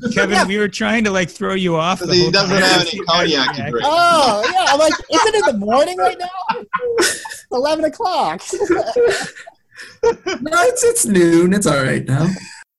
We, 0.03 0.13
Kevin, 0.13 0.47
we 0.47 0.57
were 0.57 0.67
trying 0.67 1.05
to 1.05 1.11
like 1.11 1.30
throw 1.30 1.53
you 1.53 1.77
off. 1.77 1.99
The 1.99 2.13
he 2.13 2.32
doesn't 2.32 2.55
have 2.55 2.82
any 2.82 2.99
cognac 2.99 3.55
to 3.55 3.61
drink. 3.71 3.86
Oh, 3.88 4.43
yeah. 4.51 4.65
I'm 4.67 4.80
like, 4.80 4.93
is 4.93 5.21
it 5.25 5.36
in 5.36 5.59
the 5.59 5.65
morning 5.65 5.97
right 5.97 6.17
now? 6.19 6.63
11 7.51 7.86
o'clock. 7.86 8.41
no, 8.51 8.61
it's, 10.03 10.84
it's 10.84 11.05
noon. 11.05 11.53
It's 11.53 11.65
all 11.65 11.82
right 11.82 12.05
now. 12.05 12.27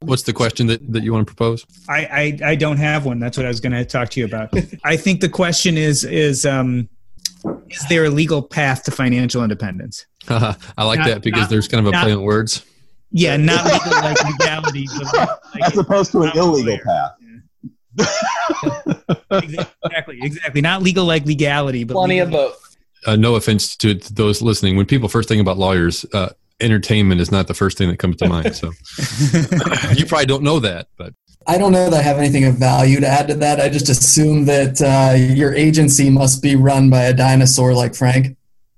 What's 0.03 0.23
the 0.23 0.33
question 0.33 0.67
that, 0.69 0.93
that 0.93 1.03
you 1.03 1.13
want 1.13 1.29
to 1.29 1.35
propose? 1.35 1.67
I, 1.87 2.39
I, 2.43 2.51
I 2.51 2.55
don't 2.55 2.79
have 2.79 3.05
one. 3.05 3.19
That's 3.19 3.37
what 3.37 3.45
I 3.45 3.51
was 3.51 3.61
going 3.61 3.73
to 3.73 3.85
talk 3.85 4.09
to 4.11 4.21
you 4.21 4.25
about. 4.25 4.49
I 4.85 4.97
think 4.97 5.21
the 5.21 5.29
question 5.29 5.77
is 5.77 6.05
is 6.05 6.47
um, 6.47 6.89
is 7.69 7.85
there 7.91 8.07
a 8.07 8.11
legal 8.11 8.41
path 8.43 8.83
to 8.85 8.91
financial 8.91 9.43
independence? 9.43 10.07
I 10.29 10.57
like 10.79 11.01
not, 11.01 11.09
that 11.09 11.23
because 11.23 11.43
not, 11.43 11.51
there's 11.51 11.69
kind 11.69 11.87
of 11.87 11.89
a 11.89 11.93
not, 11.93 12.05
play 12.05 12.15
on 12.15 12.23
words. 12.23 12.65
Yeah, 13.11 13.37
not 13.37 13.65
legal 13.65 13.91
like 14.01 14.25
legality, 14.25 14.87
but 15.13 15.43
like 15.55 15.65
as 15.65 15.77
opposed 15.77 16.13
to 16.13 16.23
an 16.23 16.31
illegal 16.35 16.79
path. 16.79 17.13
exactly, 19.31 20.19
exactly. 20.23 20.61
Not 20.63 20.83
legal 20.83 21.05
like 21.05 21.27
legality, 21.27 21.85
but 21.85 21.95
plenty 21.95 22.23
legal. 22.23 22.41
of 22.41 22.53
both. 22.53 22.77
Uh, 23.07 23.17
no 23.17 23.35
offense 23.35 23.77
to, 23.77 23.95
to, 23.95 24.15
those 24.15 24.41
listening. 24.41 24.77
When 24.77 24.87
people 24.87 25.11
first 25.11 25.29
think 25.29 25.41
about 25.41 25.59
lawyers, 25.59 26.07
uh, 26.15 26.31
entertainment 26.63 27.21
is 27.21 27.31
not 27.31 27.47
the 27.47 27.55
first 27.55 27.79
thing 27.79 27.89
that 27.89 27.99
comes 27.99 28.17
to 28.17 28.29
mind. 28.29 28.57
So 28.57 28.69
you 29.95 30.07
probably 30.07 30.27
don't 30.27 30.43
know 30.43 30.59
that, 30.61 30.89
but 30.97 31.15
I 31.47 31.59
don't 31.59 31.73
know 31.73 31.91
that 31.91 31.99
I 31.99 32.03
have 32.03 32.19
anything 32.19 32.45
of 32.45 32.57
value 32.57 33.01
to 33.01 33.07
add 33.07 33.29
to 33.29 33.35
that. 33.35 33.61
I 33.61 33.69
just 33.69 33.89
assume 33.89 34.45
that 34.47 34.81
uh, 34.83 35.15
your 35.17 35.55
agency 35.55 36.11
must 36.11 36.43
be 36.43 36.57
run 36.57 36.91
by 36.91 37.05
a 37.05 37.15
dinosaur 37.15 37.75
like 37.75 37.95
Frank. 37.95 38.37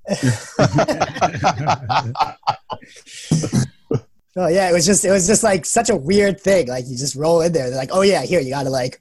Oh 4.34 4.48
yeah, 4.48 4.70
it 4.70 4.72
was 4.72 4.86
just 4.86 5.04
it 5.04 5.10
was 5.10 5.26
just 5.26 5.42
like 5.42 5.66
such 5.66 5.90
a 5.90 5.96
weird 5.96 6.40
thing. 6.40 6.68
Like 6.68 6.86
you 6.88 6.96
just 6.96 7.16
roll 7.16 7.42
in 7.42 7.52
there, 7.52 7.68
they're 7.68 7.78
like, 7.78 7.90
oh 7.92 8.00
yeah, 8.00 8.22
here 8.22 8.40
you 8.40 8.50
got 8.50 8.62
to 8.62 8.70
like 8.70 8.98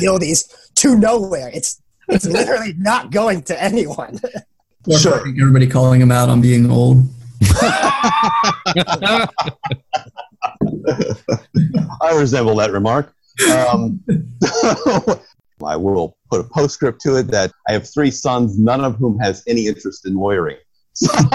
build 0.00 0.22
these 0.22 0.44
to 0.76 0.96
nowhere. 0.96 1.50
It's 1.54 1.80
it's 2.08 2.26
literally 2.26 2.74
not 2.76 3.12
going 3.12 3.42
to 3.42 3.62
anyone. 3.62 4.18
sure. 4.98 5.18
Everybody 5.18 5.68
calling 5.68 6.00
him 6.00 6.10
out 6.10 6.28
on 6.28 6.40
being 6.40 6.68
old. 6.68 7.04
I 12.00 12.12
resemble 12.14 12.56
that 12.56 12.70
remark. 12.72 13.12
Um, 13.50 14.00
I 15.64 15.76
will 15.76 16.16
put 16.30 16.40
a 16.40 16.44
postscript 16.44 17.00
to 17.02 17.16
it 17.16 17.28
that 17.28 17.52
I 17.68 17.72
have 17.72 17.88
three 17.88 18.10
sons, 18.10 18.58
none 18.58 18.84
of 18.84 18.96
whom 18.96 19.18
has 19.18 19.42
any 19.46 19.66
interest 19.66 20.06
in 20.06 20.14
lawyering. 20.14 20.58
So 20.94 21.10
you 21.18 21.30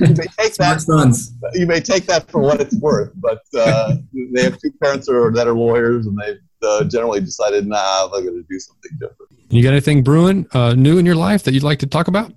may 0.00 0.26
take 0.38 0.54
that. 0.54 0.80
Sons. 0.80 1.34
You 1.52 1.66
may 1.66 1.80
take 1.80 2.06
that 2.06 2.30
for 2.30 2.40
what 2.40 2.60
it's 2.60 2.74
worth, 2.76 3.12
but 3.16 3.42
uh, 3.58 3.96
they 4.32 4.42
have 4.42 4.58
two 4.58 4.72
parents 4.82 5.06
that 5.06 5.14
are, 5.14 5.30
that 5.32 5.46
are 5.46 5.54
lawyers, 5.54 6.06
and 6.06 6.16
they've 6.18 6.40
uh, 6.62 6.84
generally 6.84 7.20
decided, 7.20 7.66
nah, 7.66 8.08
they're 8.08 8.22
going 8.22 8.36
to 8.36 8.46
do 8.48 8.58
something 8.58 8.92
different. 8.98 9.30
You 9.50 9.62
got 9.62 9.72
anything 9.72 10.02
brewing 10.02 10.46
uh, 10.52 10.74
new 10.74 10.98
in 10.98 11.04
your 11.04 11.16
life 11.16 11.42
that 11.42 11.52
you'd 11.52 11.62
like 11.62 11.80
to 11.80 11.86
talk 11.86 12.08
about? 12.08 12.32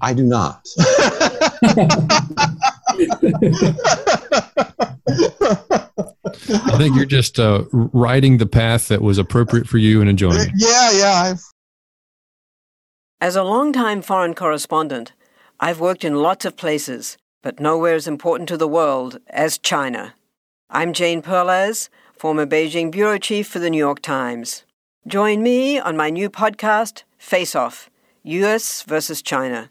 I 0.00 0.14
do 0.14 0.24
not. 0.24 0.66
I 6.50 6.76
think 6.78 6.96
you're 6.96 7.04
just 7.04 7.38
uh, 7.38 7.64
riding 7.72 8.38
the 8.38 8.46
path 8.46 8.88
that 8.88 9.02
was 9.02 9.18
appropriate 9.18 9.66
for 9.66 9.78
you 9.78 10.00
and 10.00 10.08
enjoying 10.08 10.40
it. 10.40 10.50
Yeah, 10.56 10.90
yeah. 10.92 11.22
I've... 11.24 11.42
As 13.20 13.36
a 13.36 13.42
longtime 13.42 14.02
foreign 14.02 14.34
correspondent, 14.34 15.12
I've 15.60 15.80
worked 15.80 16.04
in 16.04 16.22
lots 16.22 16.44
of 16.44 16.56
places, 16.56 17.16
but 17.42 17.58
nowhere 17.58 17.94
as 17.94 18.06
important 18.06 18.48
to 18.50 18.56
the 18.56 18.68
world 18.68 19.18
as 19.28 19.58
China. 19.58 20.14
I'm 20.70 20.92
Jane 20.92 21.22
Perlez, 21.22 21.88
former 22.12 22.46
Beijing 22.46 22.90
bureau 22.90 23.18
chief 23.18 23.48
for 23.48 23.58
the 23.58 23.70
New 23.70 23.78
York 23.78 24.00
Times. 24.00 24.64
Join 25.06 25.42
me 25.42 25.78
on 25.78 25.96
my 25.96 26.10
new 26.10 26.28
podcast, 26.28 27.02
Face 27.16 27.56
Off 27.56 27.88
US 28.24 28.82
versus 28.82 29.22
China, 29.22 29.70